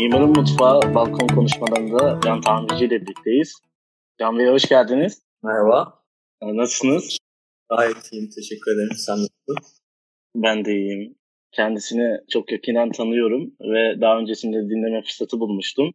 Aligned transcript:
Mimarın 0.00 0.28
Mutfağı 0.28 0.94
balkon 0.94 1.26
konuşmalarında 1.26 2.20
Can 2.24 2.40
Tamirci 2.40 2.84
ile 2.84 3.00
birlikteyiz. 3.00 3.54
Can 4.20 4.38
Bey 4.38 4.46
hoş 4.46 4.68
geldiniz. 4.68 5.22
Merhaba. 5.42 5.94
Nasılsınız? 6.42 7.18
Gayet 7.70 8.12
iyiyim, 8.12 8.30
teşekkür 8.36 8.74
ederim. 8.74 8.96
Sen 8.96 9.14
nasılsın? 9.14 9.80
Ben 10.36 10.64
de 10.64 10.72
iyiyim. 10.72 11.14
Kendisini 11.52 12.18
çok 12.30 12.52
yakinen 12.52 12.90
tanıyorum 12.90 13.54
ve 13.60 14.00
daha 14.00 14.18
öncesinde 14.18 14.56
dinleme 14.56 15.02
fırsatı 15.02 15.40
bulmuştum. 15.40 15.90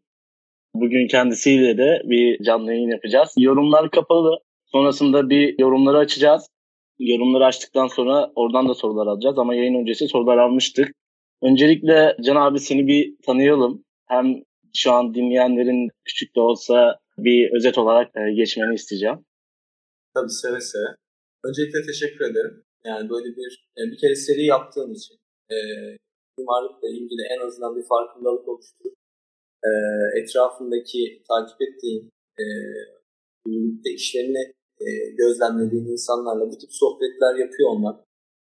Bugün 0.73 1.07
kendisiyle 1.07 1.77
de 1.77 2.01
bir 2.05 2.43
canlı 2.43 2.73
yayın 2.73 2.89
yapacağız. 2.89 3.33
Yorumlar 3.37 3.91
kapalı. 3.91 4.39
Sonrasında 4.65 5.29
bir 5.29 5.59
yorumları 5.59 5.97
açacağız. 5.97 6.47
Yorumları 6.99 7.45
açtıktan 7.45 7.87
sonra 7.87 8.31
oradan 8.35 8.69
da 8.69 8.73
sorular 8.73 9.07
alacağız 9.07 9.37
ama 9.37 9.55
yayın 9.55 9.75
öncesi 9.75 10.07
sorular 10.07 10.37
almıştık. 10.37 10.91
Öncelikle 11.41 12.17
Can 12.21 12.35
abi 12.35 12.59
seni 12.59 12.87
bir 12.87 13.15
tanıyalım. 13.25 13.84
Hem 14.07 14.43
şu 14.75 14.91
an 14.91 15.13
dinleyenlerin 15.13 15.89
küçük 16.05 16.35
de 16.35 16.39
olsa 16.39 16.99
bir 17.17 17.51
özet 17.57 17.77
olarak 17.77 18.15
e, 18.15 18.33
geçmeni 18.33 18.75
isteyeceğim. 18.75 19.25
Tabii 20.13 20.29
seve 20.29 20.61
seve. 20.61 20.89
Öncelikle 21.43 21.81
teşekkür 21.81 22.25
ederim. 22.25 22.63
Yani 22.85 23.09
böyle 23.09 23.25
bir 23.25 23.67
e, 23.77 23.81
bir 23.91 23.97
kere 23.97 24.15
seri 24.15 24.45
yaptığım 24.45 24.91
için 24.93 25.15
e, 25.51 25.57
mimarlıkla 26.37 26.89
ilgili 26.89 27.21
en 27.35 27.47
azından 27.47 27.75
bir 27.75 27.85
farkındalık 27.87 28.47
oluşturup 28.47 28.95
e, 29.63 29.69
etrafındaki 30.19 31.23
takip 31.27 31.61
ettiğim 31.61 32.09
e, 32.39 32.45
birlikte 33.47 33.89
işlerini 33.93 34.53
e, 34.79 34.87
gözlemlediğin 35.17 35.85
insanlarla 35.85 36.51
bu 36.51 36.57
tip 36.57 36.69
sohbetler 36.73 37.35
yapıyor 37.35 37.69
olmak 37.69 38.05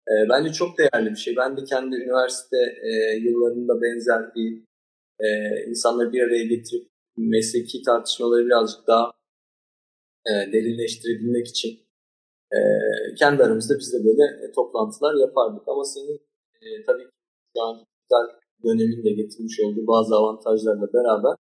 e, 0.09 0.15
bence 0.29 0.53
çok 0.53 0.79
değerli 0.79 1.11
bir 1.11 1.17
şey. 1.17 1.37
Ben 1.37 1.57
de 1.57 1.65
kendi 1.65 1.97
üniversite 1.97 2.57
e, 2.83 2.91
yıllarında 3.17 3.83
benzer 3.83 4.35
bir 4.35 4.63
e, 5.21 5.29
insanları 5.71 6.13
bir 6.13 6.23
araya 6.23 6.45
getirip 6.45 6.89
mesleki 7.17 7.83
tartışmaları 7.83 8.47
birazcık 8.47 8.87
daha 8.87 9.13
e, 10.27 10.53
derinleştirebilmek 10.53 11.47
için 11.47 11.71
e, 12.53 12.59
kendi 13.19 13.43
aramızda 13.43 13.79
biz 13.79 13.93
de 13.93 13.99
böyle 14.05 14.23
e, 14.45 14.53
toplantılar 14.53 15.15
yapardık. 15.15 15.69
Ama 15.69 15.85
senin 15.85 16.21
e, 16.63 16.85
tabii 16.87 17.05
ki 17.05 17.11
şu 17.57 17.63
an 17.63 17.77
güzel 17.77 18.27
dönemin 18.65 19.05
de 19.05 19.11
getirmiş 19.11 19.61
olduğu 19.61 19.87
bazı 19.87 20.15
avantajlarla 20.15 20.93
beraber 20.93 21.37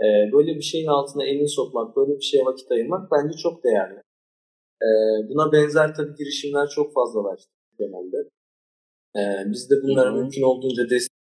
e, 0.00 0.32
böyle 0.32 0.54
bir 0.54 0.62
şeyin 0.62 0.86
altına 0.86 1.24
elini 1.24 1.48
sokmak, 1.48 1.96
böyle 1.96 2.16
bir 2.16 2.24
şeye 2.24 2.44
vakit 2.44 2.72
ayırmak 2.72 3.12
bence 3.12 3.36
çok 3.38 3.64
değerli. 3.64 4.02
E, 4.82 4.88
buna 5.28 5.52
benzer 5.52 5.94
tabii 5.94 6.14
girişimler 6.14 6.68
çok 6.68 6.94
fazlalaştı 6.94 7.50
genelde. 7.78 8.16
E, 9.16 9.20
biz 9.52 9.70
de 9.70 9.74
bunlara 9.82 10.10
Hı-hı. 10.10 10.18
mümkün 10.18 10.42
olduğunca 10.42 10.90
destek 10.90 11.15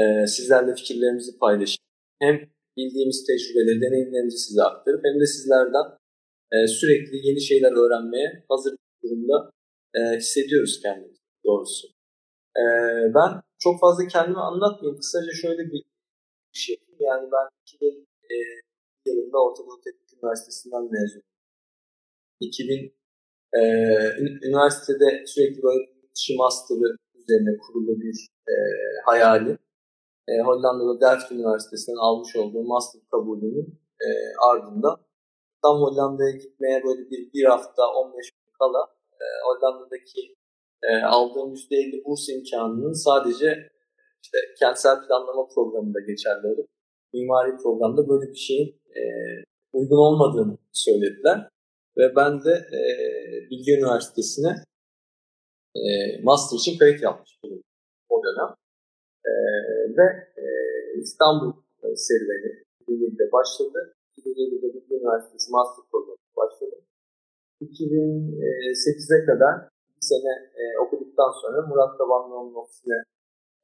e, 0.00 0.26
sizlerle 0.26 0.74
fikirlerimizi 0.74 1.38
paylaşıp 1.38 1.82
hem 2.22 2.36
bildiğimiz 2.76 3.26
tecrübeleri, 3.26 3.80
deneyimlerimizi 3.80 4.38
size 4.38 4.62
aktarıp 4.62 5.04
hem 5.04 5.20
de 5.20 5.26
sizlerden 5.26 5.86
e, 6.52 6.56
sürekli 6.66 7.26
yeni 7.28 7.40
şeyler 7.40 7.72
öğrenmeye 7.72 8.44
hazır 8.48 8.72
bir 8.72 9.08
durumda 9.08 9.50
e, 9.94 10.00
hissediyoruz 10.16 10.80
kendimizi 10.82 11.20
doğrusu. 11.46 11.88
E, 12.56 12.64
ben 13.14 13.30
çok 13.58 13.80
fazla 13.80 14.06
kendimi 14.06 14.40
anlatmayayım. 14.40 15.00
Kısaca 15.00 15.32
şöyle 15.42 15.62
bir 15.72 15.84
şey. 16.52 16.76
Yani 17.00 17.28
ben 17.32 17.46
2000 17.62 18.08
e, 18.30 18.36
yılında 19.06 19.38
Orta 19.44 19.62
Teknik 19.84 20.12
Üniversitesi'nden 20.14 20.82
mezun 20.82 21.22
2000 22.40 22.94
e, 23.54 23.60
üniversitede 24.48 25.26
sürekli 25.26 25.62
böyle 25.62 25.90
dışı 26.16 26.36
master'ı 26.36 26.96
üzerine 27.14 27.58
kurulu 27.58 28.00
bir 28.00 28.28
e, 28.48 28.54
hayali 29.04 29.58
e, 30.30 30.32
Hollanda'da 30.46 31.00
Delft 31.00 31.32
Üniversitesi'nden 31.32 31.96
almış 32.06 32.36
olduğum 32.36 32.62
master 32.62 33.02
kabulünün 33.10 33.80
e, 34.06 34.08
ardından 34.50 34.96
tam 35.62 35.76
Hollanda'ya 35.76 36.30
gitmeye 36.30 36.84
böyle 36.84 37.10
bir, 37.10 37.32
bir 37.34 37.44
hafta 37.44 37.82
15 37.96 38.30
gün 38.30 38.52
kala 38.58 38.82
e, 39.22 39.24
Hollanda'daki 39.46 40.34
e, 40.82 40.90
aldığım 41.04 41.54
%50 41.54 42.04
burs 42.04 42.28
imkanının 42.28 42.92
sadece 42.92 43.70
işte 44.22 44.38
kentsel 44.60 44.96
planlama 45.06 45.48
programında 45.54 46.00
geçerli 46.00 46.46
olup 46.46 46.68
mimari 47.12 47.56
programda 47.56 48.08
böyle 48.08 48.30
bir 48.30 48.42
şeyin 48.48 48.80
e, 48.96 49.02
uygun 49.72 49.96
olmadığını 49.96 50.58
söylediler. 50.72 51.48
Ve 51.96 52.16
ben 52.16 52.44
de 52.44 52.50
e, 52.50 52.80
Bilgi 53.50 53.72
Üniversitesi'ne 53.72 54.64
e, 55.76 55.82
master 56.22 56.56
için 56.58 56.78
kayıt 56.78 57.02
yapmış 57.02 57.38
bulundum 57.44 57.64
o 58.08 58.22
dönem. 58.24 58.59
E, 59.26 59.32
ve 59.98 60.06
e, 60.36 60.44
İstanbul 61.00 61.52
serüveni 61.94 62.50
2007'de 62.80 63.32
başladı. 63.32 63.94
2007'de 64.18 64.74
Bilgi 64.74 64.94
Üniversitesi 64.94 65.52
master 65.52 65.84
programı 65.90 66.16
başladı. 66.36 66.76
2008'e 67.60 69.26
kadar 69.26 69.54
bir 69.96 70.06
sene 70.12 70.32
e, 70.60 70.62
okuduktan 70.82 71.30
sonra 71.42 71.66
Murat 71.66 71.98
Tabanlıoğlu'nun 71.98 72.54
ofisine 72.54 72.98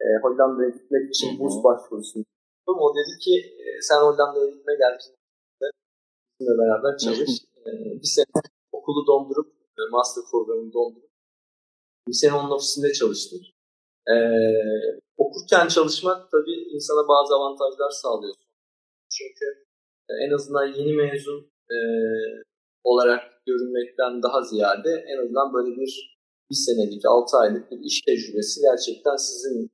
e, 0.00 0.06
Hollanda'ya 0.22 0.68
gitmek 0.68 1.04
için 1.10 1.38
burs 1.38 1.64
başvurusunu 1.64 2.24
yaptım. 2.26 2.76
O 2.84 2.94
dedi 2.98 3.18
ki 3.24 3.34
e, 3.62 3.64
sen 3.80 4.00
Hollanda'ya 4.06 4.46
gitme 4.46 4.74
gel 4.78 4.98
bizimle 4.98 6.58
beraber 6.58 6.98
çalış. 6.98 7.30
e, 7.66 7.70
bir 8.02 8.10
sene 8.16 8.42
okulu 8.72 9.06
dondurup, 9.06 9.48
e, 9.78 9.82
master 9.92 10.24
programını 10.30 10.72
dondurup 10.72 11.10
bir 12.08 12.12
sene 12.12 12.34
onun 12.34 12.50
ofisinde 12.50 12.92
çalıştım. 12.92 13.40
E, 14.12 14.16
okurken 15.16 15.68
çalışmak 15.68 16.30
tabii 16.30 16.58
insana 16.74 17.08
bazı 17.08 17.34
avantajlar 17.34 17.90
sağlıyor. 17.90 18.34
Çünkü 19.10 19.46
e, 20.08 20.12
en 20.26 20.30
azından 20.34 20.66
yeni 20.66 20.92
mezun 20.92 21.50
e, 21.70 21.78
olarak 22.84 23.22
görünmekten 23.46 24.22
daha 24.22 24.42
ziyade 24.42 25.04
en 25.08 25.18
azından 25.22 25.54
böyle 25.54 25.76
bir 25.80 26.16
bir 26.50 26.56
senelik, 26.66 27.04
altı 27.06 27.36
aylık 27.36 27.70
bir 27.70 27.78
iş 27.78 28.00
tecrübesi 28.00 28.60
gerçekten 28.60 29.16
sizinle 29.16 29.68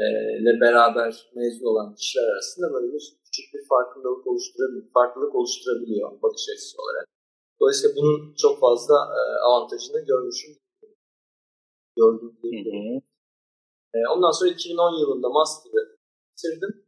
e, 0.00 0.60
beraber 0.60 1.30
mezun 1.34 1.66
olan 1.66 1.94
kişiler 1.94 2.28
arasında 2.32 2.72
böyle 2.74 2.92
bir 2.92 3.04
küçük 3.24 3.54
bir 3.54 3.68
farkındalık 3.68 4.26
oluşturabiliyor, 4.26 4.92
farklılık 4.94 5.34
oluşturabiliyor 5.34 6.22
bakış 6.22 6.46
açısı 6.54 6.82
olarak. 6.82 7.06
Dolayısıyla 7.60 7.96
bunun 7.96 8.34
çok 8.34 8.60
fazla 8.60 8.94
e, 8.94 9.20
avantajını 9.46 10.00
görmüşüm. 10.00 10.56
Gördüm. 11.96 12.32
E, 13.94 13.98
ondan 14.14 14.30
sonra 14.30 14.50
2010 14.50 15.00
yılında 15.00 15.28
master'ı 15.28 15.96
bitirdim. 16.32 16.86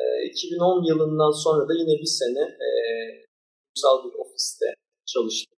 E, 0.00 0.04
2010 0.30 0.84
yılından 0.84 1.30
sonra 1.30 1.68
da 1.68 1.74
yine 1.74 2.00
bir 2.00 2.12
sene 2.20 2.40
e, 2.40 2.68
kurumsal 3.64 4.04
bir 4.04 4.14
ofiste 4.18 4.74
çalıştım. 5.06 5.58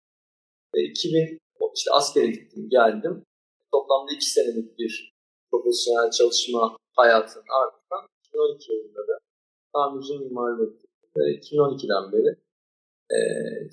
E, 0.73 0.81
2000 0.81 1.39
işte 1.75 1.91
askere 1.91 2.27
gittim, 2.27 2.69
geldim. 2.69 3.25
Toplamda 3.71 4.11
iki 4.15 4.31
senelik 4.31 4.79
bir 4.79 5.13
profesyonel 5.51 6.11
çalışma 6.11 6.77
hayatının 6.95 7.45
ardından 7.59 8.07
2012 8.27 8.73
yılında 8.73 8.99
da 9.07 9.19
tamirci 9.73 10.17
mimarlık 10.19 10.73
ve 11.17 11.21
2012'den 11.21 12.11
beri 12.11 12.35
e, 13.15 13.17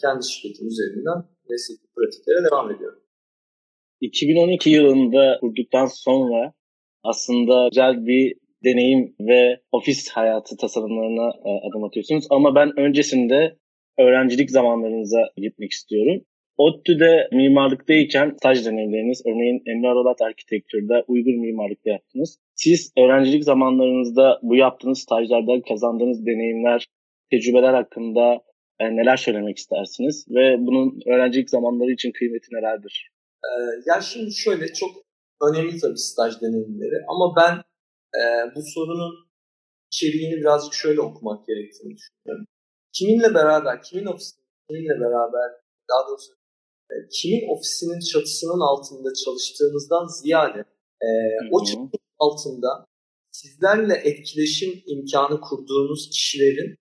kendi 0.00 0.26
şirketim 0.26 0.68
üzerinden 0.68 1.24
mesleki 1.50 1.86
pratiklere 1.96 2.44
devam 2.44 2.70
ediyorum. 2.70 3.02
2012 4.00 4.70
yılında 4.70 5.38
kurduktan 5.40 5.86
sonra 5.86 6.52
aslında 7.10 7.68
güzel 7.68 8.06
bir 8.06 8.34
deneyim 8.64 9.14
ve 9.20 9.60
ofis 9.72 10.08
hayatı 10.08 10.56
tasarımlarına 10.56 11.28
e, 11.28 11.50
adım 11.68 11.84
atıyorsunuz. 11.84 12.26
Ama 12.30 12.54
ben 12.54 12.78
öncesinde 12.78 13.56
öğrencilik 13.98 14.50
zamanlarınıza 14.50 15.20
gitmek 15.36 15.72
istiyorum. 15.72 16.22
ODTÜ'de 16.56 17.28
mimarlıktayken 17.32 18.34
staj 18.38 18.66
deneyimleriniz, 18.66 19.22
örneğin 19.26 19.62
Emre 19.66 19.88
Arolat 19.88 20.22
Arkitektur'da 20.22 21.04
uygur 21.08 21.34
mimarlıkta 21.34 21.90
yaptınız. 21.90 22.38
Siz 22.54 22.92
öğrencilik 22.98 23.44
zamanlarınızda 23.44 24.38
bu 24.42 24.56
yaptığınız 24.56 24.98
stajlarda 24.98 25.62
kazandığınız 25.68 26.26
deneyimler, 26.26 26.86
tecrübeler 27.30 27.74
hakkında 27.74 28.40
e, 28.80 28.96
neler 28.96 29.16
söylemek 29.16 29.56
istersiniz? 29.56 30.26
Ve 30.30 30.56
bunun 30.58 31.00
öğrencilik 31.06 31.50
zamanları 31.50 31.92
için 31.92 32.12
kıymeti 32.12 32.54
nelerdir? 32.54 33.10
Ee, 33.44 33.50
ya 33.86 34.00
şimdi 34.00 34.32
şöyle 34.34 34.72
çok 34.72 34.90
önemli 35.42 35.80
tabii 35.80 35.98
staj 35.98 36.40
deneyimleri 36.40 37.04
ama 37.08 37.36
ben 37.36 37.54
e, 38.20 38.22
bu 38.54 38.60
sorunun 38.74 39.14
içeriğini 39.92 40.36
birazcık 40.40 40.74
şöyle 40.74 41.00
okumak 41.00 41.46
gerektiğini 41.46 41.96
düşünüyorum. 41.96 42.46
Kiminle 42.92 43.34
beraber, 43.34 43.82
kimin 43.82 44.06
ofisinde, 44.06 44.42
kiminle 44.68 45.00
beraber, 45.00 45.50
daha 45.90 46.08
doğrusu 46.08 46.32
e, 46.90 46.94
kimin 47.12 47.48
ofisinin 47.54 48.00
çatısının 48.00 48.60
altında 48.60 49.08
çalıştığınızdan 49.24 50.06
ziyade 50.06 50.64
e, 51.02 51.08
o 51.52 51.64
çatının 51.64 51.90
altında 52.18 52.86
sizlerle 53.30 53.94
etkileşim 53.94 54.82
imkanı 54.86 55.40
kurduğunuz 55.40 56.10
kişilerin 56.10 56.76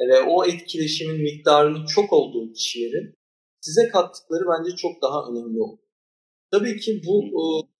ve 0.00 0.20
o 0.20 0.44
etkileşimin 0.44 1.22
miktarının 1.22 1.86
çok 1.86 2.12
olduğu 2.12 2.52
kişilerin 2.52 3.14
size 3.60 3.88
kattıkları 3.88 4.44
bence 4.52 4.76
çok 4.76 5.02
daha 5.02 5.18
önemli 5.30 5.60
oldu. 5.60 5.80
Tabii 6.50 6.80
ki 6.80 7.02
bu 7.06 7.30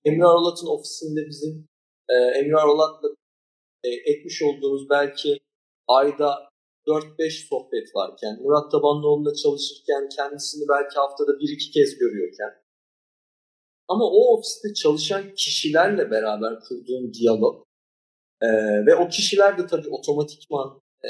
Emre 0.04 0.24
Arolat'ın 0.24 0.66
ofisinde 0.66 1.26
bizim 1.28 1.68
e, 2.08 2.14
Emre 2.38 2.56
Arolat'la 2.56 3.08
e, 3.84 3.88
etmiş 4.12 4.42
olduğumuz 4.42 4.90
belki 4.90 5.38
ayda 5.88 6.48
4-5 6.86 7.48
sohbet 7.48 7.96
varken, 7.96 8.42
Murat 8.42 8.70
Tabanlıoğlu'nda 8.70 9.34
çalışırken 9.34 10.08
kendisini 10.16 10.64
belki 10.68 10.94
haftada 10.94 11.38
bir 11.40 11.48
iki 11.48 11.70
kez 11.70 11.98
görüyorken 11.98 12.64
ama 13.88 14.04
o 14.04 14.34
ofiste 14.34 14.74
çalışan 14.74 15.34
kişilerle 15.34 16.10
beraber 16.10 16.60
kurduğum 16.60 17.14
diyalog 17.14 17.66
e, 18.42 18.48
ve 18.86 18.94
o 18.94 19.08
kişiler 19.08 19.58
de 19.58 19.66
tabii 19.66 19.88
otomatikman 19.88 20.80
e, 21.04 21.08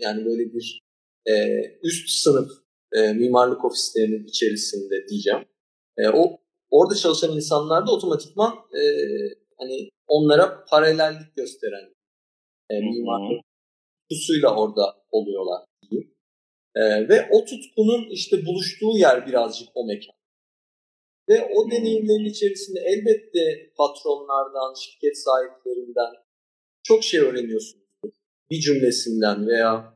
yani 0.00 0.24
böyle 0.24 0.52
bir 0.52 0.80
e, 1.26 1.34
üst 1.82 2.10
sınıf 2.10 2.50
e, 2.92 3.12
mimarlık 3.12 3.64
ofislerinin 3.64 4.24
içerisinde 4.24 5.08
diyeceğim. 5.08 5.44
E, 5.98 6.08
o 6.08 6.40
orada 6.78 6.94
çalışan 6.94 7.36
insanlar 7.36 7.86
da 7.86 7.90
otomatikman 7.92 8.52
e, 8.52 8.82
hani 9.58 9.88
onlara 10.06 10.64
paralellik 10.70 11.36
gösteren 11.36 11.94
e, 12.70 12.74
mimarlık 12.80 13.44
tutkusuyla 14.10 14.56
orada 14.56 14.84
oluyorlar 15.10 15.64
diyeyim. 15.90 16.14
E, 16.74 16.82
ve 17.08 17.28
o 17.32 17.44
tutkunun 17.44 18.10
işte 18.10 18.46
buluştuğu 18.46 18.98
yer 18.98 19.26
birazcık 19.26 19.68
o 19.74 19.86
mekan. 19.86 20.16
Ve 21.28 21.48
o 21.54 21.70
deneyimlerin 21.70 22.30
içerisinde 22.30 22.80
elbette 22.80 23.72
patronlardan, 23.76 24.74
şirket 24.74 25.18
sahiplerinden 25.18 26.12
çok 26.82 27.04
şey 27.04 27.20
öğreniyorsunuz. 27.20 27.86
Bir 28.50 28.60
cümlesinden 28.60 29.46
veya 29.46 29.94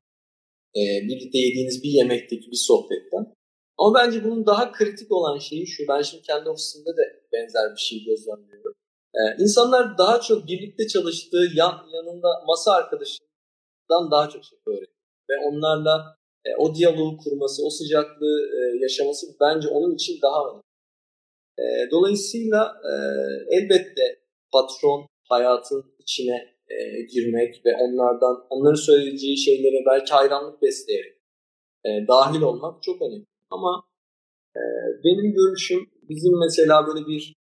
e, 0.77 0.83
birlikte 1.09 1.39
yediğiniz 1.39 1.83
bir 1.83 1.89
yemekteki 1.89 2.51
bir 2.51 2.63
sohbetten. 2.67 3.35
Ama 3.81 3.95
bence 3.95 4.25
bunun 4.25 4.47
daha 4.47 4.73
kritik 4.73 5.13
olan 5.13 5.39
şeyi 5.39 5.67
şu. 5.67 5.83
Ben 5.89 6.03
şimdi 6.03 6.23
kendi 6.23 6.49
ofisimde 6.49 6.91
de 6.91 7.23
benzer 7.33 7.73
bir 7.75 7.81
şey 7.81 8.05
gözlemliyorum. 8.05 8.75
Ee, 9.15 9.43
insanlar 9.43 9.99
daha 9.99 10.21
çok 10.21 10.47
birlikte 10.47 10.89
çalıştığı 10.89 11.45
yan, 11.55 11.87
yanında 11.95 12.29
masa 12.47 12.73
arkadaşından 12.73 14.11
daha 14.11 14.29
çok 14.29 14.45
şey 14.45 14.59
öğreniyor. 14.67 15.01
Ve 15.31 15.35
onlarla 15.49 16.17
e, 16.45 16.49
o 16.59 16.75
diyaloğu 16.75 17.17
kurması, 17.17 17.67
o 17.67 17.71
sıcaklığı 17.71 18.41
e, 18.59 18.83
yaşaması 18.83 19.27
bence 19.41 19.69
onun 19.69 19.95
için 19.95 20.19
daha 20.23 20.41
önemli. 20.49 20.63
E, 21.59 21.91
dolayısıyla 21.91 22.81
e, 22.85 22.93
elbette 23.57 24.21
patron 24.53 25.07
hayatın 25.29 25.95
içine 25.99 26.55
e, 26.69 27.03
girmek 27.15 27.67
ve 27.67 27.77
onlardan 27.77 28.47
onların 28.51 28.83
söyleyeceği 28.83 29.39
şeylere 29.39 29.85
belki 29.87 30.13
hayranlık 30.13 30.63
besleyerek 30.63 31.17
e, 31.85 31.89
dahil 32.09 32.41
olmak 32.41 32.83
çok 32.83 33.03
önemli. 33.03 33.30
Ama 33.51 33.85
e, 34.57 34.63
benim 35.05 35.33
görüşüm 35.33 35.91
bizim 36.09 36.39
mesela 36.39 36.87
böyle 36.87 37.07
bir 37.07 37.35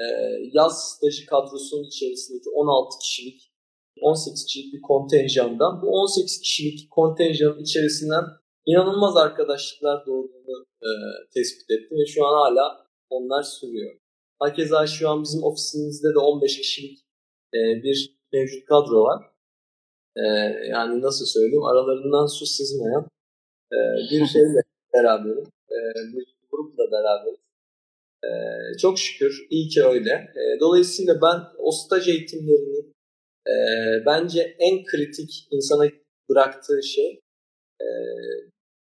e, 0.00 0.04
yaz 0.52 0.90
stajı 0.90 1.26
kadrosunun 1.26 1.84
içerisindeki 1.84 2.50
16 2.50 2.98
kişilik 2.98 3.52
18 4.00 4.46
kişilik 4.46 4.74
bir 4.74 4.82
kontenjandan 4.82 5.82
bu 5.82 5.86
18 5.86 6.40
kişilik 6.40 6.90
kontenjanın 6.90 7.60
içerisinden 7.60 8.24
inanılmaz 8.66 9.16
arkadaşlıklar 9.16 10.06
doğduğunu 10.06 10.66
e, 10.82 10.90
tespit 11.34 11.70
ettim 11.70 11.98
ve 11.98 12.06
şu 12.06 12.26
an 12.26 12.34
hala 12.34 12.86
onlar 13.10 13.42
sürüyor. 13.42 14.00
Hakeza 14.38 14.86
şu 14.86 15.08
an 15.08 15.22
bizim 15.22 15.42
ofisimizde 15.44 16.08
de 16.14 16.18
15 16.18 16.56
kişilik 16.56 16.98
e, 17.54 17.58
bir 17.82 18.16
mevcut 18.32 18.64
kadro 18.64 19.02
var. 19.02 19.24
E, 20.16 20.22
yani 20.70 21.02
nasıl 21.02 21.26
söyleyeyim 21.26 21.64
aralarından 21.64 22.26
su 22.26 22.46
sızmayan 22.46 23.08
e, 23.72 23.78
bir 24.10 24.26
şeyle 24.26 24.60
beraberim. 24.94 25.44
E, 25.76 25.80
bir 26.12 26.36
grupla 26.50 26.84
beraberiz. 26.92 27.46
E, 28.24 28.30
çok 28.78 28.98
şükür 28.98 29.46
iyi 29.50 29.68
ki 29.68 29.84
öyle. 29.84 30.10
E, 30.10 30.60
dolayısıyla 30.60 31.14
ben 31.22 31.40
o 31.58 31.70
staj 31.70 32.08
eğitimlerini 32.08 32.92
e, 33.46 33.54
bence 34.06 34.56
en 34.58 34.84
kritik 34.84 35.48
insana 35.50 35.90
bıraktığı 36.28 36.82
şey 36.82 37.20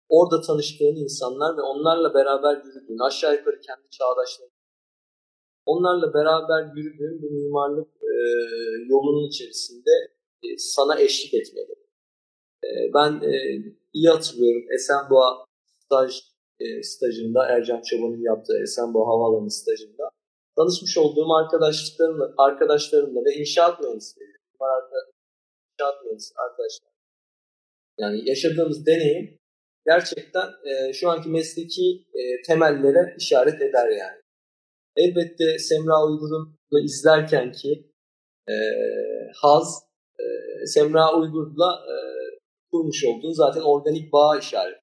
orada 0.08 0.40
tanıştığın 0.46 0.96
insanlar 0.96 1.56
ve 1.56 1.60
onlarla 1.60 2.14
beraber 2.14 2.56
yürüdüğün, 2.64 3.06
aşağı 3.06 3.34
yukarı 3.34 3.60
kendi 3.60 3.90
çağdaşların 3.90 4.52
onlarla 5.66 6.14
beraber 6.14 6.76
yürüdüğün 6.76 7.22
bu 7.22 7.30
mimarlık 7.30 7.88
yolunun 8.88 9.28
içerisinde 9.28 9.90
sana 10.58 11.00
eşlik 11.00 11.34
etmeli. 11.34 11.74
Ben 12.94 13.20
iyi 13.92 14.08
hatırlıyorum 14.08 14.72
Esenboğa 14.72 15.44
staj 15.84 16.31
e, 16.62 16.82
stajında 16.82 17.46
Ercan 17.46 17.82
Çoban'ın 17.82 18.22
yaptığı 18.22 18.62
Esenboğa 18.62 19.06
Havaalanı 19.06 19.50
stajında 19.50 20.10
tanışmış 20.56 20.98
olduğum 20.98 21.32
arkadaşlıklarımla, 21.34 22.34
arkadaşlarımla 22.38 23.20
ve 23.24 23.34
inşaat 23.34 23.80
mühendisleri 23.80 24.32
inşaat 25.72 26.04
mühendisi 26.04 26.34
arkadaşlar. 26.36 26.92
Yani 27.98 28.28
yaşadığımız 28.28 28.86
deneyim 28.86 29.38
gerçekten 29.86 30.48
e, 30.70 30.92
şu 30.92 31.10
anki 31.10 31.28
mesleki 31.28 32.06
e, 32.14 32.42
temellere 32.46 33.14
işaret 33.18 33.62
eder 33.62 33.88
yani. 33.88 34.22
Elbette 34.96 35.58
Semra 35.58 36.06
Uygur'un 36.06 36.58
izlerken 36.84 37.52
ki 37.52 37.90
e, 38.48 38.54
haz 39.42 39.82
e, 40.18 40.24
Semra 40.66 41.18
Uygur'la 41.18 41.84
e, 41.92 41.94
kurmuş 42.70 43.04
olduğu 43.04 43.32
zaten 43.32 43.60
organik 43.60 44.12
bağ 44.12 44.38
işaret. 44.38 44.81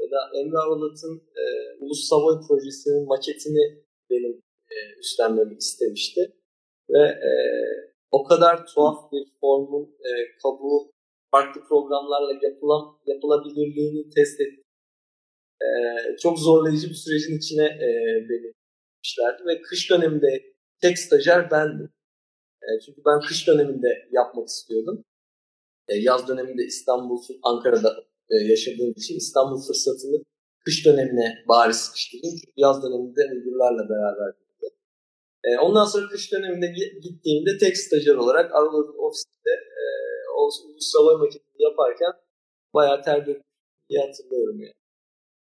Ya 0.00 0.06
da 0.10 0.38
Emre 0.38 0.58
Aralat'ın 0.58 1.16
e, 1.42 1.44
Ulus 1.80 2.08
Savoy 2.08 2.36
projesinin 2.48 3.06
maketini 3.06 3.84
benim 4.10 4.42
e, 4.70 4.76
üstlenmemi 5.00 5.54
istemişti. 5.56 6.20
Ve 6.90 7.04
e, 7.28 7.30
o 8.10 8.24
kadar 8.24 8.66
tuhaf 8.66 9.12
bir 9.12 9.24
formun 9.40 9.84
e, 9.84 10.10
kabuğu 10.42 10.90
farklı 11.30 11.60
programlarla 11.68 12.32
yapılan, 12.42 12.98
yapılabilirliğini 13.06 14.10
test 14.10 14.40
etti. 14.40 14.62
E, 15.62 15.68
çok 16.16 16.38
zorlayıcı 16.38 16.88
bir 16.88 16.94
sürecin 16.94 17.38
içine 17.38 17.64
e, 17.64 17.88
beni 18.28 18.52
etmişlerdi 19.04 19.46
ve 19.46 19.62
kış 19.62 19.90
döneminde 19.90 20.42
tek 20.80 20.98
stajyer 20.98 21.50
bendim. 21.50 21.90
E, 22.62 22.68
çünkü 22.86 23.02
ben 23.06 23.20
kış 23.28 23.46
döneminde 23.46 24.08
yapmak 24.10 24.48
istiyordum. 24.48 25.04
E, 25.88 25.96
yaz 25.96 26.28
döneminde 26.28 26.62
İstanbul, 26.64 27.22
Ankara'da 27.42 28.04
e, 28.32 28.34
yaşadığım 28.50 28.92
için 28.96 29.16
İstanbul 29.16 29.60
fırsatını 29.66 30.24
kış 30.64 30.86
dönemine 30.86 31.44
bari 31.48 31.74
sıkıştırdım. 31.74 32.30
Çünkü 32.30 32.52
yaz 32.56 32.82
döneminde 32.82 33.22
müdürlerle 33.34 33.84
beraber 33.92 34.44
e, 35.44 35.58
ondan 35.58 35.84
sonra 35.84 36.06
kış 36.06 36.32
döneminde 36.32 36.66
gittiğimde 37.02 37.50
tek 37.60 37.76
stajyer 37.76 38.14
olarak 38.14 38.54
Aralık 38.54 39.00
ofiste 39.00 39.50
e, 39.80 39.82
o 40.38 40.50
savaş 40.78 41.20
makinesi 41.20 41.58
yaparken 41.58 42.12
bayağı 42.74 43.02
terledim 43.02 43.42
diye 43.90 44.00
hatırlıyorum 44.00 44.60
yani. 44.60 44.72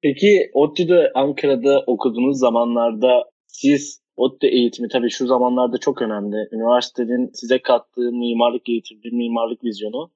Peki 0.02 0.52
ODTÜ'de 0.54 1.12
Ankara'da 1.16 1.84
okuduğunuz 1.88 2.40
zamanlarda 2.40 3.24
siz 3.48 4.02
ODTÜ 4.18 4.48
eğitimi 4.48 4.88
tabii 4.88 5.10
şu 5.10 5.28
zamanlarda 5.28 5.78
çok 5.78 6.02
önemli. 6.02 6.36
Üniversitenin 6.52 7.32
size 7.34 7.62
kattığı 7.62 8.12
mimarlık 8.12 8.70
eğitimi, 8.70 9.02
mimarlık 9.12 9.64
vizyonu. 9.64 10.12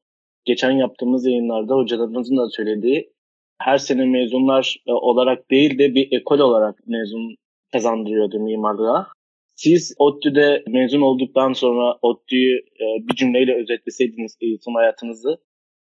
Geçen 0.46 0.72
yaptığımız 0.72 1.26
yayınlarda 1.26 1.76
hocalarımızın 1.76 2.38
da 2.38 2.50
söylediği 2.50 3.14
her 3.62 3.78
sene 3.78 4.06
mezunlar 4.06 4.76
e, 4.88 4.92
olarak 4.92 5.52
değil 5.52 5.80
de 5.80 5.96
bir 5.96 6.08
ekol 6.12 6.40
olarak 6.40 6.88
mezun 6.88 7.36
kazandırıyordu 7.72 8.40
mimarlığa. 8.40 9.08
Siz 9.56 9.96
ODTÜ'de 9.98 10.64
mezun 10.68 11.02
olduktan 11.02 11.54
sonra 11.54 11.98
ODTÜ'yü 12.02 12.58
e, 12.58 12.86
bir 13.08 13.16
cümleyle 13.16 13.62
özetleseydiniz 13.62 14.38
eğitim 14.42 14.76
hayatınızı 14.76 15.30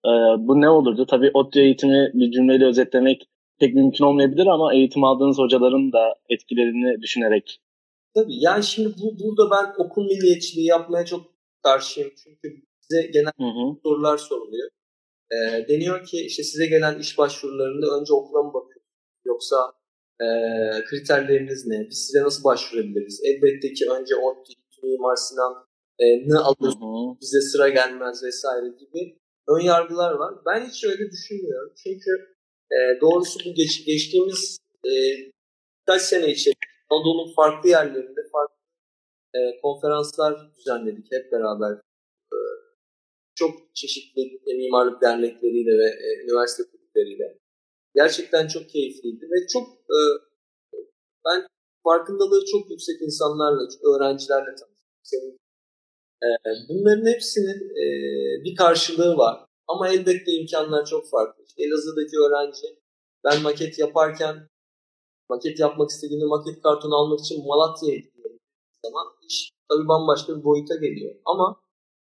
e, 0.06 0.12
bu 0.38 0.62
ne 0.62 0.70
olurdu? 0.70 1.06
Tabii 1.06 1.32
ODTÜ 1.34 1.60
eğitimi 1.60 2.12
bir 2.14 2.32
cümleyle 2.32 2.66
özetlemek 2.66 3.28
pek 3.60 3.76
mümkün 3.76 4.06
olmayabilir 4.06 4.48
ama 4.48 4.74
eğitim 4.74 5.04
aldığınız 5.04 5.38
hocaların 5.38 5.92
da 5.92 6.16
etkilerini 6.30 7.02
düşünerek. 7.02 7.60
Tabii 8.16 8.36
yani 8.40 8.64
şimdi 8.64 8.90
bu 9.02 9.20
burada 9.20 9.52
ben 9.52 9.86
okul 9.86 10.06
milliyetçiliği 10.06 10.68
yapmaya 10.68 11.06
çok 11.06 11.22
karşıyım. 11.64 12.12
Çünkü 12.24 12.62
size 12.90 13.08
genel 13.08 13.32
hı 13.38 13.44
hı. 13.44 13.80
sorular 13.84 14.18
soruluyor. 14.18 14.70
E, 15.32 15.38
deniyor 15.70 16.06
ki 16.06 16.18
işte 16.26 16.44
size 16.44 16.66
gelen 16.66 17.00
iş 17.00 17.18
başvurularında 17.18 18.00
önce 18.00 18.14
okula 18.14 18.44
mı 18.44 18.54
bakıyorsunuz? 18.54 18.90
Yoksa 19.26 19.74
e, 20.22 20.28
kriterleriniz 20.86 21.68
ne? 21.68 21.88
Biz 21.90 21.98
size 22.06 22.24
nasıl 22.24 22.44
başvurabiliriz? 22.44 23.22
Elbette 23.24 23.74
ki 23.74 23.86
önce 23.92 24.16
ODTÜ, 24.16 24.54
Mimar 24.84 25.16
Sinan 25.16 25.54
e, 26.00 26.06
ne 26.30 26.38
alıyorsunuz? 26.38 27.18
Bize 27.22 27.42
sıra 27.42 27.70
gelmez 27.70 28.24
vesaire 28.24 28.68
gibi 28.68 29.18
ön 29.48 29.60
yargılar 29.60 30.14
var. 30.14 30.34
Ben 30.46 30.66
hiç 30.70 30.84
öyle 30.84 31.12
düşünmüyorum. 31.12 31.74
Çünkü 31.84 32.12
e, 32.72 33.02
doğrusu 33.02 33.40
bu 33.46 33.54
geç, 33.54 33.86
geçtiğimiz 33.86 34.58
e, 34.86 34.92
kaç 35.86 36.02
sene 36.02 36.24
içerisinde 36.24 36.70
Anadolu'nun 36.90 37.34
farklı 37.36 37.70
yerlerinde 37.70 38.22
farklı 38.32 38.56
e, 39.36 39.62
konferanslar 39.62 40.52
düzenledik 40.58 41.06
hep 41.12 41.32
beraber. 41.32 41.89
Çok 43.40 43.76
çeşitli 43.76 44.42
mimarlık 44.46 45.02
dernekleriyle 45.02 45.72
ve 45.72 45.88
e, 46.06 46.08
üniversite 46.24 46.64
kulüpleriyle. 46.72 47.38
Gerçekten 47.96 48.48
çok 48.48 48.70
keyifliydi 48.70 49.26
ve 49.26 49.48
çok 49.54 49.68
e, 49.68 49.98
ben 51.26 51.48
farkındalığı 51.84 52.46
çok 52.46 52.72
yüksek 52.72 53.02
insanlarla, 53.02 53.62
öğrencilerle 53.90 54.56
tanıştım. 54.56 55.38
E, 56.24 56.28
bunların 56.70 57.06
hepsinin 57.14 57.60
e, 57.84 57.86
bir 58.44 58.56
karşılığı 58.56 59.18
var. 59.18 59.46
Ama 59.68 59.90
elbette 59.90 60.32
imkanlar 60.32 60.86
çok 60.86 61.10
farklı. 61.10 61.44
Elazığ'daki 61.58 62.16
öğrenci 62.18 62.68
ben 63.24 63.42
maket 63.42 63.80
yaparken 63.80 64.48
maket 65.30 65.60
yapmak 65.60 65.90
istediğinde 65.90 66.26
maket 66.26 66.62
kartonu 66.62 66.96
almak 66.96 67.20
için 67.20 67.48
Malatya'ya 67.48 67.96
gidiyor 67.96 68.30
zaman 68.86 69.08
iş 69.30 69.52
tabii 69.70 69.88
bambaşka 69.88 70.38
bir 70.38 70.44
boyuta 70.44 70.76
geliyor. 70.76 71.16
Ama 71.26 71.62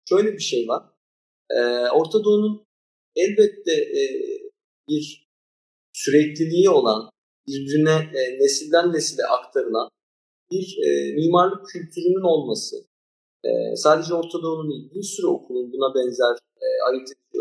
şöyle 0.08 0.32
bir 0.32 0.42
şey 0.42 0.68
var. 0.68 0.93
Ee, 1.50 1.88
Orta 1.88 2.24
Doğu'nun 2.24 2.64
elbette 3.16 3.72
e, 3.72 4.02
bir 4.88 5.28
sürekliliği 5.92 6.70
olan, 6.70 7.10
birbirine 7.48 8.10
e, 8.18 8.38
nesilden 8.38 8.92
nesile 8.92 9.24
aktarılan 9.24 9.88
bir 10.50 10.78
e, 10.86 11.14
mimarlık 11.14 11.66
kültürünün 11.66 12.28
olması. 12.34 12.76
E, 13.44 13.76
sadece 13.76 14.14
Orta 14.14 14.42
Doğu'nun 14.42 14.70
değil, 14.70 14.90
bir 14.94 15.02
sürü 15.02 15.26
okulun 15.26 15.72
buna 15.72 15.94
benzer 15.94 16.36
e, 16.62 16.66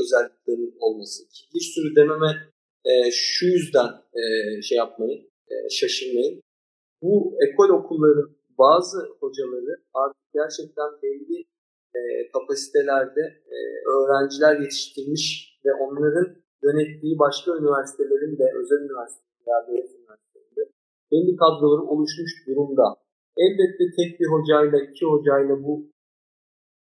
özelliklerinin 0.01 0.77
olması. 0.79 1.24
Bir 1.55 1.60
sürü 1.60 1.95
dememe 1.95 2.31
e, 2.86 3.12
şu 3.12 3.45
yüzden 3.45 3.89
e, 4.13 4.62
şey 4.62 4.77
yapmayın, 4.77 5.31
e, 5.51 5.69
şaşırmayın. 5.69 6.41
Bu 7.01 7.38
ekol 7.48 7.69
okulların 7.69 8.36
bazı 8.57 8.98
hocaları 9.19 9.83
artık 9.93 10.33
gerçekten 10.33 10.89
belli 11.03 11.45
e, 11.97 12.01
kapasitelerde 12.33 13.23
e, 13.55 13.57
öğrenciler 13.93 14.59
yetiştirmiş 14.59 15.23
ve 15.65 15.73
onların 15.73 16.27
yönettiği 16.63 17.19
başka 17.19 17.51
üniversitelerin 17.59 18.38
de 18.39 18.45
özel 18.59 18.79
üniversitelerde, 18.85 19.71
üniversitelerinde 19.71 20.63
belli 21.12 21.35
kadroları 21.35 21.83
oluşmuş 21.91 22.31
durumda. 22.47 22.85
Elbette 23.38 23.83
tek 23.97 24.19
bir 24.19 24.27
hocayla, 24.35 24.77
iki 24.88 25.05
hocayla 25.05 25.63
bu 25.63 25.73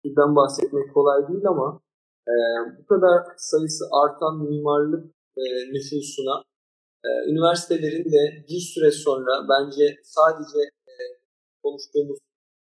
bizden 0.03 0.36
bahsetmek 0.36 0.93
kolay 0.93 1.27
değil 1.27 1.46
ama 1.48 1.81
e, 2.27 2.34
bu 2.77 2.86
kadar 2.86 3.20
sayısı 3.38 3.84
artan 4.01 4.36
mimarlık 4.43 5.05
e, 5.38 5.43
nüfusuna 5.74 6.36
e, 7.05 7.10
üniversitelerin 7.31 8.05
de 8.15 8.46
bir 8.50 8.63
süre 8.74 8.91
sonra 8.91 9.34
bence 9.50 9.86
sadece 10.03 10.60
e, 10.91 10.93
konuştuğumuz 11.63 12.20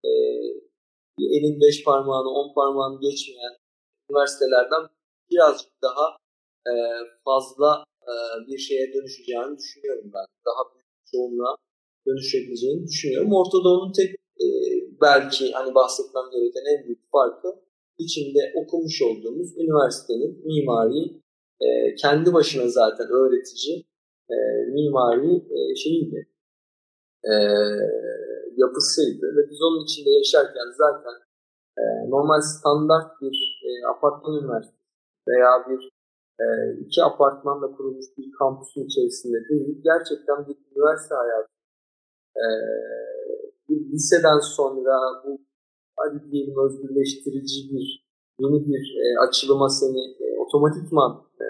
e, 0.05 0.11
elin 1.19 1.61
beş 1.61 1.83
parmağını, 1.83 2.29
on 2.29 2.53
parmağını 2.53 3.01
geçmeyen 3.01 3.53
üniversitelerden 4.09 4.83
birazcık 5.31 5.71
daha 5.81 6.05
e, 6.71 6.73
fazla 7.25 7.83
e, 8.11 8.13
bir 8.47 8.57
şeye 8.57 8.93
dönüşeceğini 8.93 9.57
düşünüyorum 9.57 10.11
ben. 10.13 10.25
Daha 10.47 10.61
büyük 10.73 10.87
çoğunluğa 11.11 11.55
dönüşebileceğini 12.07 12.87
düşünüyorum. 12.87 13.33
Orta 13.33 13.57
Doğu'nun 13.63 13.91
tek 13.91 14.11
e, 14.43 14.47
belki 15.01 15.51
hani 15.51 15.75
bahsetmem 15.75 16.27
gereken 16.33 16.65
en 16.73 16.85
büyük 16.85 17.11
farkı 17.11 17.47
içinde 17.97 18.53
okumuş 18.55 19.01
olduğumuz 19.01 19.57
üniversitenin 19.57 20.41
mimari 20.45 21.21
e, 21.61 21.95
kendi 21.95 22.33
başına 22.33 22.67
zaten 22.67 23.07
öğretici 23.07 23.85
e, 24.29 24.35
mimari 24.73 25.35
e, 25.35 25.75
şeyiydi. 25.75 26.27
E, 27.23 27.33
yapısıydı 28.63 29.25
ve 29.35 29.41
biz 29.49 29.59
onun 29.67 29.83
içinde 29.87 30.09
yaşarken 30.19 30.69
zaten 30.83 31.15
e, 31.81 31.83
normal 32.13 32.41
standart 32.41 33.21
bir 33.21 33.35
e, 33.67 33.69
apartman 33.93 34.33
üniversitesi 34.39 34.81
veya 35.29 35.51
bir 35.69 35.81
e, 36.43 36.45
iki 36.83 37.03
apartmanla 37.03 37.67
kurulmuş 37.75 38.05
bir 38.17 38.31
kampüsün 38.39 38.85
içerisinde 38.85 39.39
değil, 39.49 39.81
gerçekten 39.83 40.47
bir 40.47 40.55
üniversite 40.71 41.15
hayatı. 41.15 41.51
E, 42.43 42.45
bir 43.69 43.91
liseden 43.91 44.39
sonra 44.39 44.95
bu 45.23 45.41
hadi 45.97 46.31
diyelim 46.31 46.55
özgürleştirici 46.65 47.59
bir 47.71 47.87
yeni 48.39 48.67
bir 48.67 48.83
e, 49.03 49.05
açılıma 49.27 49.69
seni 49.69 50.01
e, 50.25 50.39
otomatikman 50.39 51.11
e, 51.41 51.45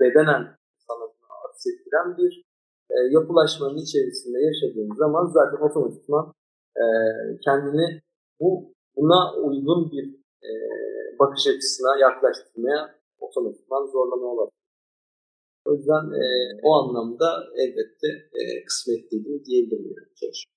bedenen 0.00 0.42
sanatına 0.86 1.34
aksettiren 1.48 2.16
bir 2.18 2.51
e, 2.94 2.96
yapılaşmanın 3.16 3.78
içerisinde 3.86 4.38
yaşadığın 4.48 4.94
zaman 5.02 5.24
zaten 5.38 5.60
otomatikman 5.66 6.32
e, 6.76 6.84
kendini 7.44 8.00
bu 8.40 8.74
buna 8.96 9.20
uygun 9.46 9.92
bir 9.92 10.06
e, 10.48 10.50
bakış 11.18 11.46
açısına 11.46 12.00
yaklaştırmaya 12.00 12.80
otomatikman 13.20 13.86
zorlamaya 13.86 14.36
başlıyor. 14.36 14.62
O 15.66 15.72
yüzden 15.74 16.04
e, 16.20 16.24
o 16.62 16.70
anlamda 16.72 17.28
elbette 17.62 18.08
e, 18.40 18.64
kısmetliydim 18.64 19.44
diyebilirim 19.44 20.08
çalışma. 20.20 20.52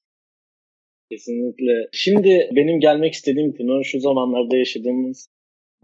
Kesinlikle. 1.11 1.89
Şimdi 1.91 2.49
benim 2.55 2.79
gelmek 2.79 3.13
istediğim 3.13 3.51
konu 3.57 3.83
şu 3.83 3.99
zamanlarda 3.99 4.57
yaşadığımız 4.57 5.27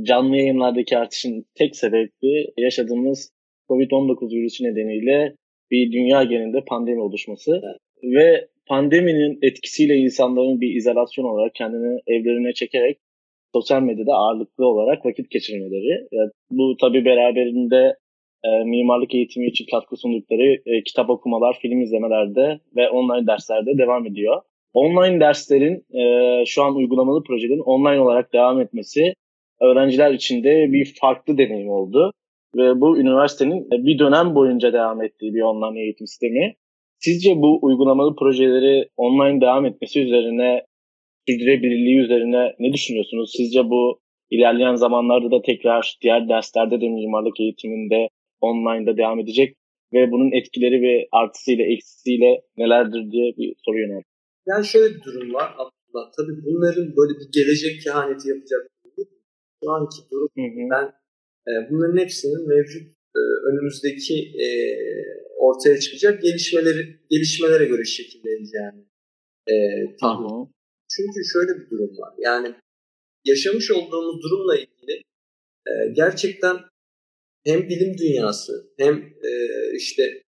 canlı 0.02 0.36
yayınlardaki 0.36 0.98
artışın 0.98 1.46
tek 1.56 1.76
sebebi 1.76 2.54
yaşadığımız 2.58 3.32
COVID-19 3.70 4.36
virüsü 4.36 4.64
nedeniyle 4.64 5.36
bir 5.72 5.92
dünya 5.92 6.24
genelinde 6.24 6.64
pandemi 6.68 7.02
oluşması 7.02 7.62
ve 8.04 8.48
pandeminin 8.68 9.40
etkisiyle 9.42 9.96
insanların 9.96 10.62
bir 10.62 10.76
izolasyon 10.76 11.26
olarak 11.26 11.56
kendini 11.56 12.00
evlerine 12.08 12.54
çekerek 12.54 12.98
sosyal 13.56 13.82
medyada 13.82 14.14
ağırlıklı 14.14 14.66
olarak 14.66 15.06
vakit 15.06 15.32
geçirmeleri. 15.32 16.08
Bu 16.52 16.78
tabi 16.82 17.06
beraberinde 17.06 17.96
e, 18.44 18.64
mimarlık 18.64 19.16
eğitimi 19.16 19.48
için 19.48 19.66
katkı 19.72 19.98
sundukları 19.98 20.62
e, 20.66 20.84
kitap 20.84 21.10
okumalar, 21.10 21.60
film 21.62 21.82
izlemelerde 21.82 22.60
ve 22.76 22.90
online 22.90 23.28
derslerde 23.28 23.78
devam 23.78 24.08
ediyor. 24.08 24.42
Online 24.74 25.20
derslerin 25.20 25.86
e, 26.02 26.46
şu 26.46 26.64
an 26.64 26.76
uygulamalı 26.76 27.24
projelerin 27.24 27.60
online 27.66 28.00
olarak 28.00 28.34
devam 28.34 28.62
etmesi 28.62 29.14
öğrenciler 29.62 30.12
için 30.12 30.44
de 30.44 30.72
bir 30.72 30.94
farklı 31.02 31.38
deneyim 31.38 31.70
oldu. 31.70 32.12
Ve 32.56 32.82
bu 32.82 33.00
üniversitenin 33.00 33.68
bir 33.72 34.00
dönem 34.00 34.36
boyunca 34.36 34.74
devam 34.74 35.04
ettiği 35.04 35.34
bir 35.34 35.42
online 35.42 35.82
eğitim 35.82 36.08
sistemi. 36.08 36.56
Sizce 37.00 37.36
bu 37.36 37.60
uygulamalı 37.62 38.16
projeleri 38.16 38.90
online 38.98 39.42
devam 39.42 39.66
etmesi 39.66 40.02
üzerine, 40.02 40.66
sürdürülebilirliği 41.28 42.00
üzerine 42.00 42.56
ne 42.60 42.74
düşünüyorsunuz? 42.74 43.34
Sizce 43.38 43.70
bu 43.70 44.00
ilerleyen 44.30 44.76
zamanlarda 44.76 45.32
da 45.32 45.42
tekrar 45.42 45.98
diğer 46.02 46.30
derslerde 46.30 46.82
de 46.82 46.90
mimarlık 46.90 47.40
eğitiminde 47.40 48.08
online'da 48.42 48.98
devam 48.98 49.20
edecek 49.20 49.56
ve 49.94 50.12
bunun 50.12 50.32
etkileri 50.32 50.82
ve 50.82 51.08
artısıyla 51.12 51.66
eksisiyle 51.66 52.42
nelerdir 52.58 53.12
diye 53.12 53.34
bir 53.38 53.54
soru 53.66 53.80
yöneldim. 53.80 54.12
Yani 54.48 54.66
şöyle 54.66 54.96
bir 54.96 55.04
durum 55.04 55.34
var 55.34 55.50
Abdullah. 55.54 56.12
Tabii 56.18 56.36
bunların 56.46 56.88
böyle 56.98 57.14
bir 57.20 57.30
gelecek 57.38 57.82
kehaneti 57.84 58.30
yapacak 58.30 58.62
şu 59.64 59.72
anki 59.72 59.98
durum 60.12 60.30
hı 60.38 60.42
hı. 60.42 60.64
ben 60.72 60.92
e, 61.48 61.52
bunların 61.70 61.98
hepsinin 61.98 62.48
mevcut 62.48 62.88
e, 63.16 63.22
önümüzdeki 63.50 64.16
e, 64.44 64.46
ortaya 65.38 65.80
çıkacak 65.80 66.22
gelişmeleri 66.22 67.00
gelişmelere 67.10 67.66
göre 67.66 67.86
şekilleneceğini 67.86 68.86
e, 69.48 69.56
tahmin. 70.02 70.52
Çünkü 70.96 71.20
şöyle 71.34 71.60
bir 71.60 71.70
durum 71.70 71.98
var. 71.98 72.14
Yani 72.20 72.56
yaşamış 73.26 73.72
olduğumuz 73.72 74.24
durumla 74.24 74.56
ilgili 74.58 75.02
e, 75.68 75.72
gerçekten 75.94 76.58
hem 77.46 77.70
bilim 77.70 77.98
dünyası 77.98 78.74
hem 78.78 78.96
e, 79.24 79.32
işte 79.78 80.24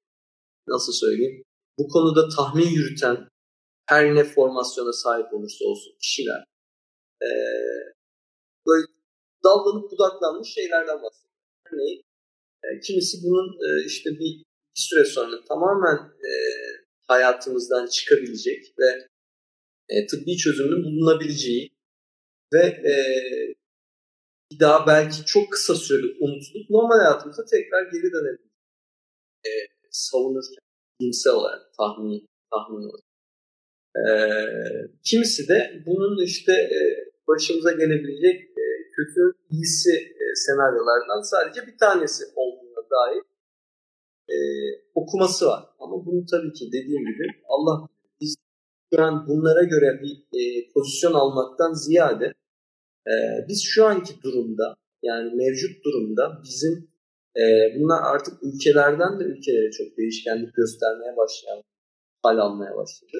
nasıl 0.68 0.94
söyleyeyim 0.94 1.44
bu 1.78 1.88
konuda 1.88 2.30
tahmin 2.36 2.70
yürüten 2.70 3.18
her 3.86 4.16
ne 4.16 4.24
formasyona 4.24 4.94
sahip 4.94 5.34
olursa 5.34 5.66
olsun 5.66 5.94
kişiler 6.02 6.44
e, 7.22 7.30
böyle 8.68 8.88
dallanıp 9.44 9.92
budaklanmış 9.92 10.50
şeylerden 10.54 11.02
bahsediyor. 11.04 11.34
Örneğin 11.72 12.04
e, 12.64 12.80
kimisi 12.80 13.18
bunun 13.24 13.48
e, 13.48 13.86
işte 13.86 14.10
bir, 14.10 14.20
bir 14.76 14.82
süre 14.82 15.06
sonra 15.06 15.44
tamamen 15.48 15.98
e, 15.98 16.32
hayatımızdan 17.08 17.88
çıkabilecek 17.88 18.74
ve 18.80 19.08
e, 19.90 20.08
tıbbi 20.08 20.38
çözümün 20.38 20.84
bulunabileceği 20.84 21.72
ve 22.54 22.66
e, 22.66 22.94
bir 24.52 24.60
daha 24.60 24.88
belki 24.88 25.26
çok 25.26 25.52
kısa 25.52 25.76
sürede 25.76 26.08
unutulup 26.20 26.70
normal 26.70 26.98
hayatımıza 26.98 27.46
tekrar 27.46 27.84
geri 27.84 28.12
dönebilir. 28.12 28.52
E, 29.46 29.52
savunurken 29.92 30.64
bilimsel 31.02 31.34
olarak 31.34 31.74
tahmin, 31.78 32.28
tahmin 32.52 32.84
olarak. 32.90 33.06
E, 33.96 34.06
kimisi 35.04 35.48
de 35.48 35.84
bunun 35.86 36.26
işte 36.26 36.52
e, 36.52 36.78
başımıza 37.28 37.72
gelebilecek 37.72 38.53
kötü 38.96 39.22
iyisi 39.52 39.92
e, 39.92 40.24
senaryolardan 40.36 41.22
sadece 41.22 41.68
bir 41.68 41.78
tanesi 41.78 42.24
olduğuna 42.36 42.84
dair 42.96 43.24
e, 44.30 44.38
okuması 44.96 45.46
var. 45.46 45.64
Ama 45.80 46.06
bunu 46.06 46.26
tabii 46.32 46.54
ki 46.54 46.66
dediğim 46.68 47.06
gibi 47.06 47.26
Allah 47.48 47.88
biz 48.22 48.36
şu 48.94 49.04
an 49.04 49.28
bunlara 49.28 49.64
göre 49.64 50.02
bir 50.02 50.14
e, 50.40 50.72
pozisyon 50.74 51.14
almaktan 51.14 51.74
ziyade 51.74 52.34
e, 53.08 53.14
biz 53.48 53.64
şu 53.64 53.86
anki 53.86 54.14
durumda 54.24 54.76
yani 55.04 55.36
mevcut 55.36 55.86
durumda 55.86 56.42
bizim 56.44 56.94
e, 57.38 57.44
bunlar 57.76 58.02
artık 58.04 58.34
ülkelerden 58.44 59.20
de 59.20 59.24
ülkelere 59.24 59.72
çok 59.72 59.98
değişkenlik 59.98 60.54
göstermeye 60.54 61.18
başlayan 61.18 61.62
hal 62.24 62.38
almaya 62.38 62.76
başladı. 62.76 63.18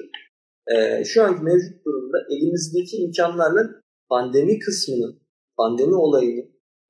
E, 0.74 1.04
şu 1.04 1.22
anki 1.22 1.42
mevcut 1.42 1.84
durumda 1.84 2.18
elimizdeki 2.30 2.96
imkanlarla 2.96 3.62
pandemi 4.08 4.58
kısmının, 4.58 5.20
pandemi 5.56 5.94
olayını 5.94 6.44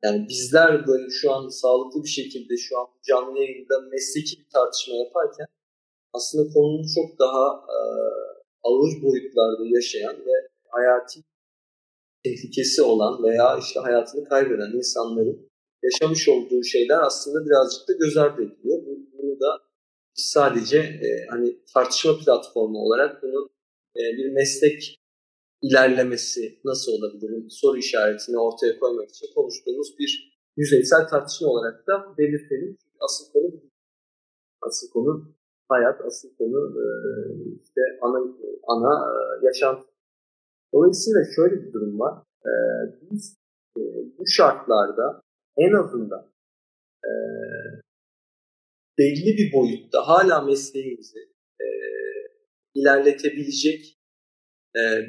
yani 0.04 0.26
bizler 0.28 0.86
böyle 0.86 1.10
şu 1.10 1.32
an 1.32 1.48
sağlıklı 1.48 2.02
bir 2.02 2.08
şekilde 2.08 2.56
şu 2.56 2.78
an 2.78 2.86
canlı 3.08 3.38
yayında 3.38 3.80
mesleki 3.80 4.38
bir 4.40 4.48
tartışma 4.52 4.94
yaparken 4.94 5.46
aslında 6.12 6.52
konunun 6.52 6.86
çok 6.94 7.18
daha 7.18 7.46
e, 7.76 7.78
ağır 8.62 9.02
boyutlarda 9.02 9.64
yaşayan 9.66 10.16
ve 10.26 10.48
hayati 10.68 11.20
tehlikesi 12.24 12.82
olan 12.82 13.22
veya 13.22 13.58
işte 13.58 13.80
hayatını 13.80 14.24
kaybeden 14.24 14.72
insanların 14.76 15.50
yaşamış 15.82 16.28
olduğu 16.28 16.62
şeyler 16.62 16.98
aslında 17.02 17.46
birazcık 17.46 17.88
da 17.88 17.92
göz 17.92 18.16
ardı 18.16 18.42
ediliyor. 18.42 18.82
Bunu 19.12 19.40
da 19.40 19.60
sadece 20.14 20.78
e, 20.78 21.26
hani 21.30 21.58
tartışma 21.74 22.18
platformu 22.18 22.78
olarak 22.78 23.22
bunu 23.22 23.50
e, 23.96 24.02
bir 24.16 24.32
meslek 24.32 24.96
ilerlemesi 25.66 26.60
nasıl 26.64 26.92
olabilir 26.92 27.50
soru 27.50 27.78
işaretini 27.78 28.38
ortaya 28.38 28.78
koymak 28.78 29.08
için 29.10 29.26
konuştuğumuz 29.34 29.98
bir 29.98 30.10
yüzeysel 30.56 31.08
tartışma 31.08 31.48
olarak 31.48 31.86
da 31.86 32.14
belirtelim. 32.18 32.76
Asıl 33.00 33.32
konu 33.32 33.48
asıl 34.62 34.90
konu 34.90 35.34
hayat, 35.68 36.00
asıl 36.00 36.36
konu 36.38 36.60
e, 36.82 36.84
işte 37.62 37.80
ana 38.02 38.18
ana 38.66 38.92
e, 39.12 39.46
yaşantı. 39.46 39.88
Dolayısıyla 40.74 41.20
şöyle 41.36 41.62
bir 41.62 41.72
durum 41.72 41.98
var. 42.00 42.22
E, 42.46 42.52
biz 43.10 43.36
bu 44.18 44.24
şartlarda 44.26 45.20
en 45.56 45.72
azından 45.72 46.34
belli 48.98 49.36
bir 49.38 49.52
boyutta 49.52 50.08
hala 50.08 50.42
mesleğimizi 50.42 51.18
ilerletebilecek 52.74 53.98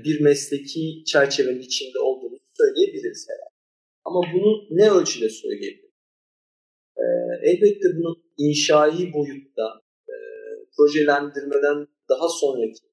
bir 0.04 0.22
mesleki 0.22 1.04
çerçevenin 1.06 1.60
içinde 1.60 2.00
olduğunu 2.00 2.38
söyleyebiliriz 2.58 3.28
herhalde. 3.30 3.56
Ama 4.06 4.22
bunu 4.34 4.68
ne 4.70 4.92
ölçüde 4.92 5.30
söyleyebiliriz? 5.30 5.96
E, 6.98 7.06
elbette 7.44 7.88
bunun 7.98 8.24
inşai 8.38 9.14
boyutta, 9.14 9.82
e, 10.10 10.16
projelendirmeden 10.78 11.88
daha 12.10 12.30
sonraki 12.30 12.86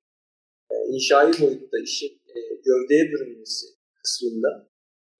e, 0.70 0.74
inşai 0.94 1.32
boyutta 1.40 1.78
işin 1.84 2.08
e, 2.08 2.38
gövdeye 2.64 3.04
bürünmesi 3.12 3.66
kısmında 4.02 4.68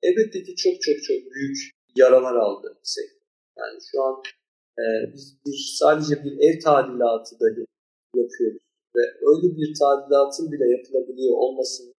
elbette 0.02 0.42
ki 0.42 0.56
çok 0.56 0.82
çok 0.82 1.02
çok 1.02 1.35
büyük 1.35 1.59
yaralar 1.97 2.35
aldı 2.35 2.78
sektör. 2.82 3.26
Yani 3.59 3.78
şu 3.92 4.02
an 4.02 4.23
e, 4.78 4.85
biz 5.47 5.76
sadece 5.78 6.25
bir 6.25 6.32
ev 6.32 6.61
tadilatı 6.61 7.40
dahi 7.40 7.66
yapıyoruz 8.16 8.62
ve 8.97 9.03
öyle 9.31 9.57
bir 9.57 9.75
tadilatın 9.81 10.53
bile 10.53 10.67
yapılabiliyor 10.77 11.35
olmasının 11.37 11.95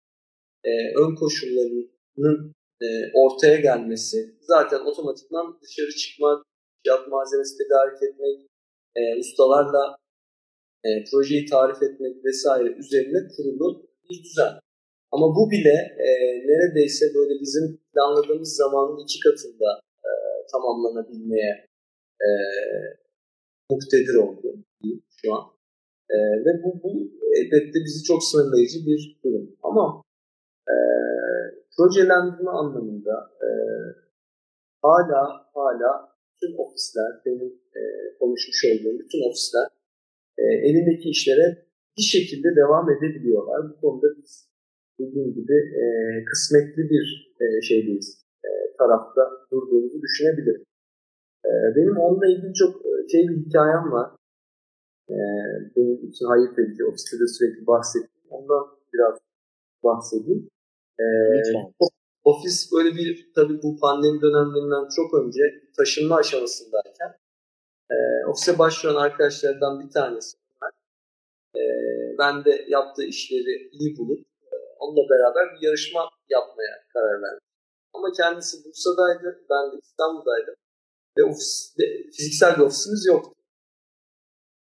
e, 0.65 0.71
ön 1.03 1.15
koşullarının 1.15 2.55
e, 2.85 2.87
ortaya 3.15 3.57
gelmesi 3.57 4.19
zaten 4.41 4.81
otomatikman 4.91 5.59
dışarı 5.63 5.91
çıkmak, 5.91 6.45
fiyat 6.83 7.09
malzemesi 7.09 7.59
tedarik 7.59 8.03
etmek, 8.03 8.37
e, 8.97 9.01
ustalarla 9.21 9.97
e, 10.85 10.89
projeyi 11.11 11.47
tarif 11.47 11.83
etmek 11.83 12.25
vesaire 12.25 12.69
üzerine 12.83 13.21
kurulu 13.37 13.87
bir 14.11 14.25
düzen. 14.25 14.53
Ama 15.13 15.27
bu 15.37 15.51
bile 15.51 15.77
e, 16.07 16.09
neredeyse 16.51 17.05
böyle 17.15 17.41
bizim 17.41 17.81
planladığımız 17.93 18.57
zamanın 18.57 19.05
iki 19.05 19.19
katında 19.21 19.81
e, 20.05 20.11
tamamlanabilmeye 20.53 21.67
e, 22.27 22.29
muktedir 23.71 24.15
oldu 24.15 24.65
şu 25.23 25.35
an. 25.35 25.62
E, 26.15 26.17
ve 26.45 26.53
bu, 26.63 26.83
bu 26.83 26.91
elbette 27.39 27.79
bizi 27.87 28.05
çok 28.05 28.25
sınırlayıcı 28.25 28.79
bir 28.87 29.21
durum. 29.25 29.57
Ama 29.63 30.03
e, 30.73 30.75
projelendirme 31.77 32.51
anlamında 32.51 33.15
e, 33.47 33.49
hala 34.83 35.23
hala 35.55 35.91
bütün 36.33 36.57
ofisler, 36.59 37.11
benim 37.27 37.53
e, 37.79 37.83
konuşmuş 38.19 38.65
olduğum 38.71 38.99
bütün 38.99 39.29
ofisler 39.29 39.67
e, 40.39 40.45
elindeki 40.69 41.09
işlere 41.11 41.47
bir 41.97 42.03
şekilde 42.03 42.49
devam 42.57 42.91
edebiliyorlar. 42.91 43.59
Bu 43.71 43.81
konuda 43.81 44.07
biz 44.19 44.49
dediğim 45.01 45.35
gibi 45.35 45.57
e, 45.83 45.85
kısmetli 46.25 46.83
bir 46.93 47.35
e, 47.41 47.63
şeydeyiz. 47.63 48.09
E, 48.45 48.51
tarafta 48.79 49.23
durduğumuzu 49.53 50.03
düşünebilirim. 50.03 50.65
E, 51.45 51.51
benim 51.77 51.97
onunla 51.97 52.27
ilgili 52.27 52.55
çok 52.55 52.87
e, 52.87 52.91
şey 53.13 53.29
bir 53.29 53.37
hikayem 53.47 53.93
var. 53.93 54.11
E, 55.11 55.17
benim 55.77 56.11
için 56.11 56.27
hayır 56.27 56.59
edici. 56.59 56.85
Ofiste 56.85 57.17
de 57.21 57.27
sürekli 57.27 57.67
bahsettim. 57.67 58.23
Ondan 58.31 58.65
biraz 58.93 59.19
bahsedeyim. 59.85 60.49
E, 61.01 61.05
Ofis 62.25 62.73
böyle 62.73 62.97
bir 62.97 63.33
tabii 63.35 63.63
bu 63.63 63.77
pandemi 63.81 64.21
dönemlerinden 64.21 64.89
çok 64.97 65.15
önce 65.15 65.41
taşınma 65.77 66.17
aşamasındayken 66.17 67.11
e, 67.91 67.97
ofise 68.31 68.59
başvuran 68.59 68.95
arkadaşlardan 68.95 69.81
bir 69.81 69.91
tanesi. 69.91 70.37
E, 71.57 71.63
ben 72.19 72.45
de 72.45 72.67
yaptığı 72.69 73.05
işleri 73.05 73.69
iyi 73.73 73.99
bulup 73.99 74.27
onunla 74.79 75.09
beraber 75.11 75.55
bir 75.55 75.67
yarışma 75.67 76.11
yapmaya 76.29 76.75
karar 76.93 77.23
verdim. 77.23 77.47
Ama 77.95 78.13
kendisi 78.13 78.65
Bursa'daydı, 78.65 79.45
ben 79.51 79.73
de 79.73 79.81
İstanbul'daydım. 79.83 80.55
Ve 81.19 81.25
ofis, 81.25 81.77
fiziksel 82.17 82.57
bir 82.57 82.63
ofisimiz 82.63 83.07
yoktu. 83.07 83.42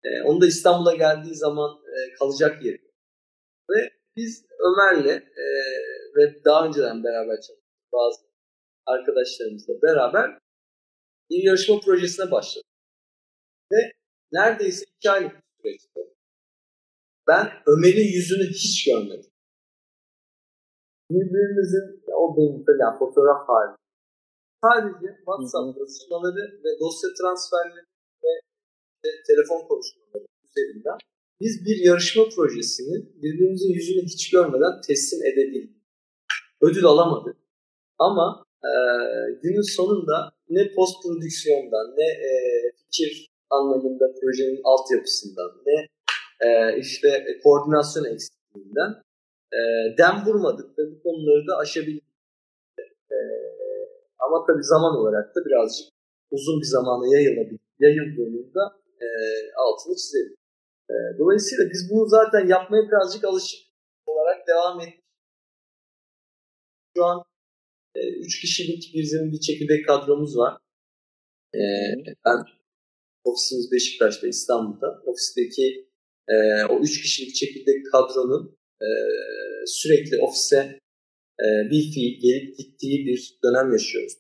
Ee, 0.08 0.24
onun 0.24 0.42
da 0.42 0.48
İstanbul'a 0.48 0.96
geldiği 0.96 1.36
zaman 1.36 1.72
e, 1.72 2.14
kalacak 2.14 2.66
yeri. 2.66 2.82
Ve 3.70 3.90
biz 4.16 4.46
Ömer'le 4.60 5.16
e, 5.16 5.46
ve 6.16 6.44
daha 6.46 6.68
önceden 6.68 7.04
beraber 7.04 7.42
çalıştık 7.42 7.92
bazı 7.94 8.22
arkadaşlarımızla 8.86 9.74
beraber 9.82 10.40
bir 11.30 11.44
yarışma 11.44 11.80
projesine 11.80 12.32
başladık. 12.32 12.68
Ve 13.72 13.78
neredeyse 14.32 14.86
iki 14.98 15.12
aylık 15.12 15.36
süreçte 15.62 16.00
ben 17.28 17.52
Ömer'in 17.66 18.14
yüzünü 18.14 18.50
hiç 18.50 18.86
görmedim 18.86 19.32
birbirimizin 21.12 22.04
o 22.14 22.38
benim 22.38 22.66
yani 22.80 23.00
fotoğraf 23.00 23.48
hali. 23.48 23.76
Sadece 24.64 25.08
WhatsApp 25.18 25.80
yazışmaları 25.80 26.44
ve 26.64 26.80
dosya 26.80 27.10
transferleri 27.20 27.86
telefon 29.28 29.68
konuşmaları 29.68 30.26
üzerinden 30.46 30.98
biz 31.42 31.66
bir 31.66 31.78
yarışma 31.86 32.24
projesini 32.36 33.06
birbirimizin 33.22 33.70
yüzünü 33.70 34.04
hiç 34.06 34.30
görmeden 34.30 34.82
teslim 34.88 35.26
edebildik. 35.26 35.78
Ödül 36.62 36.86
alamadık. 36.86 37.38
Ama 38.00 38.46
e, 38.64 38.72
günün 39.44 39.76
sonunda 39.76 40.32
ne 40.50 40.74
post 40.76 41.04
prodüksiyondan 41.04 41.96
ne 41.98 42.08
e, 42.28 42.32
fikir 42.78 43.30
anlamında 43.50 44.06
projenin 44.22 44.62
altyapısından 44.64 45.52
ne 45.66 45.88
e, 46.48 46.80
işte 46.80 47.26
koordinasyon 47.44 48.06
eksikliğinden 48.06 48.92
e, 49.54 49.60
dem 49.98 50.26
vurmadık 50.26 50.80
ve 50.80 50.84
bu 50.92 51.04
konuları 51.04 51.48
da 51.48 51.58
aşabildik. 51.58 52.04
E, 53.12 53.18
ama 54.20 54.46
tabii 54.48 54.64
zaman 54.64 54.96
olarak 54.96 55.36
da 55.36 55.40
birazcık 55.46 55.88
uzun 56.32 56.62
bir 56.62 56.66
zamana 56.66 57.16
yayılabildik. 57.16 57.62
Yayıldığında 57.80 58.64
e, 59.02 59.08
altını 59.56 59.96
çizelim. 59.96 60.36
E, 60.90 60.96
dolayısıyla 61.20 61.64
biz 61.74 61.90
bunu 61.92 62.08
zaten 62.08 62.48
yapmaya 62.48 62.88
birazcık 62.88 63.24
alışık 63.24 63.60
olarak 64.06 64.48
devam 64.48 64.82
ettik. 64.82 65.04
Şu 66.98 67.06
an 67.06 67.24
e, 67.96 68.00
üç 68.10 68.42
kişilik 68.42 68.92
bizim 68.94 69.32
bir 69.32 69.40
çekirdek 69.40 69.88
kadromuz 69.88 70.38
var. 70.38 70.58
E, 71.56 71.62
ben 72.26 72.46
ofisimiz 73.24 73.72
Beşiktaş'ta, 73.72 74.28
İstanbul'da. 74.28 75.02
Ofisteki 75.06 75.88
e, 76.28 76.66
o 76.70 76.80
üç 76.80 77.02
kişilik 77.02 77.36
çekirdek 77.36 77.92
kadronun 77.92 78.58
e, 78.82 78.88
sürekli 79.66 80.22
ofise 80.22 80.80
e, 81.40 81.46
bir 81.72 81.92
fiil 81.92 82.22
gelip 82.22 82.58
gittiği 82.58 83.06
bir 83.06 83.40
dönem 83.44 83.72
yaşıyoruz. 83.72 84.14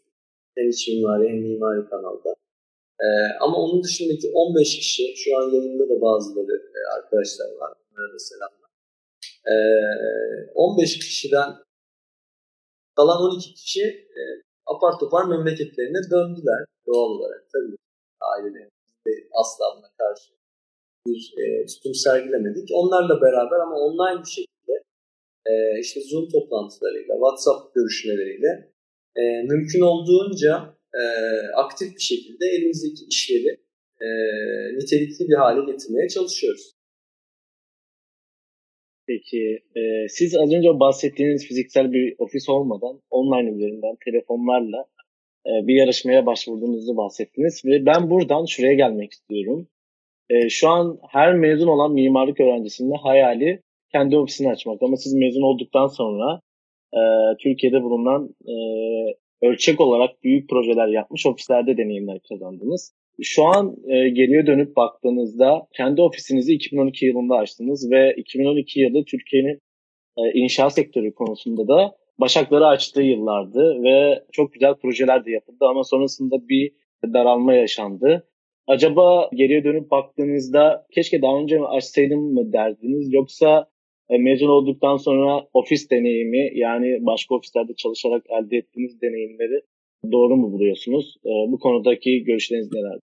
Hem 0.57 0.69
iç 0.69 0.87
mimari 0.87 1.29
hem 1.29 1.37
mimari 1.37 1.89
kanalda. 1.89 2.35
E, 3.01 3.07
ama 3.41 3.57
onun 3.57 3.83
dışındaki 3.83 4.31
15 4.33 4.75
kişi, 4.75 5.15
şu 5.15 5.37
an 5.37 5.41
yanımda 5.41 5.89
da 5.89 6.01
bazıları 6.01 6.55
e, 6.77 6.79
arkadaşlar 6.95 7.45
var. 7.59 7.73
Onlara 7.91 8.13
da 8.13 8.19
selamlar. 8.19 8.69
E, 9.51 9.55
15 10.55 10.99
kişiden 10.99 11.49
kalan 12.95 13.21
12 13.21 13.53
kişi 13.53 13.83
e, 14.19 14.21
apar 14.65 14.99
topar 14.99 15.25
memleketlerine 15.25 16.01
döndüler 16.11 16.65
doğal 16.87 17.09
olarak. 17.09 17.49
Tabii 17.53 17.77
ailelerinde 18.33 19.29
asla 19.41 19.65
buna 19.77 19.89
karşı 19.97 20.37
bir 21.07 21.33
e, 21.41 21.65
tutum 21.65 21.93
sergilemedik. 21.93 22.69
Onlarla 22.73 23.21
beraber 23.21 23.59
ama 23.59 23.75
online 23.75 24.19
bir 24.23 24.29
şekilde 24.29 24.75
e, 25.45 25.79
işte 25.79 26.01
Zoom 26.01 26.29
toplantılarıyla, 26.29 27.13
WhatsApp 27.15 27.75
görüşmeleriyle 27.75 28.71
e, 29.15 29.21
mümkün 29.43 29.81
olduğunca 29.81 30.76
e, 30.99 31.03
aktif 31.55 31.95
bir 31.95 32.01
şekilde 32.01 32.45
elimizdeki 32.45 33.05
işleri 33.09 33.51
e, 34.01 34.07
nitelikli 34.77 35.29
bir 35.29 35.35
hale 35.35 35.71
getirmeye 35.71 36.07
çalışıyoruz. 36.07 36.77
Peki 39.07 39.59
e, 39.75 40.07
siz 40.09 40.35
az 40.35 40.53
önce 40.53 40.79
bahsettiğiniz 40.79 41.47
fiziksel 41.47 41.91
bir 41.91 42.15
ofis 42.17 42.49
olmadan 42.49 43.01
online 43.09 43.51
üzerinden 43.55 43.95
telefonlarla 44.05 44.85
e, 45.45 45.67
bir 45.67 45.75
yarışmaya 45.75 46.25
başvurduğunuzu 46.25 46.97
bahsettiniz 46.97 47.61
ve 47.65 47.85
ben 47.85 48.09
buradan 48.09 48.45
şuraya 48.45 48.73
gelmek 48.73 49.11
istiyorum. 49.11 49.67
E, 50.29 50.49
şu 50.49 50.69
an 50.69 50.99
her 51.09 51.35
mezun 51.35 51.67
olan 51.67 51.93
mimarlık 51.93 52.39
öğrencisinin 52.39 52.97
hayali 53.03 53.61
kendi 53.91 54.17
ofisini 54.17 54.51
açmak 54.51 54.83
ama 54.83 54.97
siz 54.97 55.13
mezun 55.13 55.41
olduktan 55.41 55.87
sonra 55.87 56.41
e, 56.93 57.01
Türkiye'de 57.43 57.83
bulunan 57.83 58.35
e, 58.45 58.55
ölçek 59.41 59.81
olarak 59.81 60.23
büyük 60.23 60.49
projeler 60.49 60.87
yapmış 60.87 61.25
ofislerde 61.25 61.77
deneyimler 61.77 62.19
kazandınız. 62.29 62.93
Şu 63.21 63.45
an 63.45 63.75
e, 63.87 64.09
geriye 64.09 64.47
dönüp 64.47 64.75
baktığınızda 64.75 65.67
kendi 65.77 66.01
ofisinizi 66.01 66.53
2012 66.53 67.05
yılında 67.05 67.35
açtınız 67.35 67.91
ve 67.91 68.13
2012 68.17 68.79
yılı 68.79 69.05
Türkiye'nin 69.05 69.59
e, 70.17 70.21
inşaat 70.33 70.73
sektörü 70.73 71.13
konusunda 71.13 71.67
da 71.67 71.95
başakları 72.19 72.67
açtığı 72.67 73.01
yıllardı 73.01 73.83
ve 73.83 74.23
çok 74.31 74.53
güzel 74.53 74.75
projeler 74.75 75.25
de 75.25 75.31
yapıldı 75.31 75.65
ama 75.65 75.83
sonrasında 75.83 76.35
bir 76.49 76.71
daralma 77.13 77.53
yaşandı. 77.53 78.27
Acaba 78.67 79.29
geriye 79.33 79.63
dönüp 79.63 79.91
baktığınızda 79.91 80.85
keşke 80.91 81.21
daha 81.21 81.39
önce 81.39 81.59
açsaydım 81.61 82.33
mı 82.33 82.53
derdiniz 82.53 83.13
yoksa 83.13 83.67
e, 84.09 84.17
mezun 84.17 84.47
olduktan 84.47 84.97
sonra 84.97 85.47
ofis 85.53 85.89
deneyimi 85.89 86.59
yani 86.59 87.05
başka 87.05 87.35
ofislerde 87.35 87.75
çalışarak 87.75 88.23
elde 88.29 88.57
ettiğiniz 88.57 89.01
deneyimleri 89.01 89.61
doğru 90.11 90.35
mu 90.35 90.51
buluyorsunuz? 90.51 91.17
E, 91.25 91.31
bu 91.51 91.59
konudaki 91.59 92.23
görüşleriniz 92.23 92.71
neler? 92.71 92.99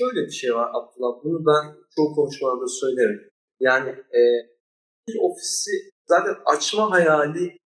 Şöyle 0.00 0.26
bir 0.26 0.32
şey 0.32 0.54
var 0.54 0.68
Abdullah. 0.68 1.24
Bunu 1.24 1.46
ben 1.46 1.74
çok 1.96 2.14
konuşmalarda 2.14 2.68
söylerim. 2.68 3.30
Yani 3.60 3.90
e, 3.90 4.20
bir 5.08 5.16
ofisi 5.20 5.70
zaten 6.06 6.34
açma 6.54 6.90
hayali 6.90 7.58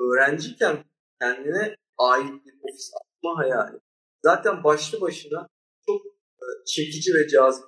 öğrenciyken 0.00 0.76
kendine 1.20 1.74
ait 1.98 2.46
bir 2.46 2.54
ofis 2.62 2.90
açma 3.00 3.38
hayali 3.38 3.78
zaten 4.22 4.64
başlı 4.64 5.00
başına 5.00 5.48
çok 5.86 6.06
e, 6.42 6.46
çekici 6.66 7.10
ve 7.14 7.28
cazip. 7.28 7.64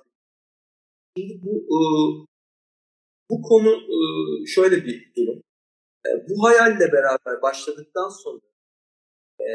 Şimdi 1.17 1.33
bu 1.43 1.53
e, 1.75 1.79
bu 3.31 3.41
konu 3.41 3.69
e, 3.69 3.97
şöyle 4.45 4.75
bir 4.85 5.13
durum. 5.17 5.43
E, 6.07 6.09
bu 6.29 6.43
hayalle 6.43 6.91
beraber 6.91 7.41
başladıktan 7.41 8.09
sonra 8.09 8.41
e, 9.39 9.49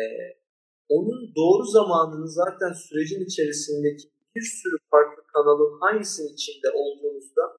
onun 0.89 1.35
doğru 1.37 1.65
zamanını 1.65 2.29
zaten 2.29 2.73
sürecin 2.73 3.25
içerisindeki 3.25 4.09
bir 4.37 4.43
sürü 4.43 4.77
farklı 4.91 5.23
kanalın 5.35 5.81
hangisinin 5.81 6.33
içinde 6.33 6.71
olduğunuzda 6.71 7.57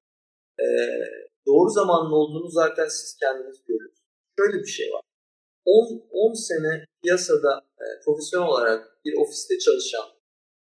doğru 1.48 1.70
zamanlı 1.70 2.16
olduğunu 2.16 2.50
zaten 2.50 2.88
siz 2.88 3.18
kendiniz 3.20 3.58
görüyorsunuz. 3.68 4.08
Şöyle 4.40 4.58
bir 4.64 4.72
şey 4.78 4.94
var. 4.94 5.02
10, 5.66 6.04
10 6.12 6.34
sene 6.34 6.86
piyasada 7.04 7.62
e, 7.82 7.86
profesyonel 8.06 8.48
olarak 8.48 9.00
bir 9.06 9.14
ofiste 9.22 9.60
çalışan 9.60 10.08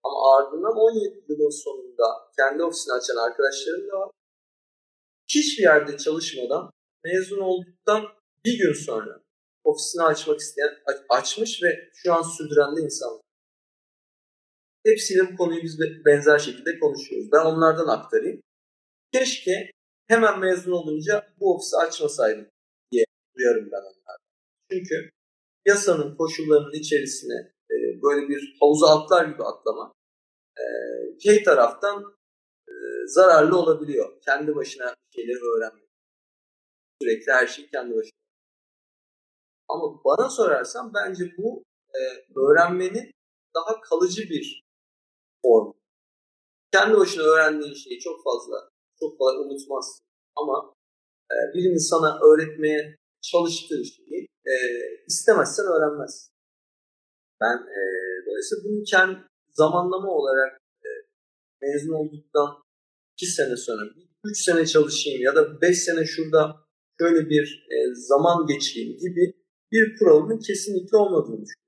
ama 0.04 0.18
ardından 0.36 0.76
17 0.76 1.24
yılın 1.28 1.62
sonunda 1.64 2.04
kendi 2.36 2.62
ofisini 2.64 2.92
açan 2.94 3.16
arkadaşlarım 3.16 3.88
da 3.88 4.00
var. 4.00 4.10
Hiçbir 5.28 5.62
yerde 5.62 5.96
çalışmadan 5.98 6.70
mezun 7.04 7.40
olduktan 7.40 8.04
bir 8.44 8.58
gün 8.58 8.72
sonra 8.72 9.22
ofisini 9.64 10.02
açmak 10.02 10.40
isteyen 10.40 10.70
açmış 11.08 11.62
ve 11.62 11.90
şu 11.94 12.12
an 12.12 12.22
sürdüren 12.22 12.76
de 12.76 12.80
insan 12.80 13.20
Hepsiyle 14.86 15.32
bu 15.32 15.36
konuyu 15.36 15.62
biz 15.62 15.78
benzer 16.06 16.38
şekilde 16.38 16.78
konuşuyoruz. 16.78 17.32
Ben 17.32 17.44
onlardan 17.44 17.88
aktarayım. 17.88 18.40
Keşke 19.12 19.70
hemen 20.08 20.40
mezun 20.40 20.72
olunca 20.72 21.34
bu 21.40 21.54
ofisi 21.54 21.76
açmasaydım 21.76 22.46
diye 22.92 23.04
duyarım 23.38 23.68
ben 23.72 23.80
onlardan. 23.80 24.24
Çünkü 24.70 25.10
yasanın 25.66 26.16
koşullarının 26.16 26.72
içerisine 26.72 27.52
e, 27.70 27.74
böyle 28.02 28.28
bir 28.28 28.56
havuza 28.60 28.86
atlar 28.86 29.24
gibi 29.24 29.42
atlama 29.42 29.92
e, 30.58 30.64
şey 31.20 31.42
taraftan 31.42 32.16
zararlı 33.06 33.58
olabiliyor. 33.58 34.20
Kendi 34.20 34.56
başına 34.56 34.94
şeyleri 35.14 35.38
öğrenmek. 35.56 35.88
Sürekli 37.02 37.32
her 37.32 37.46
şeyi 37.46 37.70
kendi 37.70 37.94
başına. 37.94 38.18
Ama 39.68 40.04
bana 40.04 40.28
sorarsan 40.28 40.92
bence 40.94 41.24
bu 41.38 41.62
e, 41.94 42.00
öğrenmenin 42.40 43.10
daha 43.54 43.80
kalıcı 43.80 44.22
bir 44.22 44.62
form. 45.42 45.72
Kendi 46.72 46.96
başına 46.96 47.22
öğrendiğin 47.22 47.74
şeyi 47.74 48.00
çok 48.00 48.24
fazla, 48.24 48.68
çok 49.00 49.18
kolay 49.18 49.36
unutmazsın. 49.36 50.04
Ama 50.36 50.74
e, 51.32 51.36
birinin 51.54 51.88
sana 51.90 52.20
öğretmeye 52.20 52.96
çalıştığı 53.22 53.84
şeyi 53.84 54.26
e, 54.46 54.54
istemezsen 55.06 55.66
öğrenmez. 55.66 56.30
Ben 57.40 57.56
e, 57.56 57.80
dolayısıyla 58.26 58.64
bunu 58.64 58.82
kendi 58.84 59.18
zamanlama 59.50 60.10
olarak 60.10 60.60
e, 60.84 60.88
mezun 61.62 61.92
olduktan 61.92 62.63
iki 63.14 63.26
sene 63.26 63.56
sonra, 63.56 63.82
üç 64.24 64.38
sene 64.38 64.66
çalışayım 64.66 65.22
ya 65.22 65.36
da 65.36 65.60
beş 65.60 65.78
sene 65.78 66.04
şurada 66.04 66.56
şöyle 67.00 67.30
bir 67.30 67.66
e, 67.70 67.76
zaman 67.94 68.46
geçireyim 68.46 68.98
gibi 68.98 69.34
bir 69.72 69.96
kuralının 69.98 70.38
kesinlikle 70.38 70.96
olmadığını 70.96 71.44
düşünüyorum. 71.44 71.64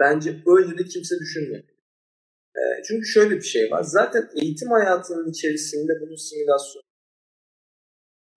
Bence 0.00 0.42
öyle 0.46 0.78
de 0.78 0.84
kimse 0.84 1.14
düşünmüyor. 1.18 1.64
E, 2.56 2.62
çünkü 2.88 3.06
şöyle 3.06 3.36
bir 3.36 3.48
şey 3.54 3.70
var. 3.70 3.82
Zaten 3.82 4.28
eğitim 4.42 4.68
hayatının 4.68 5.30
içerisinde 5.30 5.92
bunun 6.00 6.16
simülasyonu. 6.16 6.84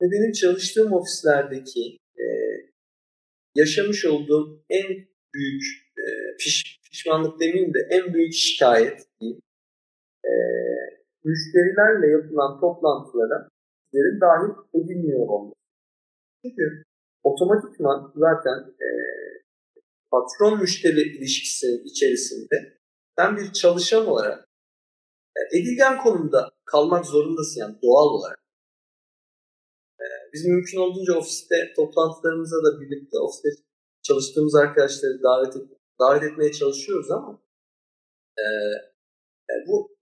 Ve 0.01 0.05
benim 0.11 0.31
çalıştığım 0.31 0.93
ofislerdeki 0.93 1.97
e, 2.19 2.25
yaşamış 3.55 4.05
olduğum 4.05 4.65
en 4.69 4.87
büyük 5.33 5.63
e, 5.97 6.03
piş, 6.39 6.79
pişmanlık 6.91 7.39
demeyeyim 7.39 7.73
de 7.73 7.87
en 7.91 8.13
büyük 8.13 8.33
şikayet 8.33 8.99
diyeyim. 9.19 9.41
E, 10.25 10.31
müşterilerle 11.27 12.07
yapılan 12.15 12.59
toplantılara 12.59 13.49
sizlerin 13.85 14.21
dahil 14.21 14.51
edilmiyor 14.77 15.27
olması. 15.27 15.59
Çünkü 16.41 16.83
otomatikman 17.23 18.13
zaten 18.15 18.57
e, 18.85 18.89
patron 20.11 20.59
müşteri 20.61 21.01
ilişkisinin 21.17 21.83
içerisinde 21.85 22.79
sen 23.17 23.37
bir 23.37 23.53
çalışan 23.53 24.07
olarak 24.07 24.49
e, 25.37 25.57
edilgen 25.57 25.97
konumda 26.03 26.51
kalmak 26.65 27.05
zorundasın 27.05 27.59
yani 27.61 27.75
doğal 27.83 28.09
olarak. 28.17 28.39
E, 30.01 30.05
biz 30.33 30.45
mümkün 30.45 30.77
olduğunca 30.77 31.17
ofiste 31.17 31.55
toplantılarımıza 31.75 32.55
da 32.55 32.81
birlikte 32.81 33.17
ofiste 33.19 33.49
çalıştığımız 34.03 34.55
arkadaşları 34.55 35.23
davet, 35.23 35.55
et, 35.55 35.61
davet 35.99 36.23
etmeye 36.23 36.51
çalışıyoruz 36.51 37.11
ama 37.11 37.41
e, 38.37 38.45
e, 39.49 39.53
bu 39.67 39.96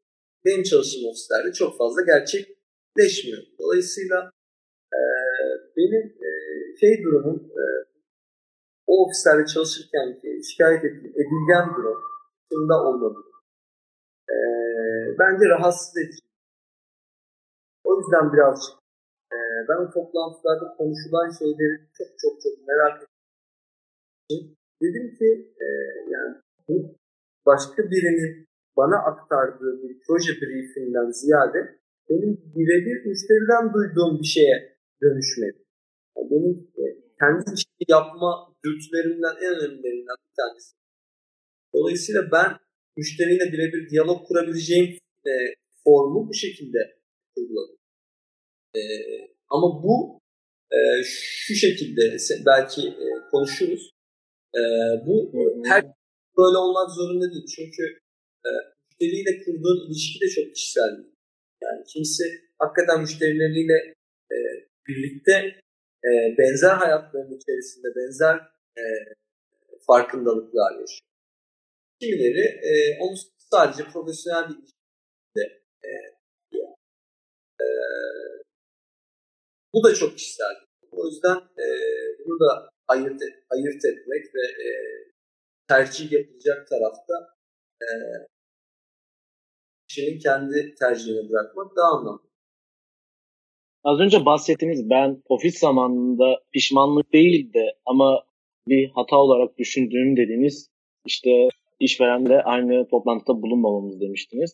benim 0.46 0.64
çalıştığım 0.64 1.10
ofislerde 1.10 1.54
çok 1.54 1.78
fazla 1.78 2.02
gerçekleşmiyor. 2.02 3.44
Dolayısıyla 3.60 4.32
e, 4.94 5.00
benim 5.78 6.04
e, 6.28 6.30
şey 6.80 7.04
durumum 7.04 7.52
e, 7.52 7.64
o 8.88 9.06
ofislerde 9.06 9.46
çalışırken 9.46 10.22
şikayet 10.52 10.86
ettiğim 10.86 11.14
edilgen 11.22 11.76
durum 11.78 11.98
aslında 12.56 12.84
olmalı. 12.84 13.24
E, 14.30 14.36
bence 15.20 15.46
rahatsız 15.50 15.98
edici. 15.98 16.26
O 17.84 18.00
yüzden 18.00 18.34
birazcık 18.34 18.76
e, 19.34 19.38
ben 19.70 19.76
o 19.76 19.92
toplantılarda 19.92 20.76
konuşulan 20.78 21.32
şeyleri 21.40 21.76
çok 21.98 22.08
çok 22.22 22.42
çok 22.42 22.68
merak 22.68 23.04
ettim. 23.04 24.56
Dedim 24.82 25.16
ki 25.18 25.54
e, 25.62 25.66
yani 26.10 26.36
bu 26.68 26.96
başka 27.46 27.84
birinin 27.84 28.45
bana 28.78 28.98
aktardığı 29.10 29.84
bir 29.84 29.94
proje 30.08 30.34
briefinden 30.42 31.10
ziyade 31.12 31.60
benim 32.10 32.32
birebir 32.56 33.06
müşteriden 33.06 33.74
duyduğum 33.74 34.20
bir 34.22 34.28
şeye 34.36 34.58
dönüşmedi. 35.02 35.60
Yani 36.16 36.28
benim 36.32 36.54
e, 36.82 36.84
kendi 37.20 37.44
işi 37.56 37.66
yapma 37.88 38.30
dürtülerimden 38.64 39.36
en 39.46 39.54
önemlilerinden 39.60 40.18
bir 40.26 40.34
tanesi 40.40 40.76
Dolayısıyla 41.76 42.22
ben 42.32 42.52
müşteriyle 42.98 43.46
birebir 43.54 43.90
diyalog 43.90 44.28
kurabileceğim 44.28 44.98
e, 45.28 45.32
formu 45.84 46.30
bu 46.30 46.34
şekilde 46.34 46.78
uyguladım. 47.38 47.78
E, 48.76 48.82
ama 49.50 49.84
bu 49.84 50.20
e, 50.72 50.80
şu 51.04 51.54
şekilde 51.54 52.18
belki 52.46 52.82
e, 52.88 53.06
konuşuruz. 53.32 53.92
E, 54.56 54.62
bu 55.06 55.32
her 55.66 55.84
böyle 56.38 56.58
olmak 56.58 56.92
zorunda 56.92 57.32
değil. 57.32 57.46
Çünkü 57.56 57.84
e, 58.46 58.50
müşteriyle 58.86 59.44
kurduğun 59.44 59.88
ilişki 59.88 60.20
de 60.22 60.28
çok 60.30 60.56
kişisel. 60.56 60.92
Yani 61.64 61.84
kimisi 61.94 62.24
hakikaten 62.60 63.02
müşterileriyle 63.02 63.94
e, 64.32 64.38
birlikte 64.88 65.32
e, 66.06 66.10
benzer 66.38 66.76
hayatların 66.76 67.38
içerisinde 67.38 67.88
benzer 67.96 68.36
e, 68.78 68.84
farkındalıklar 69.88 70.72
yaşıyor. 70.72 71.10
Kimileri 72.02 72.46
e, 72.70 73.00
onu 73.00 73.16
sadece 73.52 73.84
profesyonel 73.84 74.50
bir 74.50 74.56
ilişkide 74.56 75.46
e, 75.86 75.90
diyor. 76.52 76.68
E, 77.62 77.68
Bu 79.76 79.84
da 79.84 79.96
çok 79.96 80.18
kişisel. 80.18 80.56
O 80.92 81.08
yüzden 81.08 81.36
e, 81.36 81.66
bunu 82.26 82.40
da 82.40 82.70
ayırt, 82.88 83.22
ayırt 83.50 83.86
etmek 83.86 84.36
ve 84.36 84.46
e, 84.66 84.68
tercih 85.68 86.12
yapılacak 86.12 86.68
tarafta 86.68 87.14
e, 87.82 87.88
kişinin 89.96 90.20
kendi 90.20 90.76
tercihini 90.80 91.30
bırakmak 91.30 91.76
daha 91.76 92.00
anlamlı. 92.00 92.22
Az 93.84 94.00
önce 94.00 94.26
bahsettiğiniz 94.26 94.90
ben 94.90 95.24
ofis 95.30 95.60
zamanında 95.60 96.40
pişmanlık 96.54 97.14
değil 97.14 97.54
de 97.54 97.76
ama 97.86 98.24
bir 98.68 98.90
hata 98.90 99.18
olarak 99.18 99.58
düşündüğüm 99.58 100.18
dediğiniz 100.18 100.70
işte 101.06 101.48
işverenle 101.80 102.42
aynı 102.42 102.88
toplantıda 102.88 103.42
bulunmamamız 103.42 104.02
demiştiniz. 104.02 104.54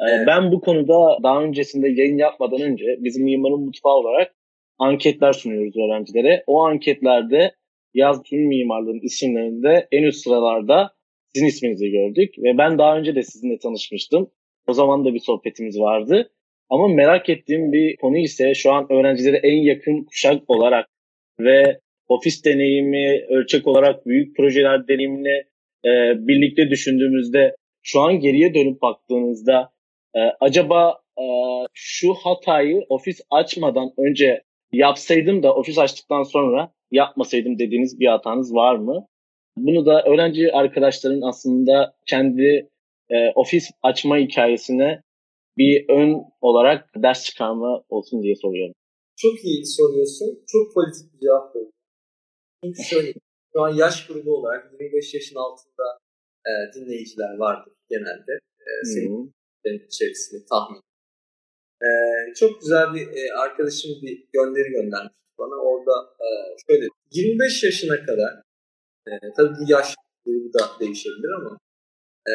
Ee, 0.00 0.04
evet. 0.08 0.26
Ben 0.26 0.52
bu 0.52 0.60
konuda 0.60 1.22
daha 1.22 1.42
öncesinde 1.42 1.88
yayın 1.88 2.18
yapmadan 2.18 2.60
önce 2.60 2.84
bizim 2.98 3.24
mimarın 3.24 3.64
mutfağı 3.64 3.92
olarak 3.92 4.34
anketler 4.78 5.32
sunuyoruz 5.32 5.76
öğrencilere. 5.76 6.44
O 6.46 6.64
anketlerde 6.64 7.54
yaz 7.94 8.22
tüm 8.22 8.48
mimarlığın 8.48 9.00
isimlerinde 9.02 9.88
en 9.92 10.02
üst 10.02 10.24
sıralarda 10.24 10.90
sizin 11.34 11.46
isminizi 11.46 11.90
gördük 11.90 12.34
ve 12.38 12.58
ben 12.58 12.78
daha 12.78 12.98
önce 12.98 13.14
de 13.14 13.22
sizinle 13.22 13.58
tanışmıştım. 13.58 14.30
O 14.66 14.72
zaman 14.72 15.04
da 15.04 15.14
bir 15.14 15.20
sohbetimiz 15.20 15.80
vardı. 15.80 16.30
Ama 16.70 16.88
merak 16.88 17.28
ettiğim 17.28 17.72
bir 17.72 17.96
konu 17.96 18.18
ise 18.18 18.54
şu 18.54 18.72
an 18.72 18.92
öğrencilere 18.92 19.36
en 19.36 19.62
yakın 19.62 20.04
kuşak 20.04 20.42
olarak 20.50 20.88
ve 21.40 21.80
ofis 22.08 22.44
deneyimi 22.44 23.24
ölçek 23.28 23.66
olarak 23.66 24.06
büyük 24.06 24.36
projeler 24.36 24.88
deneyimini 24.88 25.44
e, 25.84 25.90
birlikte 26.28 26.70
düşündüğümüzde 26.70 27.56
şu 27.82 28.00
an 28.00 28.20
geriye 28.20 28.54
dönüp 28.54 28.82
baktığınızda 28.82 29.70
e, 30.14 30.20
acaba 30.40 31.00
e, 31.18 31.24
şu 31.72 32.14
hatayı 32.14 32.84
ofis 32.88 33.20
açmadan 33.30 33.90
önce 33.98 34.42
yapsaydım 34.72 35.42
da 35.42 35.54
ofis 35.54 35.78
açtıktan 35.78 36.22
sonra 36.22 36.72
yapmasaydım 36.90 37.58
dediğiniz 37.58 38.00
bir 38.00 38.06
hatanız 38.06 38.54
var 38.54 38.76
mı? 38.76 39.06
Bunu 39.56 39.86
da 39.86 40.02
öğrenci 40.02 40.52
arkadaşların 40.52 41.20
aslında 41.20 41.94
kendi 42.06 42.68
e, 43.10 43.16
ofis 43.34 43.70
açma 43.82 44.18
hikayesine 44.18 45.02
bir 45.58 45.84
ön 45.88 46.24
olarak 46.40 46.90
ders 47.02 47.24
çıkarma 47.24 47.84
olsun 47.88 48.22
diye 48.22 48.34
soruyorum. 48.36 48.74
Çok 49.16 49.44
iyi 49.44 49.66
soruyorsun. 49.66 50.44
Çok 50.46 50.74
politik 50.74 51.12
bir 51.12 51.18
cevap 51.20 51.56
veriyorsun. 51.56 51.80
Çünkü 52.64 52.82
şöyle, 52.82 53.12
şu 53.52 53.62
an 53.62 53.74
yaş 53.74 54.06
grubu 54.06 54.36
olarak 54.36 54.72
25 54.72 55.14
yaşın 55.14 55.36
altında 55.36 55.98
e, 56.46 56.52
dinleyiciler 56.74 57.36
vardır 57.38 57.72
genelde. 57.90 58.32
E, 58.60 58.70
senin 58.84 59.34
içerisinde 59.88 60.44
tahmin. 60.50 60.80
E, 61.82 61.88
çok 62.34 62.60
güzel 62.60 62.94
bir 62.94 63.06
e, 63.16 63.32
arkadaşım 63.32 63.90
bir 64.02 64.24
gönderi 64.32 64.68
göndermiş 64.68 65.14
bana. 65.38 65.54
Orada 65.54 65.92
e, 66.20 66.28
şöyle 66.66 66.86
25 67.12 67.64
yaşına 67.64 68.06
kadar 68.06 68.42
e, 69.08 69.10
tabii 69.36 69.54
bu 69.60 69.72
yaş 69.72 69.94
grubu 70.26 70.52
da 70.52 70.80
değişebilir 70.80 71.30
ama 71.40 71.58
e, 72.28 72.34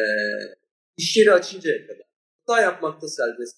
iş 0.96 1.16
yeri 1.16 1.32
açıncaya 1.32 1.86
kadar 1.86 2.06
hata 2.46 2.62
yapmakta 2.62 3.08
serbest. 3.08 3.56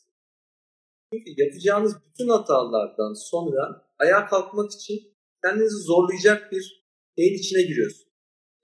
Çünkü 1.13 1.31
yapacağınız 1.37 1.97
bütün 2.07 2.29
hatalardan 2.29 3.13
sonra 3.13 3.87
ayağa 3.99 4.27
kalkmak 4.27 4.73
için 4.73 5.17
kendinizi 5.45 5.77
zorlayacak 5.77 6.53
bir 6.53 6.85
şeyin 7.19 7.39
içine 7.39 7.63
giriyorsun. 7.63 8.07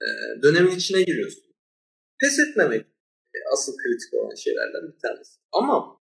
E, 0.01 0.07
dönemin 0.43 0.75
içine 0.75 1.01
giriyorsun. 1.01 1.43
Pes 2.19 2.39
etmemek 2.39 2.85
e, 3.35 3.37
asıl 3.53 3.77
kritik 3.77 4.13
olan 4.13 4.35
şeylerden 4.35 4.93
bir 4.93 4.99
tanesi. 4.99 5.39
Ama 5.51 5.99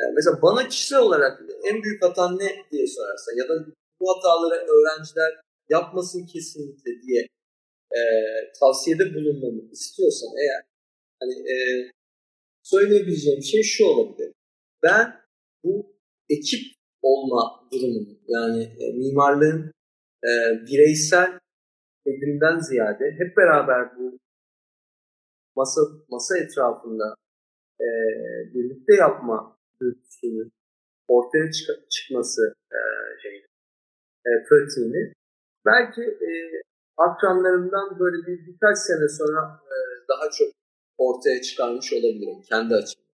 e, 0.00 0.02
mesela 0.14 0.42
bana 0.42 0.68
kişisel 0.68 0.98
olarak 0.98 1.40
en 1.64 1.82
büyük 1.82 2.04
hatan 2.04 2.38
ne 2.38 2.64
diye 2.72 2.86
sorarsan 2.86 3.32
ya 3.38 3.48
da 3.48 3.66
bu 4.00 4.16
hataları 4.16 4.54
öğrenciler 4.54 5.40
yapmasın 5.68 6.26
kesinlikle 6.26 7.02
diye 7.02 7.28
e, 7.96 8.00
tavsiyede 8.60 9.14
bulunmamı 9.14 9.70
istiyorsan 9.72 10.28
eğer 10.42 10.62
hani 11.20 11.34
e, 11.52 11.56
söyleyebileceğim 12.62 13.42
şey 13.42 13.62
şu 13.62 13.84
olabilir. 13.84 14.32
Ben 14.82 15.14
bu 15.64 15.96
ekip 16.30 16.60
olma 17.02 17.68
durumunu 17.72 18.18
yani 18.28 18.62
e, 18.62 18.92
mimarlığın 18.92 19.72
e, 20.24 20.30
bireysel 20.66 21.38
elimden 22.06 22.58
ziyade 22.58 23.04
hep 23.18 23.36
beraber 23.36 23.96
bu 23.96 24.18
masa 25.56 25.80
masa 26.08 26.38
etrafında 26.38 27.14
e, 27.80 27.88
birlikte 28.54 28.94
yapma 28.94 29.58
dürtüsünün 29.80 30.52
ortaya 31.08 31.50
çık- 31.52 31.90
çıkması 31.90 32.54
e, 32.72 32.78
şey, 33.22 33.36
e, 34.26 34.30
pratiğini 34.48 35.12
belki 35.66 36.02
e, 36.02 36.30
akranlarımdan 36.96 37.98
böyle 37.98 38.26
bir 38.26 38.46
birkaç 38.46 38.78
sene 38.78 39.08
sonra 39.18 39.60
e, 39.74 39.76
daha 40.08 40.30
çok 40.38 40.57
ortaya 40.98 41.42
çıkarmış 41.42 41.92
olabilirim 41.92 42.42
kendi 42.48 42.74
açımdan. 42.74 43.08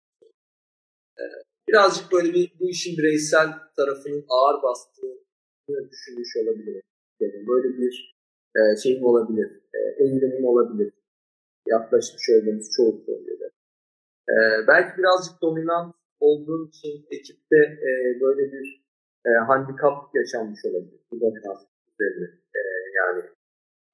E, 1.18 1.24
birazcık 1.68 2.12
böyle 2.12 2.34
bir 2.34 2.52
bu 2.60 2.70
işin 2.70 2.98
bireysel 2.98 3.48
tarafının 3.76 4.24
ağır 4.28 4.62
bastığını 4.62 5.90
düşünmüş 5.90 6.36
olabilirim. 6.36 6.82
Yani 7.20 7.46
böyle 7.46 7.68
bir 7.78 8.16
e, 8.56 8.60
şeyim 8.82 9.04
olabilir, 9.04 9.60
e, 9.74 10.04
eğilimim 10.04 10.44
olabilir. 10.44 10.92
Yaklaşmış 11.66 12.30
olduğumuz 12.30 12.70
çoğu 12.76 13.04
projede. 13.04 13.50
E, 14.28 14.34
belki 14.68 14.98
birazcık 14.98 15.42
dominant 15.42 15.94
olduğum 16.20 16.68
için 16.68 17.06
ekipte 17.10 17.56
e, 17.56 18.20
böyle 18.20 18.52
bir 18.52 18.84
e, 19.26 19.30
handikap 19.46 20.14
yaşanmış 20.14 20.64
olabilir. 20.64 21.00
Bu 21.10 21.20
dominans 21.20 21.62
üzerine. 21.92 22.28
E, 22.54 22.60
yani 22.96 23.22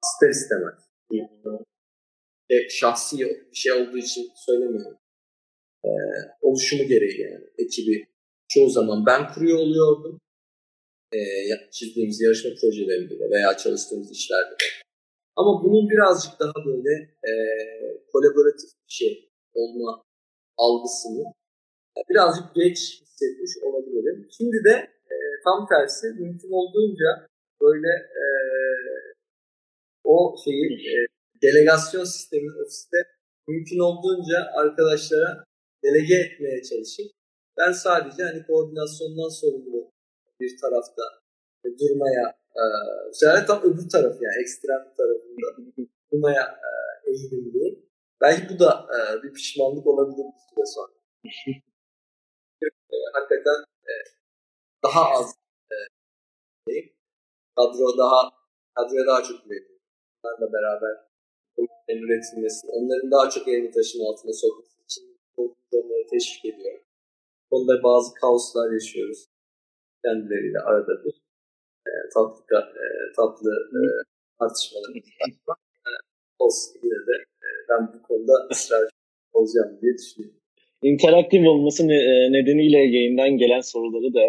ister 0.05 0.31
istemez. 0.31 0.87
E, 2.51 2.69
şahsi 2.69 3.19
bir 3.19 3.57
şey 3.57 3.73
olduğu 3.73 3.99
için 3.99 4.31
söylemiyorum. 4.47 4.99
E, 5.85 5.91
oluşumu 6.41 6.85
gereği 6.85 7.21
yani 7.21 7.45
ekibi 7.59 8.07
çoğu 8.49 8.71
zaman 8.71 9.07
ben 9.07 9.33
kuruyor 9.33 9.59
oluyordum. 9.59 10.21
E, 11.13 11.19
çizdiğimiz 11.71 12.21
yarışma 12.21 12.51
projelerinde 12.61 13.31
veya 13.31 13.57
çalıştığımız 13.57 14.13
işlerde 14.13 14.51
de. 14.51 14.87
Ama 15.37 15.65
bunun 15.65 15.91
birazcık 15.91 16.41
daha 16.41 16.65
böyle 16.67 16.93
e, 17.29 17.33
kolaboratif 18.13 18.71
bir 18.89 18.95
şey 18.95 19.31
olma 19.55 20.03
algısını 20.57 21.25
birazcık 22.11 22.55
geç 22.55 22.79
hissetmiş 23.03 23.53
olabilirim. 23.63 24.29
Şimdi 24.37 24.65
de 24.65 24.75
e, 25.13 25.17
tam 25.45 25.69
tersi 25.69 26.07
mümkün 26.07 26.51
olduğunca 26.51 27.29
böyle 27.61 27.89
e, 28.23 28.25
o 30.05 30.37
şeyi 30.45 30.67
e, 30.95 31.16
delegasyon 31.43 32.05
sistemi 32.05 32.51
ofiste 32.63 32.97
mümkün 33.49 33.79
olduğunca 33.79 34.39
arkadaşlara 34.55 35.45
delege 35.85 36.15
etmeye 36.15 36.63
çalışıp 36.63 37.07
ben 37.59 37.73
sadece 37.73 38.23
hani 38.23 38.47
koordinasyondan 38.47 39.29
sorumlu 39.29 39.93
bir 40.41 40.61
tarafta 40.61 41.03
durmaya 41.81 42.27
e, 42.57 42.63
bu 43.09 43.15
sefer 43.15 43.47
tam 43.47 43.63
öbür 43.63 43.89
taraf 43.89 44.15
yani 44.21 44.43
ekstrem 44.43 44.95
tarafında 44.97 45.77
durmaya 46.13 46.43
e, 46.43 46.71
eğilimliyim. 47.11 47.87
Belki 48.21 48.55
bu 48.55 48.59
da 48.59 48.87
e, 48.97 49.23
bir 49.23 49.33
pişmanlık 49.33 49.87
olabilir 49.87 50.25
bir 50.35 50.55
süre 50.55 50.67
sonra. 50.75 50.93
e, 52.63 52.97
hakikaten 53.13 53.65
e, 53.85 53.95
daha 54.85 55.11
az 55.11 55.35
e, 55.73 55.77
kadro 57.57 57.99
daha 57.99 58.31
kadroya 58.75 59.07
daha 59.07 59.23
çok 59.23 59.47
üretiyor. 59.47 59.81
Onlarla 60.25 60.53
beraber 60.53 61.07
politiklerin 61.57 62.03
üretilmesi, 62.07 62.67
onların 62.77 63.11
daha 63.11 63.31
çok 63.31 63.49
elini 63.49 63.71
taşın 63.71 64.05
altına 64.09 64.33
sokması 64.33 64.77
için 64.85 65.05
onları 65.73 66.07
teşvik 66.11 66.45
ediyor. 66.45 66.81
Konuda 67.51 67.83
bazı 67.83 68.15
kaoslar 68.15 68.73
yaşıyoruz 68.73 69.27
kendileriyle 70.05 70.59
arada 70.59 71.05
bir 71.05 71.15
e, 71.89 71.93
tatlı 72.15 72.57
e, 72.83 72.87
tatlı 73.17 73.51
e, 73.79 73.81
tartışmalarımız 74.39 75.09
var. 75.49 75.59
E, 75.89 75.91
olsun 76.39 76.73
yine 76.85 77.01
de 77.09 77.15
e, 77.47 77.49
ben 77.69 77.81
bu 77.95 78.03
konuda 78.03 78.33
ısrar 78.51 78.91
olacağım 79.33 79.79
diye 79.83 79.93
düşünüyorum. 79.99 80.41
İnteraktif 80.83 81.47
olması 81.47 81.83
e, 81.83 82.33
nedeniyle 82.37 82.79
yayından 82.79 83.31
gelen 83.31 83.61
soruları 83.61 84.15
da 84.15 84.25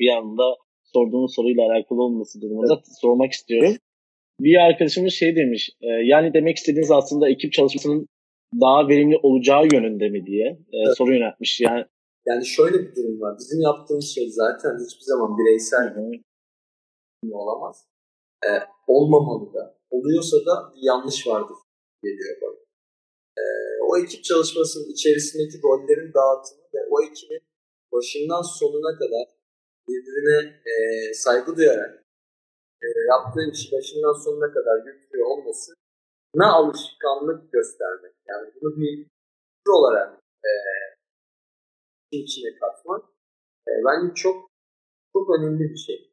bir 0.00 0.08
anda 0.08 0.56
sorduğunuz 0.82 1.34
soruyla 1.34 1.62
alakalı 1.68 2.02
olması 2.02 2.40
durumunda 2.42 2.74
evet. 2.74 2.86
sormak 3.00 3.32
istiyorum. 3.32 3.76
Bir 4.40 4.56
arkadaşımız 4.66 5.12
şey 5.12 5.36
demiş, 5.36 5.70
e, 5.82 5.86
yani 5.86 6.34
demek 6.34 6.56
istediğiniz 6.56 6.90
aslında 6.90 7.28
ekip 7.28 7.52
çalışmasının 7.52 8.06
daha 8.60 8.88
verimli 8.88 9.16
olacağı 9.22 9.64
yönünde 9.72 10.08
mi 10.08 10.26
diye 10.26 10.46
e, 10.46 10.78
evet. 10.86 10.96
soru 10.98 11.14
yöneltmiş. 11.14 11.60
Yani 11.60 11.84
yani 12.28 12.46
şöyle 12.46 12.78
bir 12.84 12.96
durum 12.96 13.20
var. 13.20 13.36
Bizim 13.38 13.60
yaptığımız 13.60 14.08
şey 14.14 14.30
zaten 14.30 14.72
hiçbir 14.84 15.04
zaman 15.12 15.38
bireysel 15.38 15.86
Hı-hı. 15.94 16.10
olamaz. 17.32 17.86
E, 18.46 18.50
olmamalı 18.86 19.54
da. 19.54 19.78
Oluyorsa 19.90 20.36
da 20.36 20.54
bir 20.74 20.82
yanlış 20.82 21.26
vardır 21.26 21.56
geliyor 22.02 22.36
bana. 22.42 22.58
E, 23.40 23.44
o 23.88 23.98
ekip 24.02 24.24
çalışmasının 24.24 24.92
içerisindeki 24.92 25.56
rollerin 25.64 26.12
dağıtımı 26.14 26.64
ve 26.74 26.78
o 26.90 27.02
ekibin 27.02 27.42
başından 27.92 28.42
sonuna 28.42 28.98
kadar 28.98 29.26
birbirine 29.88 30.38
e, 30.72 30.74
saygı 31.14 31.56
duyarak 31.56 32.07
e, 32.82 32.86
yaptığı 33.08 33.50
işi 33.52 33.72
başından 33.72 34.12
sonuna 34.24 34.52
kadar 34.52 34.78
götürüyor 34.78 35.26
olması 35.26 35.72
ne 36.34 36.44
alışkanlık 36.44 37.52
göstermek. 37.52 38.14
Yani 38.28 38.52
bunu 38.54 38.76
bir 38.76 39.04
tür 39.64 39.72
olarak 39.72 40.20
e, 40.44 40.52
içine 42.10 42.58
katmak 42.58 43.04
e, 43.68 43.72
bence 43.84 44.14
çok 44.14 44.50
çok 45.12 45.38
önemli 45.38 45.70
bir 45.70 45.76
şey. 45.76 46.12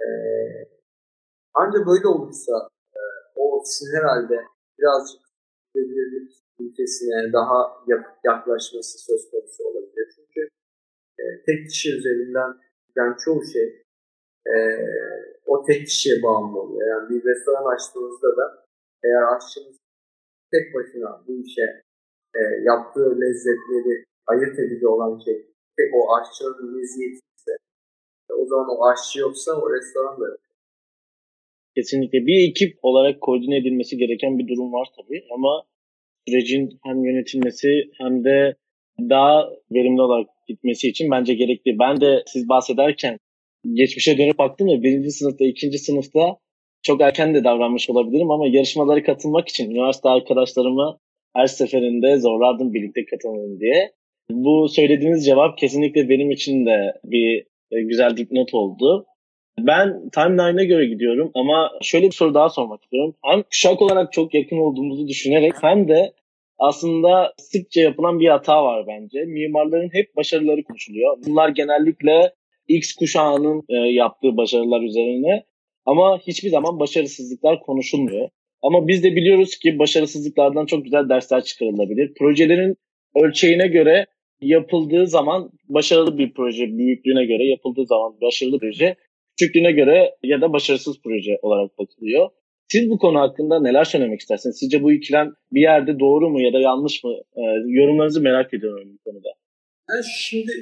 E, 0.00 0.08
ancak 1.54 1.86
böyle 1.86 2.08
olursa 2.08 2.68
e, 2.94 3.00
o 3.34 3.58
ofisin 3.58 3.96
herhalde 3.96 4.44
birazcık 4.78 5.20
belirlilik 5.74 6.32
ülkesine 6.58 7.32
daha 7.32 7.84
yaklaşması 8.24 8.98
söz 8.98 9.30
konusu 9.30 9.64
olabilir. 9.64 10.08
Çünkü 10.16 10.48
e, 11.18 11.24
tek 11.46 11.70
kişi 11.70 11.98
üzerinden 11.98 12.60
yani 12.96 13.16
çoğu 13.24 13.44
şey 13.44 13.85
e, 14.52 14.56
o 15.46 15.64
tek 15.64 15.86
kişiye 15.86 16.22
bağımlı 16.22 16.60
oluyor. 16.60 16.88
Yani 16.92 17.04
bir 17.10 17.20
restoran 17.30 17.74
açtığınızda 17.74 18.36
da 18.36 18.46
eğer 19.04 19.22
aşçınız 19.36 19.76
tek 20.52 20.74
başına 20.74 21.10
bu 21.26 21.32
işe 21.46 21.66
e, 22.38 22.40
yaptığı 22.70 23.20
lezzetleri 23.20 24.04
ayırt 24.26 24.58
edici 24.58 24.86
olan 24.88 25.18
şey 25.24 25.36
tek 25.76 25.88
o 25.98 26.00
aşçının 26.16 26.76
meziyeti 26.76 27.20
ise 27.36 27.52
o 28.42 28.46
zaman 28.46 28.66
o 28.74 28.86
aşçı 28.90 29.20
yoksa 29.20 29.50
o 29.62 29.74
restoran 29.74 30.20
da. 30.20 30.26
Kesinlikle. 31.76 32.18
Bir 32.26 32.50
ekip 32.50 32.78
olarak 32.82 33.20
koordine 33.20 33.56
edilmesi 33.56 33.96
gereken 33.96 34.38
bir 34.38 34.48
durum 34.48 34.72
var 34.72 34.88
tabii 34.96 35.24
ama 35.34 35.62
sürecin 36.28 36.78
hem 36.84 37.04
yönetilmesi 37.04 37.68
hem 37.98 38.24
de 38.24 38.56
daha 39.00 39.50
verimli 39.70 40.00
olarak 40.02 40.28
gitmesi 40.48 40.88
için 40.88 41.10
bence 41.10 41.34
gerekli. 41.34 41.78
Ben 41.78 42.00
de 42.00 42.22
siz 42.26 42.48
bahsederken 42.48 43.18
geçmişe 43.74 44.18
dönüp 44.18 44.38
baktım 44.38 44.68
da 44.68 44.82
birinci 44.82 45.10
sınıfta, 45.10 45.44
ikinci 45.44 45.78
sınıfta 45.78 46.36
çok 46.82 47.00
erken 47.00 47.34
de 47.34 47.44
davranmış 47.44 47.90
olabilirim 47.90 48.30
ama 48.30 48.46
yarışmalara 48.46 49.02
katılmak 49.02 49.48
için 49.48 49.70
üniversite 49.70 50.08
arkadaşlarımı 50.08 50.98
her 51.36 51.46
seferinde 51.46 52.16
zorlardım 52.18 52.74
birlikte 52.74 53.04
katılın 53.04 53.60
diye. 53.60 53.92
Bu 54.30 54.68
söylediğiniz 54.68 55.26
cevap 55.26 55.58
kesinlikle 55.58 56.08
benim 56.08 56.30
için 56.30 56.66
de 56.66 56.92
bir 57.04 57.46
e, 57.70 57.82
güzel 57.82 58.16
dipnot 58.16 58.54
oldu. 58.54 59.06
Ben 59.58 60.08
timeline'e 60.14 60.64
göre 60.64 60.86
gidiyorum 60.86 61.30
ama 61.34 61.70
şöyle 61.82 62.06
bir 62.06 62.12
soru 62.12 62.34
daha 62.34 62.48
sormak 62.48 62.82
istiyorum. 62.82 63.14
Hem 63.24 63.42
kuşak 63.42 63.82
olarak 63.82 64.12
çok 64.12 64.34
yakın 64.34 64.56
olduğumuzu 64.56 65.08
düşünerek 65.08 65.52
hem 65.62 65.88
de 65.88 66.12
aslında 66.58 67.32
sıkça 67.38 67.80
yapılan 67.80 68.20
bir 68.20 68.28
hata 68.28 68.64
var 68.64 68.86
bence. 68.86 69.24
Mimarların 69.24 69.90
hep 69.92 70.16
başarıları 70.16 70.64
konuşuluyor. 70.64 71.16
Bunlar 71.26 71.48
genellikle 71.48 72.32
X 72.68 72.94
kuşağının 72.94 73.62
e, 73.68 73.74
yaptığı 73.74 74.36
başarılar 74.36 74.82
üzerine 74.82 75.44
ama 75.84 76.18
hiçbir 76.26 76.48
zaman 76.48 76.80
başarısızlıklar 76.80 77.60
konuşulmuyor. 77.60 78.28
Ama 78.62 78.88
biz 78.88 79.04
de 79.04 79.16
biliyoruz 79.16 79.56
ki 79.56 79.78
başarısızlıklardan 79.78 80.66
çok 80.66 80.84
güzel 80.84 81.08
dersler 81.08 81.44
çıkarılabilir. 81.44 82.14
Projelerin 82.14 82.76
ölçeğine 83.14 83.68
göre 83.68 84.06
yapıldığı 84.40 85.06
zaman 85.06 85.50
başarılı 85.68 86.18
bir 86.18 86.34
proje, 86.34 86.78
büyüklüğüne 86.78 87.24
göre 87.24 87.44
yapıldığı 87.44 87.86
zaman 87.86 88.20
başarılı 88.20 88.58
proje, 88.58 88.96
küçüklüğüne 89.38 89.72
göre 89.72 90.16
ya 90.22 90.40
da 90.40 90.52
başarısız 90.52 91.00
proje 91.04 91.38
olarak 91.42 91.78
bakılıyor. 91.78 92.28
Siz 92.68 92.90
bu 92.90 92.98
konu 92.98 93.20
hakkında 93.20 93.60
neler 93.60 93.84
söylemek 93.84 94.20
istersiniz? 94.20 94.58
Sizce 94.58 94.82
bu 94.82 94.92
ikilem 94.92 95.32
bir 95.52 95.60
yerde 95.60 95.98
doğru 96.00 96.30
mu 96.30 96.40
ya 96.40 96.52
da 96.52 96.60
yanlış 96.60 97.04
mı? 97.04 97.14
Ee, 97.36 97.40
yorumlarınızı 97.66 98.20
merak 98.20 98.54
ediyorum 98.54 98.88
bu 98.92 99.10
konuda. 99.10 99.28
Yani 99.90 100.02
şimdi 100.18 100.52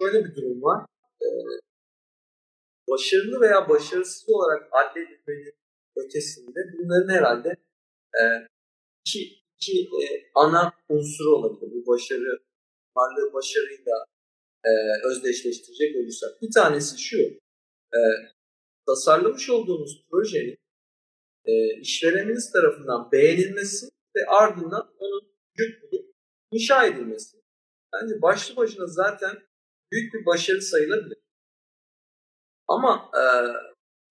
böyle 0.00 0.24
bir 0.24 0.36
durum 0.36 0.62
var. 0.62 0.86
Ee, 1.24 1.28
başarılı 2.88 3.40
veya 3.40 3.68
başarısız 3.68 4.28
olarak 4.28 4.68
addedilmenin 4.72 5.54
ötesinde 5.96 6.60
bunların 6.78 7.14
herhalde 7.14 7.48
e, 8.20 8.22
iki, 9.06 9.20
iki 9.56 9.82
e, 9.82 10.30
ana 10.34 10.72
unsuru 10.88 11.30
olabilir. 11.36 11.72
Bu 11.72 11.92
başarı, 11.92 12.42
varlığı 12.96 13.32
başarıyla 13.32 14.04
e, 14.64 14.70
özdeşleştirecek 15.08 15.96
olursak. 15.96 16.42
Bir 16.42 16.50
tanesi 16.54 16.98
şu, 16.98 17.18
e, 17.94 18.00
tasarlamış 18.86 19.50
olduğunuz 19.50 20.06
projenin 20.10 20.58
e, 21.44 21.80
işvereniniz 21.80 22.52
tarafından 22.52 23.12
beğenilmesi 23.12 23.86
ve 24.16 24.26
ardından 24.26 24.94
onun 24.98 25.34
yük 25.58 25.82
inşa 26.50 26.86
edilmesi. 26.86 27.36
Bence 27.92 28.22
başlı 28.22 28.56
başına 28.56 28.86
zaten 28.86 29.36
büyük 29.92 30.14
bir 30.14 30.26
başarı 30.26 30.62
sayılabilir. 30.62 31.18
Ama 32.68 33.10
e, 33.14 33.22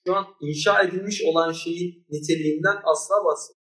şu 0.07 0.15
an 0.15 0.25
inşa 0.41 0.83
edilmiş 0.83 1.21
olan 1.23 1.51
şeyin 1.51 2.05
niteliğinden 2.09 2.77
asla 2.83 3.15
bahsetmiyorum. 3.25 3.63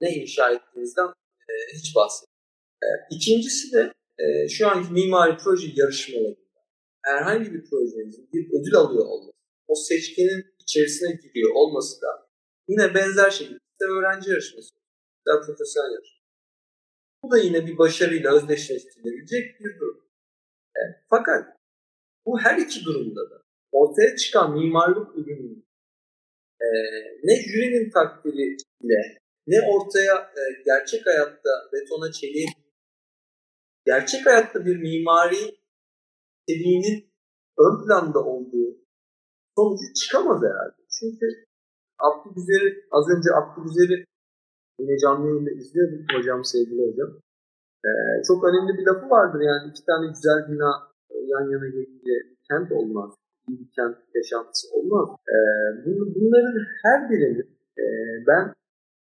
Ne 0.00 0.14
inşa 0.14 0.50
ettiğinizden 0.50 1.06
e, 1.48 1.52
hiç 1.74 1.94
bahsetmiyorum. 1.96 2.38
E, 2.82 2.88
ikincisi 3.16 3.72
de 3.72 3.92
e, 4.18 4.48
şu 4.48 4.68
anki 4.68 4.92
mimari 4.92 5.36
proje 5.36 5.72
yarışmalarında 5.74 6.48
herhangi 7.04 7.54
bir 7.54 7.64
projenizin 7.70 8.28
bir 8.32 8.48
ödül 8.60 8.74
alıyor 8.74 9.06
olması, 9.06 9.38
o 9.68 9.74
seçkinin 9.74 10.54
içerisine 10.58 11.10
giriyor 11.12 11.50
olması 11.54 12.02
da 12.02 12.28
yine 12.68 12.94
benzer 12.94 13.30
şekilde 13.30 13.58
öğrenci 13.90 14.30
yarışması, 14.30 14.70
ister 15.18 15.46
profesyonel 15.46 15.92
yarışması. 15.92 16.18
Bu 17.22 17.30
da 17.30 17.38
yine 17.38 17.66
bir 17.66 17.78
başarıyla 17.78 18.36
özdeşleştirilebilecek 18.36 19.60
bir 19.60 19.80
durum. 19.80 20.07
Fakat 21.10 21.56
bu 22.26 22.40
her 22.40 22.58
iki 22.58 22.84
durumda 22.84 23.30
da 23.30 23.42
ortaya 23.72 24.16
çıkan 24.16 24.52
mimarlık 24.52 25.18
ürünü 25.18 25.62
e, 26.60 26.68
ne 27.24 27.34
jürinin 27.42 27.90
takdiriyle 27.90 29.18
ne 29.46 29.56
ortaya 29.72 30.14
e, 30.14 30.42
gerçek 30.64 31.06
hayatta 31.06 31.50
betona 31.72 32.12
çeliğe 32.12 32.46
gerçek 33.86 34.26
hayatta 34.26 34.66
bir 34.66 34.76
mimari 34.76 35.58
niteliğinin 36.48 37.10
ön 37.58 37.84
planda 37.84 38.18
olduğu 38.24 38.78
sonucu 39.56 39.94
çıkamaz 40.00 40.42
herhalde. 40.42 40.82
Çünkü 40.98 41.26
Abdülgüzer'i 41.98 42.68
az 42.90 43.04
önce 43.16 43.28
Abdülgüzer'i 43.38 44.04
yine 44.80 44.98
canlı 45.02 45.28
yayında 45.28 45.50
izliyorduk 45.50 46.12
hocam 46.14 46.44
sevgili 46.44 46.82
hocam. 46.90 47.20
Ee, 47.86 48.22
çok 48.28 48.44
önemli 48.44 48.78
bir 48.78 48.86
lafı 48.86 49.10
vardır 49.10 49.40
yani 49.40 49.70
iki 49.70 49.84
tane 49.84 50.06
güzel 50.06 50.48
bina 50.48 50.70
yan 51.32 51.50
yana 51.52 51.68
gelince 51.68 52.14
kent 52.48 52.72
olmaz 52.72 53.10
bir 53.48 53.70
kent 53.76 53.96
yaşantısı 54.14 54.66
olmaz. 54.76 55.08
E, 55.28 55.36
bunların 55.86 56.56
her 56.84 57.10
birini 57.10 57.42
e, 57.78 57.84
ben 58.26 58.54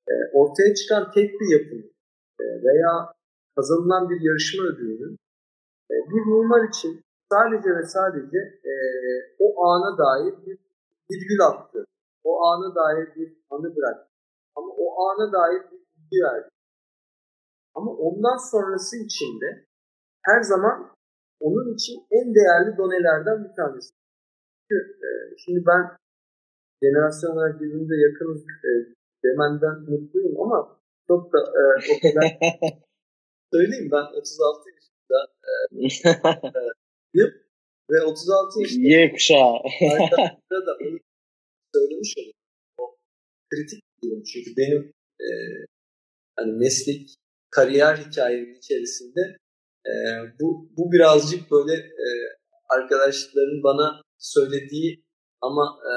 e, 0.10 0.14
ortaya 0.34 0.76
çıkan 0.76 1.12
tek 1.12 1.30
bir 1.40 1.60
yapının 1.60 1.92
e, 2.42 2.46
veya 2.64 3.14
kazanılan 3.56 4.10
bir 4.10 4.22
yarışma 4.22 4.64
ödülünün 4.64 5.18
e, 5.92 5.96
bir 6.10 6.26
mimar 6.26 6.70
için 6.70 7.02
sadece 7.32 7.70
ve 7.76 7.84
sadece 7.84 8.38
e, 8.72 8.74
o 9.40 9.66
ana 9.66 9.98
dair 9.98 10.34
bir 10.46 10.58
virgül 11.12 11.42
attı. 11.42 11.86
O 12.24 12.46
ana 12.46 12.76
dair 12.76 13.16
bir 13.16 13.38
anı 13.50 13.76
bıraktı. 13.76 14.10
Ama 14.56 14.68
o 14.78 15.10
ana 15.10 15.32
dair 15.32 15.62
bir 15.72 15.80
bilgi 15.80 16.24
verdi. 16.24 16.50
Ama 17.76 17.92
ondan 17.92 18.38
sonrası 18.52 18.98
için 18.98 19.42
de 19.42 19.66
her 20.26 20.42
zaman 20.42 20.96
onun 21.40 21.74
için 21.76 21.96
en 22.12 22.36
değerli 22.36 22.78
donelerden 22.78 23.44
bir 23.44 23.56
tanesi. 23.56 23.90
Çünkü 24.68 24.98
e, 25.08 25.10
şimdi 25.38 25.66
ben 25.66 25.84
jenerasyon 26.84 27.32
olarak 27.32 27.62
birbirimize 27.62 27.96
yakınız 28.08 28.42
e, 28.42 28.72
demenden 29.24 29.76
mutluyum 29.92 30.42
ama 30.42 30.80
çok 31.08 31.34
da 31.34 31.40
e, 31.40 31.62
o 31.94 32.00
kadar 32.02 32.38
söyleyeyim 33.54 33.90
ben 33.92 34.06
36 34.20 34.70
yaşında 34.70 35.18
e, 35.50 35.62
e, 37.22 37.24
ve 37.92 38.02
36 38.02 38.62
yaşında 38.62 38.88
Y 38.88 39.12
kuşağı. 39.12 39.54
da 40.52 40.74
onu 40.82 41.00
söylemiş 41.76 42.14
olayım. 42.18 42.34
O 42.78 42.98
kritik 43.50 43.84
bir 43.84 44.10
durum 44.10 44.24
çünkü 44.24 44.52
benim 44.58 44.94
e, 45.22 45.28
hani 46.36 46.52
meslek 46.52 47.16
kariyer 47.56 47.98
hikayemin 47.98 48.56
içerisinde 48.56 49.22
e, 49.86 49.92
bu, 50.40 50.70
bu 50.78 50.92
birazcık 50.92 51.52
böyle 51.52 51.74
e, 51.74 52.06
arkadaşların 52.70 53.64
bana 53.64 54.02
söylediği 54.18 55.06
ama 55.42 55.80
e, 55.90 55.92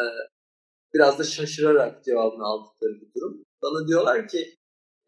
biraz 0.95 1.19
da 1.19 1.25
şaşırarak 1.25 2.05
cevabını 2.05 2.45
aldıkları 2.45 2.93
bir 3.01 3.15
durum. 3.15 3.45
Bana 3.63 3.89
diyorlar 3.89 4.29
ki 4.29 4.55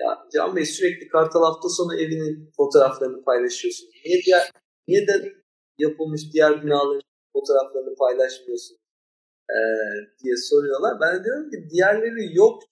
ya 0.01 0.19
Can 0.33 0.57
Bey 0.57 0.65
sürekli 0.65 1.09
Kartal 1.09 1.43
hafta 1.45 1.69
sonu 1.69 1.95
evinin 1.95 2.53
fotoğraflarını 2.57 3.25
paylaşıyorsunuz. 3.25 3.93
Niye 4.05 4.23
diğer 4.27 4.51
niye 4.89 5.07
de 5.07 5.35
yapılmış 5.79 6.23
diğer 6.33 6.63
binaların 6.63 7.03
fotoğraflarını 7.33 7.95
paylaşmıyorsun 7.97 8.77
ee, 9.51 9.57
diye 10.25 10.37
soruyorlar. 10.37 11.01
Ben 11.01 11.21
de 11.21 11.25
diyorum 11.25 11.51
ki 11.51 11.57
diğerleri 11.71 12.37
yok. 12.37 12.63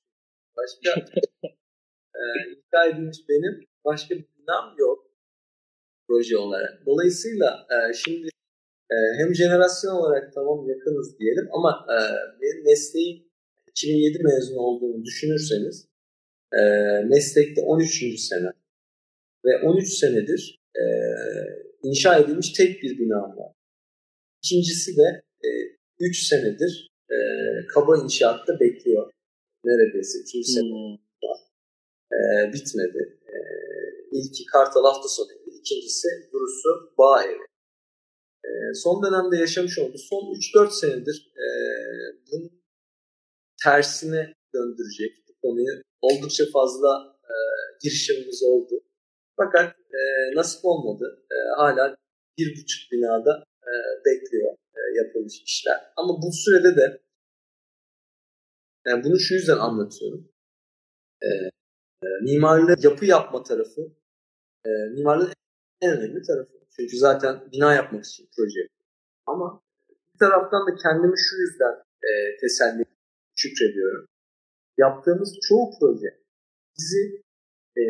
Başka 0.57 1.05
e, 2.19 2.25
inşa 2.51 2.87
edilmiş 2.87 3.19
benim 3.29 3.65
başka 3.85 4.15
bir 4.15 4.25
binam 4.39 4.75
yok 4.79 4.99
proje 6.09 6.37
olarak. 6.37 6.87
Dolayısıyla 6.87 7.67
e, 7.71 7.93
şimdi 7.95 8.29
E, 8.91 8.97
hem 9.19 9.35
jenerasyon 9.35 9.95
olarak 9.95 10.35
tamam 10.35 10.69
yakınız 10.69 11.19
diyelim 11.19 11.49
ama 11.53 11.87
e, 11.95 11.97
benim 12.41 12.65
mesleğim 12.65 13.25
2007 13.71 14.19
mezun 14.23 14.57
olduğunu 14.57 15.05
düşünürseniz 15.05 15.89
e, 16.53 16.61
meslekte 17.05 17.61
13. 17.61 18.21
sene 18.21 18.51
ve 19.45 19.69
13 19.69 19.89
senedir 19.89 20.61
e, 20.77 20.85
inşa 21.83 22.19
edilmiş 22.19 22.53
tek 22.53 22.83
bir 22.83 22.99
binam 22.99 23.37
var. 23.37 23.53
İkincisi 24.45 24.97
de 24.97 25.23
e, 25.45 25.49
3 26.01 26.27
senedir 26.27 26.89
e, 27.11 27.17
kaba 27.75 27.97
inşaatta 28.05 28.61
bekliyor. 28.61 29.11
Neredeyse 29.65 30.19
3. 30.39 30.47
sene 30.47 30.69
hmm. 30.69 31.08
E, 32.13 32.19
bitmedi. 32.53 33.19
E, 33.27 33.37
ilki 34.13 34.47
Kartal 34.47 34.85
hafta 34.85 35.09
sonu 35.09 35.33
evi, 35.33 35.51
ikincisi 35.59 36.09
Durusu 36.33 36.95
Bağ 36.99 37.25
evi. 37.25 37.47
E, 38.45 38.51
son 38.75 39.03
dönemde 39.03 39.37
yaşamış 39.37 39.79
olduğu 39.79 39.99
son 39.99 40.23
3-4 40.57 40.71
senedir 40.81 41.33
e, 41.37 41.47
bunun 42.31 42.63
tersine 43.65 44.33
döndürecek 44.55 45.13
bu 45.29 45.33
konuyu 45.43 45.83
oldukça 46.01 46.45
fazla 46.53 47.17
e, 47.25 47.35
girişimimiz 47.83 48.43
oldu. 48.43 48.75
Fakat 49.37 49.77
e, 49.79 50.01
nasip 50.37 50.65
olmadı. 50.65 51.27
E, 51.31 51.37
hala 51.57 51.97
bir 52.39 52.53
buçuk 52.57 52.93
binada 52.93 53.45
e, 53.63 53.73
bekliyor 54.07 54.55
e, 54.75 54.81
yapılmış 54.97 55.43
işler. 55.43 55.81
Ama 55.97 56.23
bu 56.23 56.33
sürede 56.33 56.77
de 56.77 57.03
yani 58.87 59.05
bunu 59.05 59.19
şu 59.19 59.35
yüzden 59.35 59.57
anlatıyorum. 59.57 60.33
E, 61.23 61.29
e, 62.03 62.09
mimarlığı 62.23 62.77
yapı 62.83 63.05
yapma 63.05 63.43
tarafı 63.43 63.81
e, 64.67 64.71
mimarlığın 64.95 65.33
en 65.81 65.99
önemli 65.99 66.23
tarafı. 66.23 66.53
Çünkü 66.77 66.97
zaten 66.97 67.49
bina 67.53 67.75
yapmak 67.75 68.05
için 68.05 68.29
proje. 68.37 68.69
Ama 69.27 69.63
bir 70.15 70.19
taraftan 70.19 70.67
da 70.67 70.77
kendimi 70.83 71.15
şu 71.19 71.37
yüzden 71.37 71.75
e, 72.03 72.11
teselli 72.41 72.85
şükrediyorum. 73.37 74.07
Yaptığımız 74.79 75.39
çoğu 75.49 75.71
proje 75.81 76.21
bizi 76.79 77.23
e, 77.77 77.83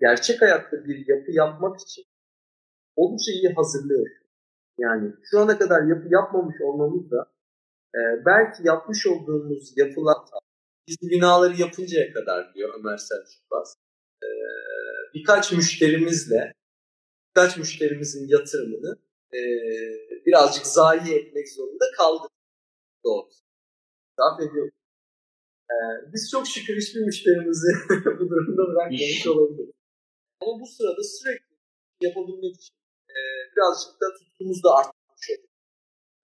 gerçek 0.00 0.42
hayatta 0.42 0.84
bir 0.84 1.08
yapı 1.08 1.32
yapmak 1.32 1.80
için 1.80 2.04
oldukça 2.96 3.32
iyi 3.32 3.54
hazırlıyor. 3.54 4.06
Yani 4.78 5.12
şu 5.22 5.38
ana 5.40 5.58
kadar 5.58 5.82
yapı 5.82 6.08
yapmamış 6.10 6.60
olmamız 6.60 7.10
da 7.10 7.32
e, 7.94 8.00
belki 8.26 8.66
yapmış 8.66 9.06
olduğumuz 9.06 9.72
yapılar 9.76 10.16
biz 10.88 10.96
binaları 11.02 11.60
yapıncaya 11.60 12.12
kadar 12.12 12.54
diyor 12.54 12.74
Ömer 12.78 12.96
Selçuk 12.96 13.50
Baz. 13.50 13.76
E, 14.22 14.28
birkaç 15.14 15.52
müşterimizle 15.52 16.54
birkaç 17.36 17.56
müşterimizin 17.56 18.28
yatırımını 18.28 18.98
e, 19.34 19.40
birazcık 20.26 20.66
zayi 20.66 21.14
etmek 21.14 21.52
zorunda 21.52 21.84
kaldık. 21.96 22.30
Doğrusu. 23.04 23.44
Zaaf 24.18 24.40
ediyor. 24.40 24.70
E, 25.70 25.76
biz 26.12 26.30
çok 26.30 26.46
şükür 26.48 26.76
hiçbir 26.76 27.00
müşterimizi 27.00 27.68
bu 28.20 28.30
durumda 28.30 28.62
bırakmamış 28.72 29.26
olabiliriz. 29.26 29.74
Ama 30.40 30.60
bu 30.60 30.66
sırada 30.66 31.02
sürekli 31.02 31.54
yapabilmek 32.00 32.56
için 32.56 32.74
e, 33.08 33.16
birazcık 33.52 34.00
da 34.00 34.06
tutkumuz 34.18 34.64
da 34.64 34.70
artmış 34.74 35.30
oldu. 35.30 35.48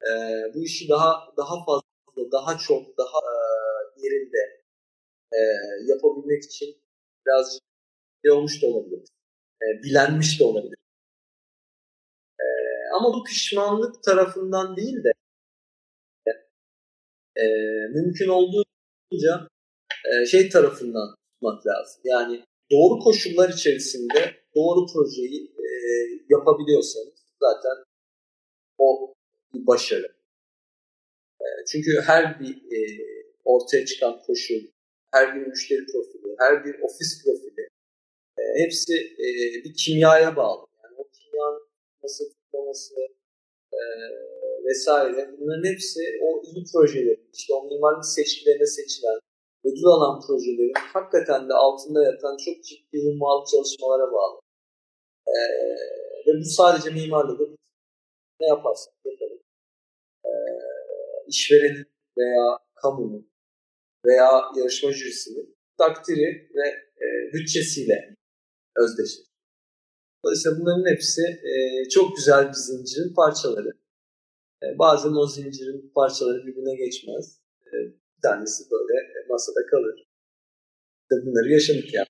E, 0.09 0.11
bu 0.55 0.65
işi 0.65 0.89
daha 0.89 1.33
daha 1.37 1.65
fazla, 1.65 2.33
daha 2.33 2.59
çok, 2.59 2.99
daha 2.99 3.21
e, 3.37 3.60
yerinde 4.05 4.63
e, 5.33 5.41
yapabilmek 5.87 6.45
için 6.45 6.77
birazcık 7.27 7.63
şey 8.25 8.33
olmuş 8.33 8.63
da 8.63 8.67
olabilir. 8.67 9.03
E, 9.63 9.83
bilenmiş 9.83 10.41
de 10.41 10.45
olabilir. 10.45 10.77
E, 12.41 12.47
ama 12.99 13.15
bu 13.15 13.25
pişmanlık 13.25 14.03
tarafından 14.03 14.77
değil 14.77 15.05
de 15.05 15.13
e, 17.37 17.45
mümkün 17.95 18.29
olduğunca 18.29 19.49
e, 20.05 20.27
şey 20.27 20.49
tarafından 20.49 21.15
tutmak 21.33 21.67
lazım. 21.67 22.03
Yani 22.05 22.45
doğru 22.71 22.99
koşullar 22.99 23.49
içerisinde 23.49 24.35
doğru 24.55 24.87
projeyi 24.93 25.45
e, 25.45 25.67
yapabiliyorsanız 26.29 27.25
zaten 27.41 27.85
o 28.79 29.15
bir 29.55 29.67
başarı. 29.67 30.17
E, 31.41 31.47
çünkü 31.73 32.01
her 32.01 32.41
bir 32.41 32.57
e, 32.57 32.81
ortaya 33.45 33.87
çıkan 33.87 34.23
koşul, 34.27 34.63
her 35.13 35.35
bir 35.35 35.47
müşteri 35.47 35.87
profili, 35.87 36.35
her 36.39 36.65
bir 36.65 36.75
ofis 36.83 37.25
profili 37.25 37.69
e, 38.39 38.43
hepsi 38.65 38.95
e, 38.95 39.27
bir 39.65 39.75
kimyaya 39.75 40.37
bağlı. 40.37 40.67
Yani 40.85 40.95
o 40.99 41.05
kimyanın 41.09 41.69
nasıl 42.03 42.25
tutmaması 42.31 42.95
e, 43.73 43.81
vesaire 44.65 45.37
bunların 45.39 45.73
hepsi 45.73 46.01
o 46.23 46.43
iyi 46.43 46.65
projelerin, 46.73 47.31
işte 47.33 47.55
o 47.55 47.65
mimarlık 47.65 48.07
seçkilerine 48.07 48.67
seçilen, 48.67 49.19
ödül 49.65 49.85
alan 49.85 50.21
projelerin 50.27 50.73
hakikaten 50.95 51.49
de 51.49 51.55
altında 51.55 52.05
yatan 52.05 52.37
çok 52.45 52.65
ciddi 52.65 52.97
hummalı 53.05 53.45
çalışmalara 53.53 54.13
bağlı. 54.13 54.41
E, 55.27 55.37
ve 56.27 56.39
bu 56.41 56.45
sadece 56.45 56.91
mimarlıkta 56.91 57.45
ne 58.41 58.47
yaparsak 58.47 58.95
yapalım. 59.05 59.41
E, 60.25 60.31
işverenin 61.29 61.87
veya 62.19 62.59
kamunun 62.75 63.30
veya 64.07 64.31
yarışma 64.57 64.93
jürisinin 64.93 65.57
takdiri 65.79 66.51
ve 66.55 66.69
e, 67.05 67.07
bütçesiyle 67.33 68.15
özdeşir. 68.77 69.25
Dolayısıyla 70.25 70.59
bunların 70.61 70.91
hepsi 70.93 71.23
e, 71.23 71.89
çok 71.89 72.17
güzel 72.17 72.49
bir 72.49 72.53
zincirin 72.53 73.15
parçaları. 73.15 73.73
E, 74.63 74.79
bazen 74.79 75.13
o 75.23 75.27
zincirin 75.27 75.93
parçaları 75.95 76.47
birbirine 76.47 76.75
geçmez. 76.75 77.41
E, 77.67 77.73
bir 78.17 78.23
tanesi 78.23 78.71
böyle 78.71 78.95
masada 79.29 79.67
kalır. 79.71 79.97
İşte 81.03 81.27
bunları 81.27 81.53
yaşadık 81.53 81.95
yani. 81.95 82.07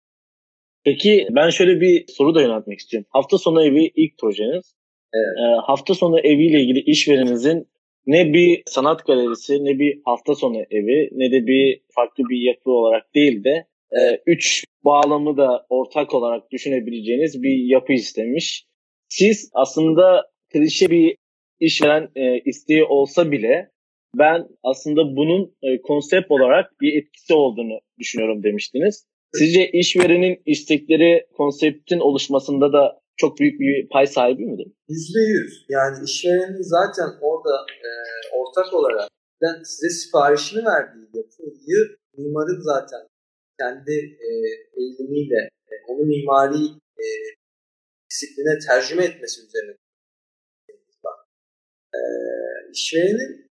Peki 0.84 1.28
ben 1.30 1.50
şöyle 1.50 1.80
bir 1.80 2.06
soru 2.08 2.34
da 2.34 2.42
yöneltmek 2.42 2.78
istiyorum. 2.78 3.08
Hafta 3.10 3.38
sonu 3.38 3.62
evi 3.62 3.92
ilk 3.96 4.18
projeniz. 4.18 4.74
Evet. 5.14 5.38
E, 5.38 5.44
hafta 5.66 5.94
sonu 5.94 6.20
eviyle 6.20 6.60
ilgili 6.60 6.80
işvereninizin 6.80 7.68
ne 8.10 8.32
bir 8.32 8.62
sanat 8.66 9.06
galerisi, 9.06 9.64
ne 9.64 9.78
bir 9.78 10.00
hafta 10.04 10.34
sonu 10.34 10.56
evi, 10.70 11.08
ne 11.12 11.32
de 11.32 11.46
bir 11.46 11.80
farklı 11.94 12.24
bir 12.28 12.40
yapı 12.48 12.70
olarak 12.70 13.14
değil 13.14 13.44
de 13.44 13.66
e, 13.92 14.00
üç 14.26 14.64
bağlamı 14.84 15.36
da 15.36 15.66
ortak 15.68 16.14
olarak 16.14 16.50
düşünebileceğiniz 16.50 17.42
bir 17.42 17.70
yapı 17.74 17.92
istemiş. 17.92 18.64
Siz 19.08 19.50
aslında 19.54 20.30
klişe 20.52 20.90
bir 20.90 21.16
işveren 21.60 22.08
e, 22.16 22.40
isteği 22.40 22.84
olsa 22.84 23.32
bile 23.32 23.70
ben 24.18 24.48
aslında 24.62 25.16
bunun 25.16 25.54
e, 25.62 25.80
konsept 25.82 26.30
olarak 26.30 26.80
bir 26.80 27.02
etkisi 27.02 27.34
olduğunu 27.34 27.80
düşünüyorum 27.98 28.42
demiştiniz. 28.42 29.06
Sizce 29.34 29.70
işverenin 29.70 30.42
istekleri 30.46 31.26
konseptin 31.36 31.98
oluşmasında 31.98 32.72
da 32.72 32.99
çok 33.20 33.38
büyük 33.38 33.60
bir 33.60 33.88
pay 33.88 34.06
sahibi 34.06 34.44
midir? 34.46 34.72
Yüzde 34.88 35.20
yüz. 35.20 35.66
Yani 35.68 36.04
işverenin 36.04 36.62
zaten 36.62 37.08
orada 37.20 37.54
e, 37.86 37.90
ortak 38.38 38.74
olarak 38.74 39.08
size 39.64 39.90
siparişini 39.90 40.64
verdiği 40.64 41.06
yapıyı 41.14 41.80
mimarın 42.16 42.60
zaten 42.60 43.00
kendi 43.60 43.92
e, 44.28 44.30
eğilimiyle 44.80 45.48
e, 45.70 45.74
onu 45.88 46.02
mimari 46.04 46.64
e, 47.02 47.06
disipline 48.10 48.58
tercüme 48.68 49.04
etmesi 49.04 49.40
üzerine 49.46 49.76
e, 51.94 52.00
işverenin 52.72 53.50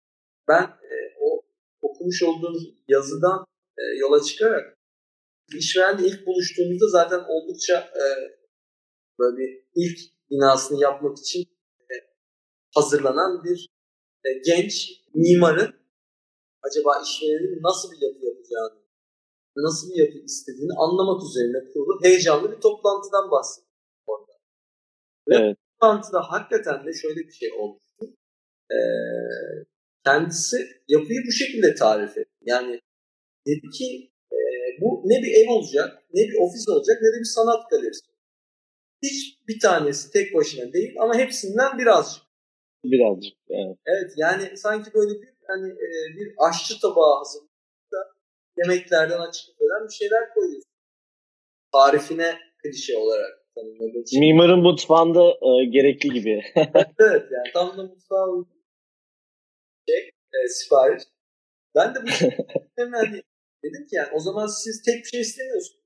ben 0.48 0.62
e, 0.62 0.94
o 1.20 1.42
okumuş 1.82 2.22
olduğum 2.22 2.58
yazıdan 2.88 3.44
e, 3.78 3.82
yola 3.98 4.22
çıkarak 4.22 4.76
işverenle 5.54 6.06
ilk 6.06 6.26
buluştuğumuzda 6.26 6.88
zaten 6.88 7.20
oldukça 7.28 7.74
e, 7.78 8.02
böyle 9.18 9.36
bir 9.36 9.64
ilk 9.74 9.98
binasını 10.30 10.80
yapmak 10.80 11.18
için 11.18 11.40
e, 11.80 11.94
hazırlanan 12.74 13.44
bir 13.44 13.68
e, 14.24 14.28
genç 14.32 15.02
mimarın 15.14 15.74
acaba 16.62 17.02
işverenin 17.02 17.62
nasıl 17.62 17.92
bir 17.92 18.00
yapı 18.00 18.26
yapacağını 18.26 18.84
nasıl 19.56 19.90
bir 19.90 19.96
yapı 19.96 20.18
istediğini 20.18 20.72
anlamak 20.78 21.22
üzerine 21.24 21.72
kurulu 21.72 22.00
heyecanlı 22.02 22.52
bir 22.52 22.60
toplantıdan 22.60 23.30
bahsediyor 23.30 23.70
orada. 24.06 24.32
Ve 25.28 25.34
evet. 25.36 25.56
toplantıda 25.72 26.20
hakikaten 26.20 26.86
de 26.86 26.92
şöyle 26.92 27.20
bir 27.20 27.32
şey 27.32 27.52
olmuştu. 27.52 28.04
Ee, 28.70 28.76
kendisi 30.04 30.56
yapıyı 30.88 31.20
bu 31.26 31.32
şekilde 31.32 31.74
tarif 31.74 32.18
etti. 32.18 32.38
Yani 32.42 32.80
dedi 33.46 33.70
ki 33.78 34.10
e, 34.32 34.38
bu 34.80 35.02
ne 35.04 35.22
bir 35.22 35.32
ev 35.34 35.50
olacak, 35.50 36.02
ne 36.14 36.20
bir 36.20 36.38
ofis 36.40 36.68
olacak, 36.68 36.96
ne 37.02 37.08
de 37.08 37.20
bir 37.20 37.34
sanat 37.34 37.70
galerisi. 37.70 38.13
Hiç 39.04 39.38
bir 39.48 39.60
tanesi 39.60 40.12
tek 40.12 40.34
başına 40.34 40.72
değil 40.72 40.94
ama 41.00 41.14
hepsinden 41.14 41.78
birazcık. 41.78 42.22
Birazcık, 42.84 43.36
evet. 43.50 43.76
Evet, 43.86 44.12
yani 44.16 44.56
sanki 44.56 44.94
böyle 44.94 45.22
bir 45.22 45.28
hani 45.46 45.68
e, 45.70 45.88
bir 46.16 46.34
aşçı 46.48 46.80
tabağı 46.80 47.18
hazır 47.18 47.42
yemeklerden 48.56 49.20
açık 49.20 49.48
eden 49.48 49.88
bir 49.88 49.94
şeyler 49.94 50.34
koyuyorsun. 50.34 50.70
Tarifine 51.72 52.38
klişe 52.62 52.96
olarak 52.96 53.32
tanımladığın 53.54 54.20
Mimarın 54.20 54.62
mutfağında 54.62 55.24
e, 55.30 55.64
gerekli 55.64 56.08
gibi. 56.08 56.42
evet 56.98 57.24
yani 57.32 57.52
tam 57.52 57.78
da 57.78 57.82
mutfağa 57.82 58.28
uygun. 58.28 58.64
şey, 59.88 59.98
e, 60.08 60.48
sipariş. 60.48 61.02
Ben 61.74 61.94
de 61.94 61.98
bu 62.02 62.06
hemen 62.76 63.12
dedim 63.64 63.86
ki 63.86 63.96
yani 63.96 64.08
o 64.12 64.20
zaman 64.20 64.46
siz 64.46 64.82
tek 64.82 65.04
bir 65.04 65.08
şey 65.08 65.20
istemiyorsunuz. 65.20 65.84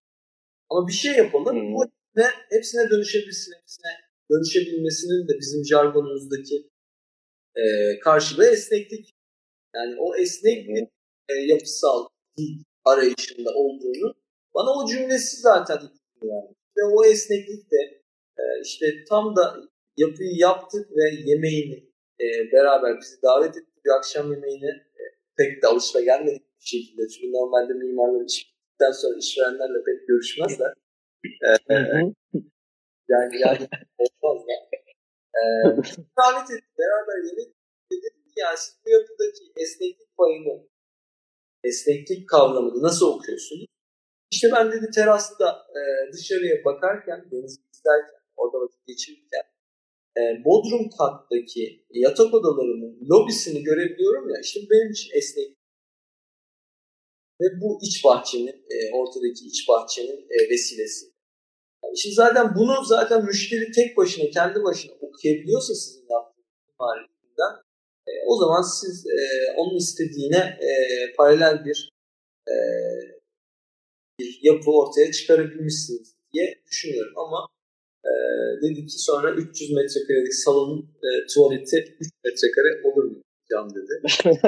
Ama 0.70 0.88
bir 0.88 0.92
şey 0.92 1.12
yapalım. 1.12 1.74
Bu 1.74 1.84
ne 2.18 2.26
hepsine 2.50 2.90
dönüşebilsin, 2.90 3.52
hepsine 3.60 3.92
dönüşebilmesinin 4.30 5.28
de 5.28 5.32
bizim 5.40 5.64
jargonumuzdaki 5.64 6.70
e, 7.56 7.64
karşılığı 8.00 8.46
esneklik. 8.46 9.14
Yani 9.74 9.96
o 9.98 10.16
esneklik 10.16 10.88
e, 11.28 11.34
yapısal 11.34 12.06
dil 12.38 12.62
arayışında 12.84 13.50
olduğunu 13.54 14.14
bana 14.54 14.70
o 14.70 14.88
cümlesi 14.88 15.36
zaten 15.40 15.78
yani. 16.22 16.50
Ve 16.76 16.84
o 16.84 17.04
esneklik 17.04 17.70
de 17.70 18.02
e, 18.38 18.42
işte 18.64 18.86
tam 19.08 19.36
da 19.36 19.56
yapıyı 19.96 20.36
yaptık 20.36 20.90
ve 20.96 21.30
yemeğini 21.30 21.88
e, 22.20 22.26
beraber 22.52 23.00
bizi 23.00 23.22
davet 23.22 23.56
etti. 23.56 23.80
Bir 23.84 23.90
akşam 23.90 24.32
yemeğine 24.32 24.70
e, 24.70 25.02
pek 25.36 25.62
de 25.62 25.66
alışılagelmedik 25.66 26.42
bir 26.60 26.66
şekilde. 26.66 27.08
Çünkü 27.08 27.32
normalde 27.32 27.72
mimarlar 27.72 28.24
işten 28.24 28.92
sonra 28.92 29.18
işverenlerle 29.18 29.84
pek 29.86 30.08
görüşmezler. 30.08 30.72
E, 31.24 31.74
yani 33.08 33.40
yani 33.44 33.68
olmaz 34.22 34.44
ya. 34.48 34.78
E, 35.38 35.42
davet. 36.16 36.48
Beraber 36.78 37.18
yemek 37.28 37.54
dedim 37.92 38.14
ki 38.24 38.34
yani 38.36 38.58
siz 38.58 38.76
bu 38.86 38.90
yapıdaki 38.90 39.44
esneklik 39.56 40.16
payını 40.16 40.68
esneklik 41.64 42.28
kavramını 42.28 42.82
nasıl 42.82 43.06
okuyorsunuz? 43.06 43.66
İşte 44.32 44.48
ben 44.52 44.72
dedi 44.72 44.90
terasta 44.94 45.66
e, 45.78 46.12
dışarıya 46.12 46.64
bakarken, 46.64 47.30
deniz 47.30 47.60
izlerken, 47.72 48.20
orada 48.36 48.60
vakit 48.60 48.86
geçirirken 48.86 49.42
e, 50.18 50.44
Bodrum 50.44 50.90
kattaki 50.98 51.84
yatak 51.90 52.34
odalarının 52.34 53.08
lobisini 53.10 53.62
görebiliyorum 53.62 54.30
ya 54.30 54.40
işte 54.42 54.60
benim 54.70 54.90
için 54.92 55.10
esnek 55.16 55.57
ve 57.41 57.47
bu 57.61 57.78
iç 57.82 58.05
bahçenin 58.05 58.59
e, 58.74 58.76
ortadaki 58.95 59.45
iç 59.47 59.68
bahçenin 59.68 60.26
e, 60.30 60.51
vesilesi. 60.51 61.07
Yani 61.84 61.99
şimdi 61.99 62.14
zaten 62.14 62.55
bunu 62.57 62.84
zaten 62.84 63.24
müşteri 63.24 63.72
tek 63.72 63.97
başına 63.97 64.30
kendi 64.30 64.64
başına 64.64 64.93
okuyabiliyorsa 65.01 65.74
sizin 65.74 66.07
yaptığınız 66.11 66.74
marifetinden 66.80 67.55
e, 68.09 68.11
o 68.26 68.36
zaman 68.36 68.62
siz 68.62 69.07
e, 69.07 69.18
onun 69.57 69.76
istediğine 69.76 70.59
e, 70.68 70.68
paralel 71.16 71.64
bir 71.64 71.91
e, 72.49 72.55
bir 74.20 74.39
yapı 74.43 74.70
ortaya 74.70 75.12
çıkarabilmişsiniz 75.12 76.14
diye 76.32 76.62
düşünüyorum 76.70 77.14
ama 77.18 77.49
e, 78.05 78.12
dedi 78.62 78.86
ki 78.86 78.99
sonra 78.99 79.30
300 79.30 79.70
metrekarelik 79.70 80.34
salonun 80.34 80.80
e, 80.80 81.26
tuvaleti 81.34 81.97
3 82.01 82.09
metrekare 82.24 82.89
olur 82.89 83.05
mu 83.05 83.22
Can 83.51 83.70
dedi. 83.74 84.03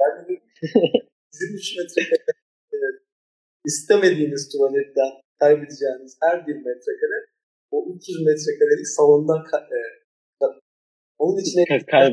ben 0.00 0.24
dedim 0.24 0.42
bizim 1.40 1.56
3 1.56 1.76
metrekare 1.76 2.32
e, 2.72 2.76
istemediğiniz 3.64 4.48
tuvaletten 4.52 5.12
kaybedeceğiniz 5.38 6.18
her 6.22 6.46
bir 6.46 6.56
metrekare 6.56 7.18
o 7.70 7.76
300 7.96 8.26
metrekarelik 8.26 8.88
salondan 8.88 9.44
e, 9.44 10.44
onun 11.18 11.38
içine 11.38 11.64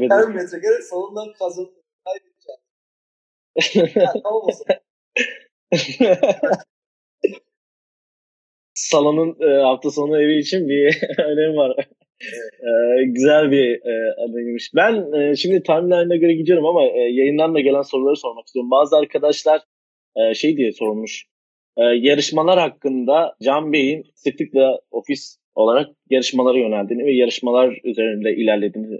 her 0.10 0.28
metrekare 0.28 0.82
salondan 0.82 1.34
kazanıp 1.40 1.74
kaybedeceğiniz. 2.06 2.66
yani, 3.96 4.22
tamam 4.24 4.42
o 4.44 4.52
zaman. 4.52 4.80
Salonun 8.76 9.36
e, 9.42 9.62
hafta 9.62 9.92
sonu 9.92 10.22
evi 10.22 10.40
için 10.40 10.70
bir 10.70 11.02
önemi 11.24 11.58
var. 11.58 11.76
e, 12.62 13.04
güzel 13.06 13.52
bir 13.52 13.72
e, 13.72 14.14
adaymış. 14.24 14.72
Ben 14.76 15.20
e, 15.20 15.36
şimdi 15.36 15.64
timeline'e 15.64 16.18
göre 16.18 16.34
gidiyorum 16.34 16.66
ama 16.66 16.86
e, 16.86 17.00
yayından 17.00 17.56
da 17.56 17.60
gelen 17.60 17.82
soruları 17.82 18.16
sormak 18.16 18.48
istiyorum. 18.48 18.72
Bazı 18.72 18.98
arkadaşlar 18.98 19.62
e, 20.16 20.34
şey 20.34 20.58
diye 20.58 20.72
sormuş. 20.72 21.26
E, 21.78 21.84
yarışmalar 21.84 22.60
hakkında 22.60 23.36
Can 23.44 23.74
Bey'in 23.74 24.04
sıklıkla 24.16 24.80
ofis 24.92 25.38
olarak 25.56 25.90
yarışmalara 26.10 26.58
yöneldiğini 26.58 27.06
ve 27.06 27.12
yarışmalar 27.12 27.80
üzerinde 27.84 28.36
ilerlediğini 28.36 29.00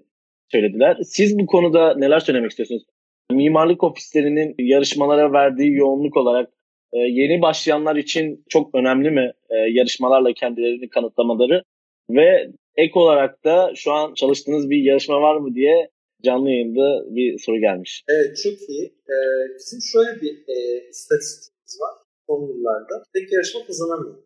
söylediler. 0.52 0.98
Siz 1.04 1.40
bu 1.40 1.46
konuda 1.46 1.96
neler 1.98 2.20
söylemek 2.20 2.52
istiyorsunuz? 2.52 2.84
Mimarlık 3.32 3.84
ofislerinin 3.84 4.56
yarışmalara 4.60 5.34
verdiği 5.34 5.74
yoğunluk 5.74 6.18
olarak 6.18 6.50
e, 6.96 7.00
yeni 7.00 7.42
başlayanlar 7.42 7.96
için 7.96 8.44
çok 8.50 8.76
önemli 8.76 9.12
mi 9.12 9.32
e, 9.50 9.56
yarışmalarla 9.56 10.34
kendilerini 10.34 10.90
kanıtlamaları 10.90 11.64
ve 12.10 12.52
ek 12.78 12.92
olarak 12.96 13.46
da 13.46 13.72
şu 13.76 13.92
an 13.92 14.14
çalıştığınız 14.14 14.70
bir 14.70 14.84
yarışma 14.84 15.22
var 15.22 15.36
mı 15.38 15.56
diye 15.56 15.90
canlı 16.24 16.50
yayında 16.50 17.16
bir 17.16 17.40
soru 17.40 17.60
gelmiş. 17.60 18.04
Evet 18.08 18.38
çok 18.44 18.70
iyi. 18.70 18.86
Ee, 18.86 19.18
bizim 19.56 19.80
şöyle 19.82 20.22
bir 20.22 20.34
e, 20.48 20.88
istatistiğimiz 20.90 21.80
var 21.82 22.06
son 22.28 22.48
yıllarda. 22.48 23.04
Pek 23.14 23.34
yarışma 23.34 23.66
kazanamıyor. 23.66 24.24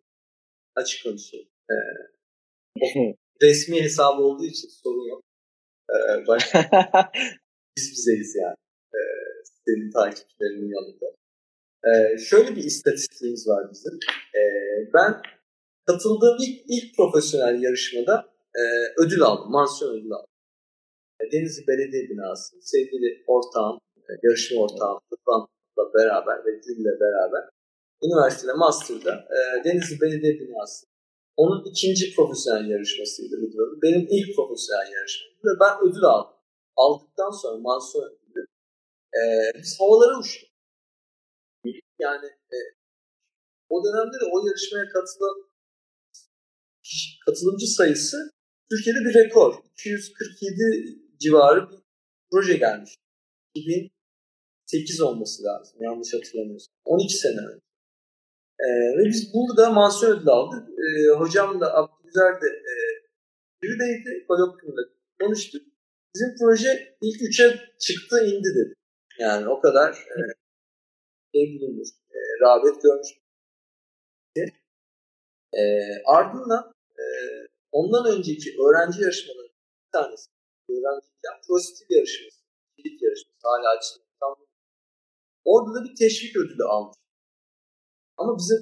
Açık 0.76 1.04
konuşayım. 1.04 1.48
Ee, 1.72 1.76
resmi 3.42 3.82
hesabı 3.82 4.22
olduğu 4.22 4.46
için 4.46 4.70
sorun 4.84 5.10
yok. 5.10 5.24
Ee, 5.90 6.28
başka 6.28 6.72
biz 7.78 7.92
bizeyiz 7.92 8.36
yani. 8.36 8.56
Ee, 8.94 9.00
senin 9.66 9.92
takipçilerinin 9.92 10.76
yanında. 10.76 11.19
Ee, 11.88 12.18
şöyle 12.18 12.56
bir 12.56 12.64
istatistiğimiz 12.64 13.48
var 13.48 13.72
bizim. 13.72 13.94
Ee, 14.36 14.40
ben 14.94 15.22
katıldığım 15.88 16.38
ilk, 16.40 16.62
ilk 16.68 16.98
profesyonel 16.98 17.62
yarışmada 17.62 18.30
e, 18.56 18.62
ödül 18.98 19.22
aldım. 19.22 19.52
Mansiyon 19.52 19.92
ödülü 19.92 20.16
aldım. 20.16 20.32
E, 21.22 21.32
Denizli 21.32 21.68
Belediye 21.68 22.10
Binası, 22.10 22.58
sevgili 22.62 23.24
ortağım, 23.28 23.80
e, 23.98 24.12
yarışma 24.24 24.62
ortağım 24.62 25.00
Rıdvan'la 25.14 25.94
beraber 25.94 26.46
ve 26.46 26.52
Gül'le 26.52 27.00
beraber 27.00 27.50
üniversitede, 28.04 28.54
master'da 28.54 29.14
e, 29.14 29.64
Denizli 29.64 30.02
Belediye 30.02 30.40
Binası 30.40 30.86
onun 31.42 31.66
ikinci 31.66 32.16
profesyonel 32.16 32.70
yarışmasıydı 32.70 33.38
Rıdvan'ın. 33.38 33.82
Benim 33.82 34.08
ilk 34.10 34.36
profesyonel 34.36 34.92
yarışmam. 34.92 35.32
Ve 35.46 35.60
ben 35.60 35.90
ödül 35.90 36.04
aldım. 36.04 36.36
Aldıktan 36.76 37.32
sonra 37.32 37.58
mansiyon 37.58 38.06
ödülü 38.06 38.46
e, 39.20 39.22
biz 39.62 39.80
havalara 39.80 40.20
uçtuk. 40.20 40.49
Yani 42.00 42.26
e, 42.26 42.58
o 43.70 43.84
dönemde 43.84 44.18
de 44.22 44.26
o 44.34 44.48
yarışmaya 44.48 44.86
katılan 44.94 45.50
katılımcı 47.26 47.68
sayısı 47.68 48.18
Türkiye'de 48.72 49.00
bir 49.00 49.14
rekor. 49.24 49.54
247 49.74 51.00
civarı 51.20 51.72
bir 51.72 51.80
proje 52.32 52.58
gelmiş. 52.58 52.96
2008 53.56 55.02
olması 55.02 55.44
lazım 55.44 55.78
yanlış 55.82 56.14
hatırlamıyorsam. 56.14 56.74
12 56.86 57.18
sene 57.18 57.40
önce. 57.52 57.70
Ee, 58.60 58.98
ve 58.98 59.06
biz 59.06 59.34
burada 59.34 59.70
mansiyon 59.70 60.18
ödülü 60.18 60.32
aldık. 60.32 60.70
Ee, 60.70 61.20
hocam 61.20 61.62
da 61.62 61.76
Abdülüzer 61.78 62.42
de 62.42 62.48
e, 62.48 62.74
birideydi. 63.64 64.26
Kolokyumda 64.28 64.82
konuştuk. 65.22 65.62
Bizim 66.16 66.36
proje 66.40 66.98
ilk 67.02 67.22
üçe 67.22 67.60
çıktı 67.80 68.26
indi 68.26 68.50
dedi. 68.56 68.74
Yani 69.20 69.48
o 69.48 69.62
kadar 69.62 69.92
e, 69.92 70.20
bilinmiş, 71.34 71.90
e, 72.12 72.20
rağbet 72.42 72.82
görmüş. 72.82 73.10
E, 75.54 75.64
ardından 76.06 76.74
e, 77.00 77.04
ondan 77.72 78.18
önceki 78.18 78.50
öğrenci 78.64 79.02
yarışmaları 79.02 79.48
bir 79.48 79.92
tanesi. 79.92 80.30
Öğrenciyken 80.70 81.36
prostit 81.48 81.92
yarışması, 81.92 82.40
kilit 82.78 83.02
yarışması 83.02 83.40
hala. 83.44 83.80
Tam. 84.20 84.36
Orada 85.46 85.76
da 85.76 85.84
bir 85.84 85.96
teşvik 85.96 86.38
ödülü 86.38 86.64
almış. 86.64 86.98
Ama 88.18 88.38
bizim 88.38 88.58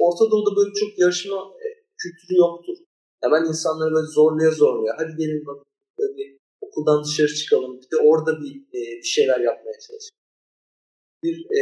Orta 0.00 0.30
Doğu'da 0.30 0.56
böyle 0.56 0.72
çok 0.74 0.98
yarışma 0.98 1.36
e, 1.36 1.66
kültürü 1.98 2.38
yoktur. 2.38 2.76
Ya 3.22 3.30
ben 3.32 3.44
insanları 3.44 3.94
böyle 3.94 4.06
zorlaya 4.06 4.50
zorlaya 4.50 4.94
hadi 4.98 5.16
gelin 5.16 5.46
bak 5.46 5.66
böyle 5.98 6.16
bir 6.16 6.38
okuldan 6.60 7.04
dışarı 7.04 7.34
çıkalım 7.34 7.80
bir 7.80 7.90
de 7.90 7.96
orada 8.04 8.40
bir, 8.40 8.54
e, 8.56 8.80
bir 9.02 9.10
şeyler 9.16 9.40
yapmaya 9.40 9.78
çalışalım. 9.80 10.17
Bir 11.22 11.46
e, 11.58 11.60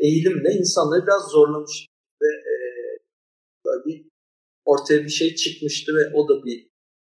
eğilimle 0.00 0.50
insanları 0.52 1.06
biraz 1.06 1.22
zorlamış 1.22 1.86
ve 2.22 2.26
e, 2.26 2.54
böyle 3.64 3.84
bir 3.84 4.06
ortaya 4.64 5.04
bir 5.04 5.08
şey 5.08 5.34
çıkmıştı 5.34 5.92
ve 5.92 6.14
o 6.14 6.28
da 6.28 6.44
bir, 6.44 6.58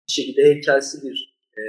bir 0.08 0.14
şekilde 0.14 0.44
heykelsi 0.44 0.98
bir 1.04 1.38
e, 1.58 1.64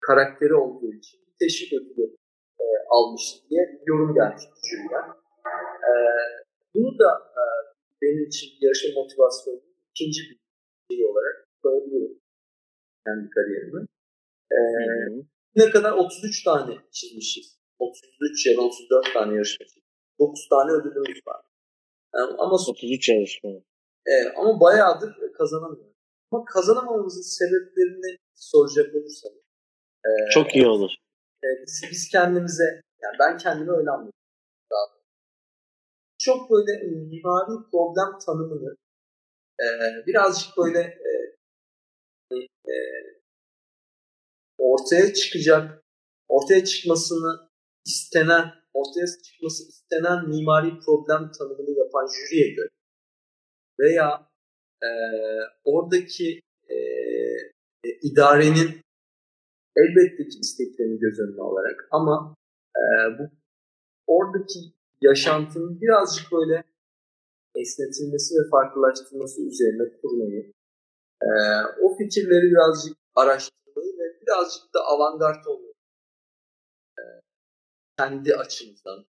karakteri 0.00 0.54
olduğu 0.54 0.92
için 0.92 1.20
teşvik 1.40 1.72
ödülü 1.72 2.16
e, 2.60 2.64
almıştı 2.90 3.38
diye 3.50 3.80
yorum 3.86 4.14
gelmişti 4.14 4.50
jüriden. 4.70 5.08
E, 5.88 5.92
bunu 6.74 6.98
da 6.98 7.10
e, 7.40 7.42
benim 8.02 8.24
için 8.24 8.48
yarışma 8.60 9.02
motivasyonu 9.02 9.60
ikinci 9.90 10.20
bir 10.30 10.96
şey 10.96 11.04
olarak 11.04 11.48
koyabiliyorum 11.62 12.20
kendi 13.06 13.30
kariyerime. 13.30 13.80
E, 14.52 14.58
ne 15.56 15.70
kadar 15.70 15.92
33 15.92 16.44
tane 16.44 16.78
çizmişiz. 16.90 17.59
33 17.80 18.46
ya 18.46 18.56
da 18.56 18.60
34 18.60 19.14
tane 19.14 19.34
yarışma 19.34 19.66
çizmişiz. 19.66 19.90
9 20.18 20.48
tane 20.48 20.72
ödülümüz 20.72 21.20
var. 21.26 21.40
Yani 22.14 22.32
ama 22.38 22.54
33 22.54 23.08
yarışma. 23.08 23.50
Evet, 24.06 24.32
ama 24.36 24.60
bayağıdır 24.60 25.32
kazanamıyor. 25.38 25.90
Ama 26.32 26.44
kazanamamamızın 26.44 27.22
sebeplerini 27.22 28.16
soracak 28.34 28.94
olursak 28.94 29.32
Ee, 30.06 30.30
Çok 30.30 30.56
iyi 30.56 30.66
olur. 30.66 30.90
E, 31.44 31.48
biz, 31.62 31.84
biz 31.90 32.08
kendimize, 32.08 32.82
yani 33.02 33.16
ben 33.20 33.38
kendime 33.38 33.72
öyle 33.72 33.90
anlıyorum. 33.90 34.12
Çok 36.18 36.50
böyle 36.50 36.72
e, 36.72 36.86
mimari 36.86 37.70
problem 37.70 38.18
tanımını 38.26 38.76
e, 39.60 39.66
birazcık 40.06 40.56
böyle 40.56 40.78
e, 40.78 41.10
e, 42.72 42.74
ortaya 44.58 45.14
çıkacak, 45.14 45.82
ortaya 46.28 46.64
çıkmasını 46.64 47.49
istenen, 47.86 48.44
ortaya 48.74 49.06
çıkması 49.24 49.68
istenen 49.68 50.28
mimari 50.28 50.70
problem 50.86 51.30
tanımını 51.38 51.78
yapan 51.78 52.06
jüriye 52.14 52.54
göre 52.54 52.68
veya 53.80 54.28
e, 54.82 54.90
oradaki 55.64 56.40
e, 56.68 56.76
e, 57.84 57.88
idarenin 58.02 58.70
elbette 59.76 60.28
ki 60.28 60.38
isteklerini 60.40 60.98
göz 60.98 61.18
önüne 61.18 61.42
alarak 61.42 61.88
ama 61.90 62.36
e, 62.76 62.82
bu 63.18 63.30
oradaki 64.06 64.58
yaşantının 65.00 65.80
birazcık 65.80 66.32
böyle 66.32 66.64
esnetilmesi 67.54 68.34
ve 68.34 68.48
farklılaştırması 68.50 69.42
üzerine 69.42 70.00
kurmayı, 70.02 70.52
e, 71.22 71.28
o 71.82 71.96
fikirleri 71.98 72.50
birazcık 72.50 72.96
araştırmayı 73.14 73.92
ve 73.98 74.20
birazcık 74.22 74.74
da 74.74 74.80
avantgard 74.80 75.44
olmayı 75.46 75.69
kendi 78.00 78.36
açımızdan 78.36 79.06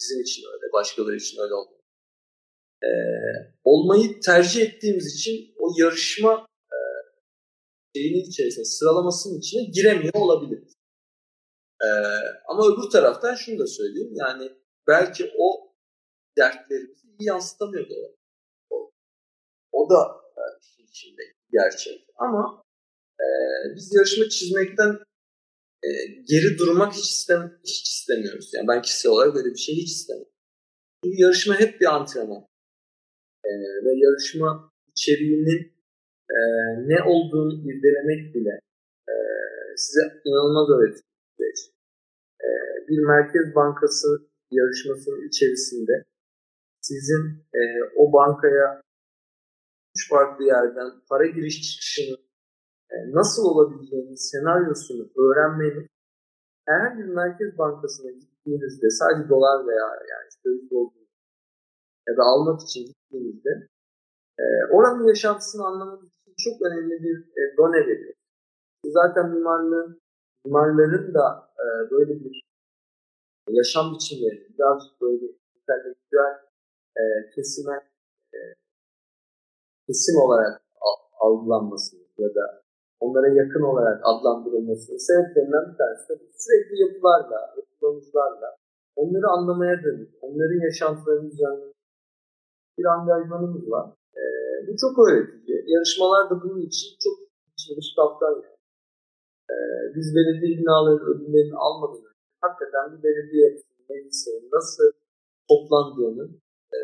bizim 0.00 0.20
için 0.20 0.42
öyle, 0.52 0.72
başkaları 0.72 1.16
için 1.16 1.40
öyle 1.42 1.54
olmuyor. 1.54 1.80
E, 2.82 2.90
olmayı 3.64 4.20
tercih 4.20 4.62
ettiğimiz 4.62 5.14
için 5.14 5.54
o 5.58 5.68
yarışma 5.78 6.46
e, 6.72 6.78
şeyinin 7.96 8.28
içerisine, 8.30 8.64
sıralamasının 8.64 9.38
içine 9.38 9.62
giremiyor 9.64 10.14
olabilir. 10.14 10.62
E, 11.82 11.88
ama 12.48 12.66
öbür 12.66 12.90
taraftan 12.90 13.34
şunu 13.34 13.58
da 13.58 13.66
söyleyeyim, 13.66 14.14
yani 14.14 14.52
belki 14.86 15.32
o 15.38 15.74
dertlerimizi 16.38 17.06
iyi 17.08 17.28
yansıtamıyor 17.28 17.90
da 17.90 17.94
o, 18.70 18.90
o 19.72 19.90
da 19.90 20.20
e, 20.36 20.42
işin 20.62 20.86
içinde 20.86 21.22
gerçek. 21.52 22.06
Ama 22.16 22.62
e, 23.20 23.26
biz 23.76 23.94
yarışma 23.94 24.28
çizmekten 24.28 24.98
e, 25.84 25.88
geri 26.30 26.58
durmak 26.58 26.92
hiç, 26.92 27.10
istem 27.10 27.58
hiç 27.64 27.88
istemiyoruz. 27.88 28.50
Yani 28.54 28.68
ben 28.68 28.82
kişisel 28.82 29.12
olarak 29.12 29.34
böyle 29.34 29.50
bir 29.50 29.58
şey 29.58 29.74
hiç 29.74 29.90
istemiyorum. 29.90 30.32
Çünkü 31.04 31.22
yarışma 31.22 31.60
hep 31.60 31.80
bir 31.80 31.86
antrenman. 31.96 32.46
E, 33.44 33.50
ve 33.84 33.92
yarışma 34.04 34.72
içeriğinin 34.90 35.72
e, 36.30 36.38
ne 36.88 37.02
olduğunu 37.02 37.70
irdelemek 37.70 38.34
bile 38.34 38.60
e, 39.08 39.14
size 39.76 40.00
inanılmaz 40.24 40.68
öğretiyor. 40.70 41.02
E, 42.40 42.48
bir 42.88 42.98
Merkez 42.98 43.54
Bankası 43.54 44.08
yarışmasının 44.50 45.28
içerisinde 45.28 46.04
sizin 46.80 47.22
e, 47.54 47.60
o 47.96 48.12
bankaya 48.12 48.82
üç 49.96 50.08
farklı 50.08 50.44
yerden 50.44 50.90
para 51.08 51.26
giriş 51.26 51.72
çıkışını 51.72 52.16
e, 52.90 52.96
nasıl 53.12 53.42
olabileceğini 53.44 54.16
senaryosunu 54.16 55.04
öğrenmeniz 55.22 55.88
herhangi 56.66 57.02
bir 57.02 57.14
merkez 57.14 57.58
bankasına 57.58 58.10
gittiğinizde 58.10 58.90
sadece 58.90 59.28
dolar 59.28 59.66
veya 59.66 59.88
yani 60.12 60.28
döviz 60.44 60.72
olduğunu 60.72 61.08
ya 62.08 62.16
da 62.16 62.22
almak 62.22 62.60
için 62.60 62.86
gittiğinizde 62.86 63.68
e, 64.38 64.44
oranın 64.72 65.08
yaşantısını 65.08 65.66
anlamak 65.66 66.02
için 66.02 66.34
çok 66.44 66.62
önemli 66.66 67.02
bir 67.02 67.16
e, 67.38 67.56
done 67.56 67.86
veriyor. 67.86 68.14
Zaten 68.84 69.30
mimarlığın, 69.30 70.00
mimarların 70.44 71.14
da 71.14 71.50
e, 71.64 71.90
böyle 71.90 72.20
bir 72.24 72.42
yaşam 73.48 73.94
biçimleri 73.94 74.48
birazcık 74.54 75.00
böyle 75.00 75.26
entelektüel 75.56 76.34
e, 76.96 77.30
kesime 77.34 77.90
e, 78.34 78.38
kesim 79.86 80.16
olarak 80.16 80.62
algılanması 81.20 81.96
ya 82.18 82.34
da 82.34 82.62
onlara 83.00 83.28
yakın 83.40 83.62
olarak 83.70 84.00
adlandırılması 84.10 84.98
sebeplerinden 85.08 85.64
bir 85.70 85.76
tanesi 85.80 86.08
de 86.08 86.14
sürekli 86.44 86.74
yapılarla, 86.84 87.40
yapılarla 87.82 88.48
onları 88.96 89.28
anlamaya 89.36 89.76
dönük, 89.84 90.10
onların 90.22 90.60
yaşantılarını 90.66 91.30
düzenlemek 91.30 91.74
bir 92.78 92.84
angajmanımız 92.84 93.70
var. 93.70 93.86
E, 94.20 94.22
bu 94.66 94.72
çok 94.82 94.94
öğretici. 95.04 95.64
Yarışmalar 95.74 96.30
da 96.30 96.34
bunun 96.42 96.60
için 96.68 96.88
çok 97.04 97.16
çalışmış 97.60 97.88
kaptan 97.96 98.34
yani. 98.44 98.58
E, 99.52 99.56
biz 99.96 100.06
belediye 100.16 100.58
binaları 100.58 101.04
ödüllerini 101.10 101.56
almadan 101.56 102.02
hakikaten 102.40 102.84
bir 102.92 103.02
belediye 103.02 103.46
meclisinin 103.90 104.48
nasıl 104.52 104.92
toplandığını 105.48 106.24
e, 106.76 106.80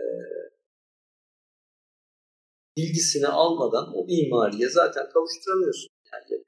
bilgisini 2.77 3.29
almadan 3.29 3.87
o 3.95 4.05
mimariye 4.05 4.69
zaten 4.69 5.09
kavuşturamıyorsun. 5.13 5.94
Yani. 6.31 6.45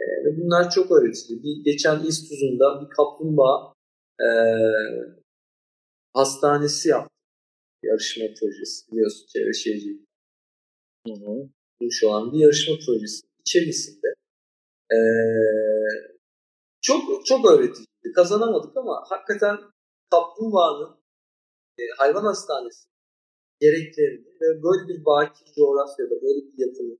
E, 0.00 0.04
ve 0.24 0.36
bunlar 0.36 0.70
çok 0.70 0.90
öğretici. 0.90 1.42
Bir, 1.42 1.64
geçen 1.64 2.04
İztuz'unda 2.04 2.80
bir 2.80 2.88
kaplumbağa 2.88 3.74
e, 4.20 4.28
hastanesi 6.14 6.88
yaptı. 6.88 7.14
Yarışma 7.82 8.24
projesi 8.40 8.92
biliyorsun 8.92 9.26
çevre 9.26 9.52
şehircilik. 9.52 10.06
Hı 11.06 11.48
olan 12.06 12.32
bir 12.32 12.38
yarışma 12.38 12.74
projesi 12.86 13.26
içerisinde 13.40 14.14
e, 14.92 14.98
çok 16.80 17.26
çok 17.26 17.50
öğretici. 17.50 17.86
Kazanamadık 18.14 18.76
ama 18.76 19.04
hakikaten 19.08 19.58
kaplumbağanın 20.10 20.96
e, 21.78 21.82
hayvan 21.98 22.24
hastanesi 22.24 22.88
gereklerini 23.60 24.26
ve 24.40 24.62
böyle 24.62 24.88
bir 24.88 25.04
baki 25.04 25.44
coğrafyada 25.56 26.22
böyle 26.22 26.40
bir 26.46 26.66
yapının 26.66 26.98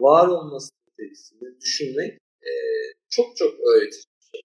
var 0.00 0.28
olması 0.28 0.70
içerisinde 0.98 1.60
düşünmek 1.60 2.12
e, 2.42 2.52
çok 3.10 3.36
çok 3.36 3.60
öğretici 3.60 4.02
şey. 4.32 4.40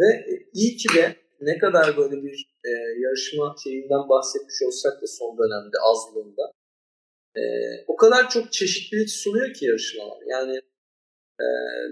Ve 0.00 0.32
e, 0.32 0.48
iyi 0.52 0.76
ki 0.76 0.88
de 0.96 1.16
ne 1.40 1.58
kadar 1.58 1.96
böyle 1.96 2.22
bir 2.22 2.46
e, 2.64 2.70
yarışma 2.98 3.56
şeyinden 3.64 4.08
bahsetmiş 4.08 4.62
olsak 4.66 5.02
da 5.02 5.06
son 5.06 5.38
dönemde 5.38 5.76
azlığında 5.90 6.52
e, 7.36 7.42
o 7.86 7.96
kadar 7.96 8.30
çok 8.30 8.52
çeşitlilik 8.52 9.10
sunuyor 9.10 9.54
ki 9.54 9.64
yarışmalar. 9.66 10.18
Yani 10.26 10.56
e, 11.40 11.46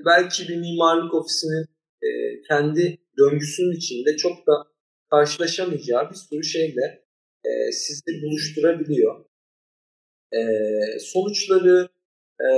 belki 0.06 0.48
bir 0.48 0.56
mimarlık 0.56 1.14
ofisinin 1.14 1.66
e, 2.02 2.08
kendi 2.48 2.98
döngüsünün 3.18 3.76
içinde 3.76 4.16
çok 4.16 4.46
da 4.46 4.52
karşılaşamayacağı 5.10 6.10
bir 6.10 6.14
sürü 6.14 6.44
şeyle 6.44 7.04
e, 7.44 7.72
sizi 7.72 8.22
buluşturabiliyor. 8.22 9.24
E, 10.32 10.40
sonuçları, 10.98 11.88
e, 12.40 12.48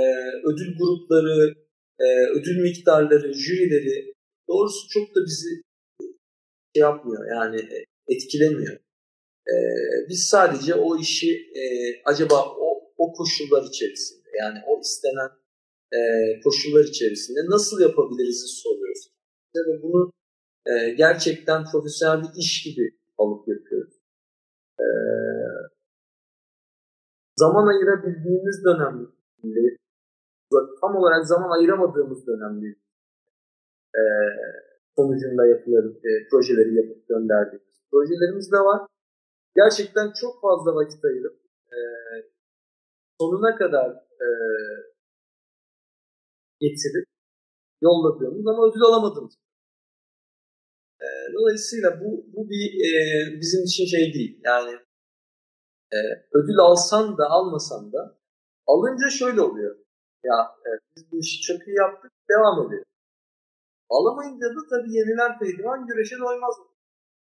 ödül 0.43 0.77
grupları, 0.77 1.55
e, 1.99 2.05
ödül 2.35 2.61
miktarları, 2.61 3.33
jürileri 3.33 4.13
doğrusu 4.47 4.89
çok 4.89 5.15
da 5.15 5.19
bizi 5.25 5.61
şey 6.75 6.81
yapmıyor 6.81 7.27
yani 7.35 7.69
etkilemiyor. 8.07 8.73
E, 9.47 9.55
biz 10.09 10.23
sadece 10.23 10.75
o 10.75 10.97
işi 10.97 11.31
e, 11.31 11.63
acaba 12.05 12.45
o, 12.59 12.93
o 12.97 13.13
koşullar 13.13 13.63
içerisinde 13.63 14.29
yani 14.39 14.59
o 14.67 14.81
istenen 14.81 15.29
e, 15.93 15.99
koşullar 16.43 16.83
içerisinde 16.83 17.39
nasıl 17.49 17.81
yapabiliriz 17.81 18.61
soruyoruz. 18.63 19.11
Ve 19.55 19.81
bunu 19.83 20.13
e, 20.65 20.89
gerçekten 20.89 21.65
profesyonel 21.71 22.23
bir 22.23 22.39
iş 22.39 22.63
gibi 22.63 22.97
alıp 23.17 23.47
yapıyoruz. 23.47 23.93
E, 24.79 24.85
zaman 27.37 27.67
ayırabildiğimiz 27.67 28.63
dönemde 29.43 29.77
tam 30.81 30.95
olarak 30.95 31.27
zaman 31.27 31.49
ayıramadığımız 31.57 32.27
dönemde 32.27 32.67
e, 33.95 34.01
sonucunda 34.95 35.47
yapıları, 35.47 35.87
e, 35.87 36.09
projeleri 36.29 36.75
yapıp 36.75 37.07
gönderdiğimiz 37.07 37.71
projelerimiz 37.91 38.51
de 38.51 38.57
var. 38.57 38.87
Gerçekten 39.55 40.11
çok 40.21 40.41
fazla 40.41 40.75
vakit 40.75 41.05
ayırıp 41.05 41.39
e, 41.75 41.79
sonuna 43.19 43.55
kadar 43.55 43.89
e, 44.25 44.27
getirip 46.59 47.05
yolladığımız 47.81 48.47
ama 48.47 48.69
ödül 48.69 48.81
alamadığımız 48.81 49.33
e, 51.01 51.07
dolayısıyla 51.33 52.01
bu, 52.01 52.25
bu 52.33 52.49
bir 52.49 52.65
e, 52.89 52.93
bizim 53.41 53.63
için 53.63 53.85
şey 53.85 54.13
değil. 54.13 54.41
Yani 54.43 54.71
e, 55.93 55.97
ödül 56.31 56.59
alsan 56.59 57.17
da 57.17 57.25
almasan 57.29 57.93
da 57.93 58.20
alınca 58.67 59.09
şöyle 59.09 59.41
oluyor. 59.41 59.75
Ya 60.23 60.55
e, 60.65 60.69
biz 60.95 61.11
bu 61.11 61.19
işi 61.19 61.41
çok 61.41 61.67
iyi 61.67 61.75
yaptık, 61.77 62.11
devam 62.29 62.67
edelim. 62.67 62.85
Alamayınca 63.89 64.47
da 64.47 64.59
tabii 64.69 64.93
yenilen 64.95 65.39
pehlivan 65.39 65.87
güreşe 65.87 66.15
doymaz? 66.19 66.55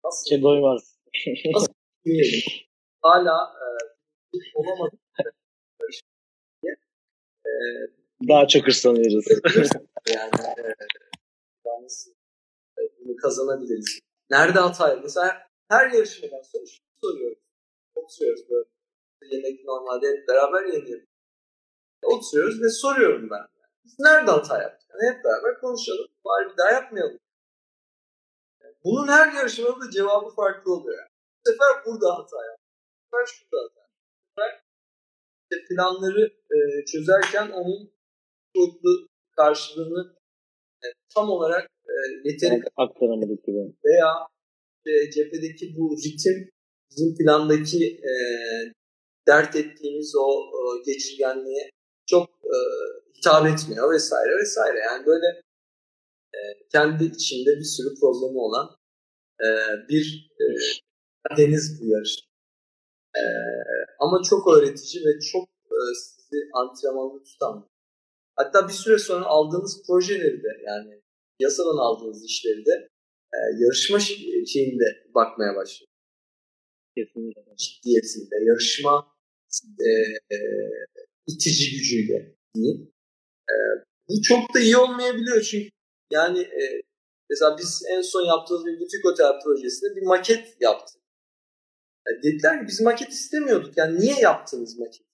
Nasıl? 0.04 0.28
Şey 0.28 0.42
doymaz. 0.42 0.98
Nasıl? 1.54 1.72
Hala 3.02 3.54
e, 3.62 3.66
olamadık. 4.54 5.00
e, 7.46 7.50
Daha 8.28 8.48
çok 8.48 8.66
hırslanıyoruz. 8.66 9.24
yani 10.14 10.30
e, 10.58 11.82
nasıl 11.82 12.10
e, 12.78 12.82
bunu 13.00 13.16
kazanabiliriz? 13.16 14.00
Nerede 14.30 14.58
hata 14.58 14.88
yapıyoruz? 14.88 15.16
Mesela 15.16 15.46
her 15.68 15.90
yarışmadan 15.90 16.42
sonra 16.42 16.66
şunu 16.66 16.86
soruyoruz. 17.02 17.38
Oturuyoruz 17.94 18.50
böyle. 18.50 18.68
Yemek 19.36 19.64
normalde 19.64 20.06
hep 20.08 20.28
beraber 20.28 20.64
yeniyoruz. 20.64 21.08
Oturuyoruz 22.02 22.62
ve 22.62 22.68
soruyorum 22.68 23.30
ben. 23.30 23.46
Biz 23.84 23.94
nerede 23.98 24.30
hata 24.30 24.62
yaptık? 24.62 24.88
Yani 24.90 25.14
hep 25.14 25.24
beraber 25.24 25.60
konuşalım. 25.60 26.08
Bari 26.24 26.52
bir 26.52 26.56
daha 26.56 26.70
yapmayalım. 26.70 27.18
bunun 28.84 29.08
her 29.08 29.32
yarışmada 29.32 29.80
da 29.80 29.90
cevabı 29.90 30.34
farklı 30.34 30.72
oluyor. 30.72 30.98
Yani. 30.98 31.08
Bu 31.38 31.50
sefer 31.50 31.84
burada 31.86 32.18
hata 32.18 32.36
yaptık. 32.46 32.66
Bu 33.00 33.04
sefer 33.04 33.26
şurada 33.26 33.64
hata 33.64 33.80
yaptık. 33.80 34.04
Bu 34.22 34.40
sefer 34.40 34.62
işte 35.42 35.56
planları 35.68 36.24
e, 36.54 36.84
çözerken 36.84 37.50
onun 37.50 37.92
boyutlu 38.56 39.08
karşılığını 39.36 40.16
e, 40.84 40.86
tam 41.14 41.30
olarak 41.30 41.70
e, 41.86 41.94
yeteri 42.24 42.62
aktaramadık 42.76 43.44
gibi. 43.44 43.58
Veya 43.84 44.10
e, 44.86 45.10
cephedeki 45.10 45.74
bu 45.76 45.96
ritim 46.04 46.50
bizim 46.90 47.16
plandaki 47.16 48.00
e, 48.10 48.12
dert 49.28 49.56
ettiğimiz 49.56 50.14
o 50.16 50.28
e, 50.28 50.58
geçirgenliğe 50.86 51.70
çok 52.10 52.28
e, 52.44 52.56
hitap 53.16 53.46
etmiyor 53.46 53.94
vesaire 53.94 54.36
vesaire. 54.42 54.78
Yani 54.78 55.06
böyle 55.06 55.26
e, 56.34 56.38
kendi 56.72 57.04
içinde 57.04 57.50
bir 57.56 57.70
sürü 57.76 58.00
problemi 58.00 58.38
olan 58.38 58.76
e, 59.40 59.48
bir 59.88 60.30
e, 60.40 60.44
deniz 61.36 61.80
bu 61.80 61.86
yarış. 61.86 62.18
E, 63.16 63.22
ama 64.00 64.22
çok 64.30 64.52
öğretici 64.54 65.04
ve 65.04 65.20
çok 65.20 65.48
e, 65.48 65.78
sizi 65.94 66.36
antrenmanlı 66.54 67.24
tutan. 67.24 67.68
Hatta 68.36 68.68
bir 68.68 68.72
süre 68.72 68.98
sonra 68.98 69.24
aldığınız 69.24 69.82
projeleri 69.86 70.42
de 70.42 70.62
yani 70.66 71.02
yasadan 71.40 71.78
aldığınız 71.78 72.24
işleri 72.24 72.66
de 72.66 72.88
e, 73.34 73.38
yarışma 73.58 73.98
şeyinde 74.46 74.84
bakmaya 75.14 75.56
başlıyor. 75.56 75.88
Kesinlikle. 76.96 77.42
Ciddiyetinde, 77.56 78.36
yarışma 78.44 79.06
e, 79.80 79.90
e, 80.34 80.38
itici 81.28 81.70
gücüyle 81.70 82.36
diyeyim. 82.54 82.92
E, 83.50 83.54
bu 84.08 84.22
çok 84.22 84.54
da 84.54 84.60
iyi 84.60 84.76
olmayabiliyor 84.76 85.42
çünkü 85.42 85.70
yani 86.12 86.40
e, 86.40 86.82
mesela 87.30 87.58
biz 87.58 87.82
en 87.90 88.02
son 88.02 88.22
yaptığımız 88.22 88.66
bir 88.66 88.80
butik 88.80 89.06
otel 89.06 89.32
projesinde 89.44 89.96
bir 89.96 90.06
maket 90.06 90.56
yaptık. 90.60 91.02
Yani 92.06 92.22
dediler 92.22 92.60
ki 92.60 92.66
biz 92.68 92.80
maket 92.80 93.08
istemiyorduk. 93.08 93.76
Yani 93.76 94.00
niye 94.00 94.20
yaptınız 94.20 94.78
maket? 94.78 95.06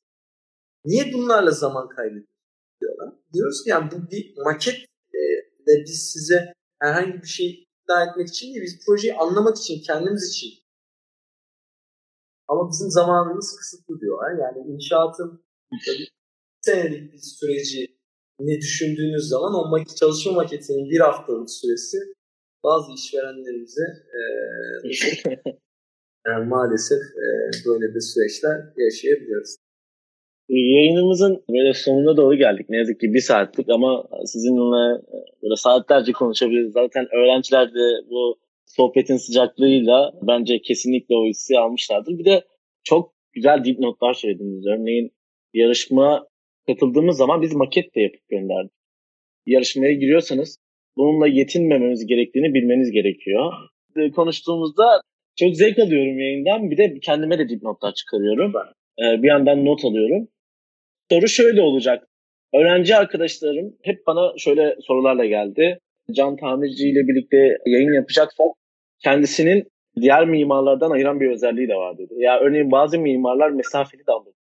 Niye 0.85 1.13
bunlarla 1.13 1.51
zaman 1.51 1.89
kaybediyorsunuz 1.89 2.35
diyorlar. 2.81 3.13
Diyoruz 3.33 3.65
ki 3.65 3.71
yani 3.71 3.91
bu 3.91 4.11
bir 4.11 4.37
maket 4.37 4.75
e, 5.15 5.21
ve 5.67 5.85
biz 5.85 6.11
size 6.13 6.53
herhangi 6.79 7.23
bir 7.23 7.27
şey 7.27 7.49
ikna 7.83 8.05
etmek 8.05 8.29
için 8.29 8.47
değil, 8.47 8.63
biz 8.63 8.87
projeyi 8.87 9.15
anlamak 9.15 9.57
için, 9.57 9.83
kendimiz 9.83 10.29
için. 10.29 10.65
Ama 12.49 12.71
bizim 12.71 12.91
zamanımız 12.91 13.57
kısıtlı 13.57 14.01
diyorlar. 14.01 14.31
Yani 14.39 14.75
inşaatın 14.75 15.44
senelik 16.61 17.13
bir 17.13 17.19
süreci 17.19 17.87
ne 18.41 18.59
düşündüğünüz 18.59 19.29
zaman 19.29 19.55
o 19.55 19.63
mak- 19.71 19.97
çalışma 19.97 20.33
maketinin 20.33 20.91
bir 20.91 21.01
haftalık 21.01 21.51
süresi 21.51 21.99
bazı 22.65 22.93
işverenlerimize 22.93 23.87
e, 24.19 24.21
yani 26.27 26.49
maalesef 26.49 26.99
e, 26.99 27.27
böyle 27.67 27.95
bir 27.95 28.01
süreçler 28.01 28.57
yaşayabiliyoruz. 28.77 29.57
Yayınımızın 30.49 31.45
böyle 31.51 31.75
sonuna 31.75 32.17
doğru 32.17 32.35
geldik. 32.37 32.67
Ne 32.69 32.77
yazık 32.77 33.01
ki 33.01 33.15
bir 33.15 33.21
saatlik 33.21 33.69
ama 33.69 34.09
sizinle 34.25 35.03
böyle 35.43 35.57
saatlerce 35.57 36.13
konuşabiliriz. 36.13 36.73
Zaten 36.73 37.07
öğrenciler 37.15 37.75
de 37.75 38.09
bu 38.11 38.39
sohbetin 38.67 39.17
sıcaklığıyla 39.17 40.13
bence 40.23 40.63
kesinlikle 40.63 41.15
o 41.17 41.27
hissi 41.27 41.59
almışlardır. 41.59 42.19
Bir 42.19 42.25
de 42.25 42.45
çok 42.85 43.15
güzel 43.33 43.65
dipnotlar 43.65 44.15
söylediniz. 44.15 44.67
Örneğin 44.67 45.13
yarışma 45.55 46.27
katıldığımız 46.67 47.17
zaman 47.17 47.43
biz 47.43 47.55
maket 47.55 47.95
de 47.95 48.01
yapıp 48.01 48.29
gönderdik. 48.29 48.73
Yarışmaya 49.47 49.93
giriyorsanız 49.93 50.59
bununla 50.97 51.27
yetinmememiz 51.27 52.07
gerektiğini 52.07 52.55
bilmeniz 52.55 52.91
gerekiyor. 52.91 53.53
Konuştuğumuzda 54.15 55.01
çok 55.37 55.57
zevk 55.57 55.79
alıyorum 55.79 56.19
yayından. 56.19 56.71
Bir 56.71 56.77
de 56.77 56.99
kendime 57.03 57.39
de 57.39 57.49
dipnotlar 57.49 57.95
çıkarıyorum. 57.95 58.53
Bir 58.99 59.29
yandan 59.29 59.65
not 59.65 59.85
alıyorum. 59.85 60.29
Soru 61.11 61.29
şöyle 61.29 61.63
olacak. 61.63 62.09
Öğrenci 62.55 62.97
arkadaşlarım 62.97 63.77
hep 63.83 64.07
bana 64.07 64.33
şöyle 64.39 64.77
sorularla 64.81 65.27
geldi. 65.27 65.79
Can 66.13 66.37
Tamirci 66.37 66.89
ile 66.89 67.09
birlikte 67.09 67.37
yayın 67.67 67.93
yapacaksak 67.93 68.47
kendisinin 69.05 69.69
diğer 70.01 70.27
mimarlardan 70.27 70.91
ayıran 70.91 71.21
bir 71.21 71.31
özelliği 71.31 71.69
de 71.69 71.75
var 71.75 71.99
dedi. 71.99 72.15
Ya 72.17 72.41
örneğin 72.41 72.71
bazı 72.71 72.99
mimarlar 72.99 73.51
mesafeli 73.51 74.07
davranıyor 74.07 74.44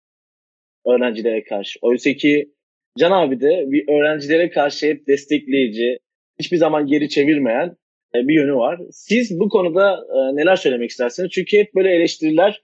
öğrencilere 0.86 1.44
karşı. 1.44 1.80
Oysa 1.82 2.14
ki 2.14 2.56
Can 3.00 3.12
abi 3.12 3.42
de 3.42 3.66
bir 3.68 3.88
öğrencilere 3.88 4.50
karşı 4.50 4.86
hep 4.86 5.08
destekleyici, 5.08 5.98
hiçbir 6.40 6.58
zaman 6.58 6.88
geri 6.88 7.10
çevirmeyen 7.10 7.68
e, 8.16 8.28
bir 8.28 8.34
yönü 8.34 8.56
var. 8.56 8.80
Siz 8.92 9.40
bu 9.40 9.50
konuda 9.50 9.92
e, 9.92 10.36
neler 10.36 10.56
söylemek 10.56 10.90
istersiniz? 10.90 11.32
Çünkü 11.32 11.58
hep 11.58 11.76
böyle 11.76 11.90
eleştiriler 11.90 12.64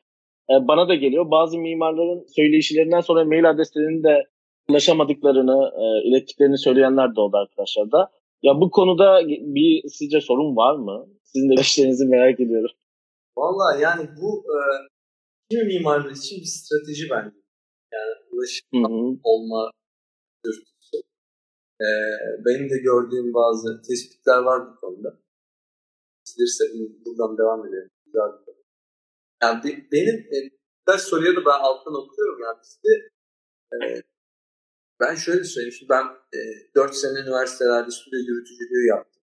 e, 0.49 0.53
bana 0.67 0.89
da 0.89 0.95
geliyor. 0.95 1.31
Bazı 1.31 1.57
mimarların 1.57 2.25
söyleyişlerinden 2.35 2.99
sonra 2.99 3.25
mail 3.25 3.49
adreslerini 3.49 4.03
de 4.03 4.23
ulaşamadıklarını, 4.69 5.71
ilettiklerini 6.03 6.57
söyleyenler 6.57 7.15
de 7.15 7.19
oldu 7.21 7.37
arkadaşlar 7.37 7.91
da. 7.91 8.09
Ya 8.43 8.53
bu 8.61 8.71
konuda 8.71 9.27
bir 9.27 9.89
sizce 9.89 10.21
sorun 10.21 10.55
var 10.55 10.75
mı? 10.75 11.07
Sizin 11.23 11.49
de 11.49 11.55
görüşlerinizi 11.55 12.05
merak 12.05 12.39
ediyorum. 12.39 12.71
Valla 13.37 13.79
yani 13.81 14.09
bu 14.21 14.29
e, 14.39 14.57
kimi 15.51 15.63
mimarlar 15.63 16.11
için 16.11 16.37
bir 16.41 16.45
strateji 16.45 17.09
bence. 17.09 17.40
Yani 17.93 18.13
ulaşım 18.31 19.19
olma 19.23 19.71
dürtüsü. 20.45 20.97
E, 21.81 21.87
benim 22.45 22.69
de 22.69 22.77
gördüğüm 22.77 23.33
bazı 23.33 23.81
tespitler 23.87 24.37
var 24.37 24.67
bu 24.67 24.79
konuda. 24.79 25.19
İsterse 26.25 26.63
buradan 27.05 27.37
devam 27.37 27.67
edelim. 27.67 27.89
Güzel 28.05 28.29
bir 28.39 28.45
konu. 28.45 28.61
Yani 29.43 29.63
be, 29.63 29.69
benim 29.91 30.15
e, 30.15 30.37
birkaç 30.79 31.01
soruya 31.01 31.35
da 31.35 31.45
ben 31.45 31.59
alttan 31.59 31.93
okuyorum. 31.93 32.39
Yani 32.43 32.57
bizde 32.63 32.93
e, 33.73 33.77
ben 34.99 35.15
şöyle 35.15 35.43
söyleyeyim. 35.43 35.75
Şimdi 35.79 35.89
ben 35.89 36.05
e, 36.37 36.39
4 36.75 36.95
sene 36.95 37.19
üniversitelerde 37.19 37.91
stüdyo 37.91 38.19
yürütücülüğü 38.19 38.87
yaptım. 38.87 39.23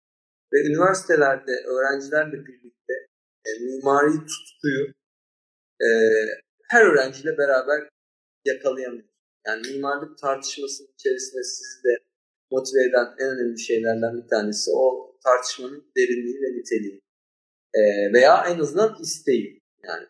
Ve 0.53 0.59
üniversitelerde 0.69 1.53
öğrencilerle 1.53 2.47
birlikte 2.47 2.93
e, 3.47 3.51
mimari 3.65 4.13
tutkuyu 4.13 4.87
e, 5.83 5.89
her 6.69 6.85
öğrenciyle 6.85 7.39
beraber 7.39 7.89
yakalayamıyoruz. 8.45 9.11
Yani 9.47 9.68
mimarlık 9.68 10.18
tartışmasının 10.18 10.88
içerisinde 10.99 11.43
sizi 11.43 11.84
de 11.84 12.05
motive 12.51 12.82
eden 12.88 13.07
en 13.18 13.28
önemli 13.28 13.61
şeylerden 13.61 14.22
bir 14.22 14.28
tanesi 14.28 14.70
o 14.74 15.16
tartışmanın 15.24 15.93
derinliği 15.97 16.38
ve 16.43 16.59
niteliği. 16.59 17.01
E, 17.74 17.80
veya 18.12 18.45
en 18.49 18.59
azından 18.59 18.97
isteği. 19.03 19.61
Yani 19.84 20.07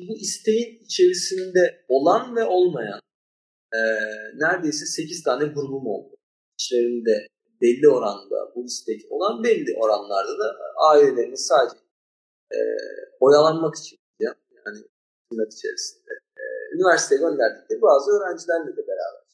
bu 0.00 0.16
isteğin 0.16 0.84
içerisinde 0.84 1.84
olan 1.88 2.36
ve 2.36 2.44
olmayan 2.44 3.00
e, 3.74 3.80
neredeyse 4.34 4.86
8 4.86 5.22
tane 5.22 5.44
grubum 5.44 5.86
oldu. 5.86 6.16
İçlerinde 6.58 7.26
belli 7.60 7.88
oranda 7.88 8.54
bu 8.54 8.64
istek 8.64 9.12
olan 9.12 9.44
belli 9.44 9.76
oranlarda 9.76 10.38
da 10.38 10.56
ailelerini 10.88 11.36
sadece 11.36 11.76
e, 12.52 12.58
oyalanmak 13.20 13.76
için 13.76 13.98
yani 14.20 14.36
tırnak 15.30 15.52
içerisinde 15.52 16.10
üniversiteye 16.76 17.20
gönderdikleri 17.20 17.82
bazı 17.82 18.10
öğrencilerle 18.10 18.76
de 18.76 18.82
beraber. 18.90 19.24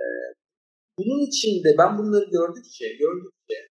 E, 0.00 0.06
bunun 0.98 1.26
içinde 1.28 1.74
ben 1.78 1.98
bunları 1.98 2.24
gördükçe, 2.24 2.88
gördükçe 2.88 3.68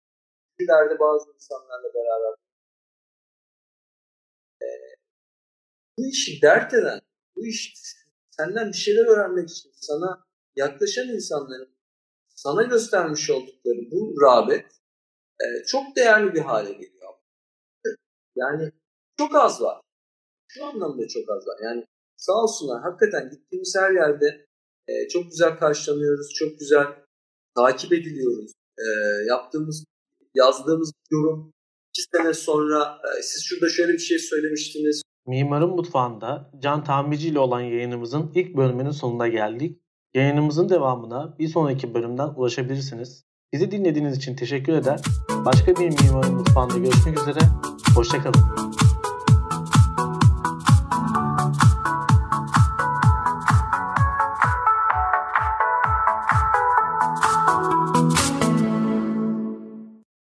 ileride 0.61 0.99
bazı 0.99 1.33
insanlarla 1.35 1.95
beraber 1.95 2.35
e, 4.63 4.69
bu 5.99 6.07
işi 6.07 6.43
dert 6.43 6.75
eden, 6.75 7.01
bu 7.37 7.47
iş 7.47 7.75
senden 8.31 8.69
bir 8.69 8.77
şeyler 8.77 9.07
öğrenmek 9.07 9.51
için 9.51 9.71
sana 9.75 10.25
yaklaşan 10.57 11.09
insanların 11.09 11.77
sana 12.29 12.63
göstermiş 12.63 13.31
oldukları 13.31 13.91
bu 13.91 14.15
rağbet 14.23 14.67
e, 15.41 15.65
çok 15.67 15.97
değerli 15.97 16.35
bir 16.35 16.41
hale 16.41 16.73
geliyor. 16.73 17.15
Yani 18.37 18.73
çok 19.19 19.35
az 19.35 19.63
var. 19.63 19.81
Şu 20.49 20.65
anlamda 20.65 21.09
çok 21.09 21.31
az 21.31 21.47
var. 21.47 21.59
Yani 21.65 21.87
sağ 22.27 22.33
olsunlar 22.33 22.83
hakikaten 22.83 23.31
gittiğimiz 23.31 23.75
her 23.81 23.91
yerde 23.91 24.47
e, 24.89 25.09
çok 25.09 25.25
güzel 25.31 25.59
karşılanıyoruz, 25.59 26.35
çok 26.35 26.59
güzel 26.59 26.87
takip 27.57 27.93
ediliyoruz. 27.93 28.53
E, 28.79 28.87
yaptığımız, 29.29 29.85
yazdığımız 30.35 30.93
yorum 31.11 31.53
iki 31.89 32.03
sene 32.17 32.35
sonra 32.35 32.99
e, 33.19 33.23
siz 33.23 33.45
şurada 33.45 33.69
şöyle 33.69 33.93
bir 33.93 33.99
şey 33.99 34.19
söylemiştiniz. 34.19 35.03
Mimarın 35.27 35.71
Mutfağı'nda 35.71 36.51
Can 36.59 36.85
Tamirci 36.85 37.29
ile 37.29 37.39
olan 37.39 37.61
yayınımızın 37.61 38.33
ilk 38.35 38.57
bölümünün 38.57 38.91
sonuna 38.91 39.29
geldik. 39.29 39.79
Yayınımızın 40.15 40.69
devamına 40.69 41.37
bir 41.39 41.49
sonraki 41.49 41.95
bölümden 41.95 42.29
ulaşabilirsiniz. 42.29 43.25
Bizi 43.53 43.71
dinlediğiniz 43.71 44.17
için 44.17 44.37
teşekkür 44.37 44.73
eder. 44.73 45.01
Başka 45.45 45.77
bir 45.77 46.03
mimarın 46.03 46.35
mutfağında 46.35 46.79
görüşmek 46.79 47.19
üzere. 47.19 47.41
Hoşçakalın. 47.95 48.82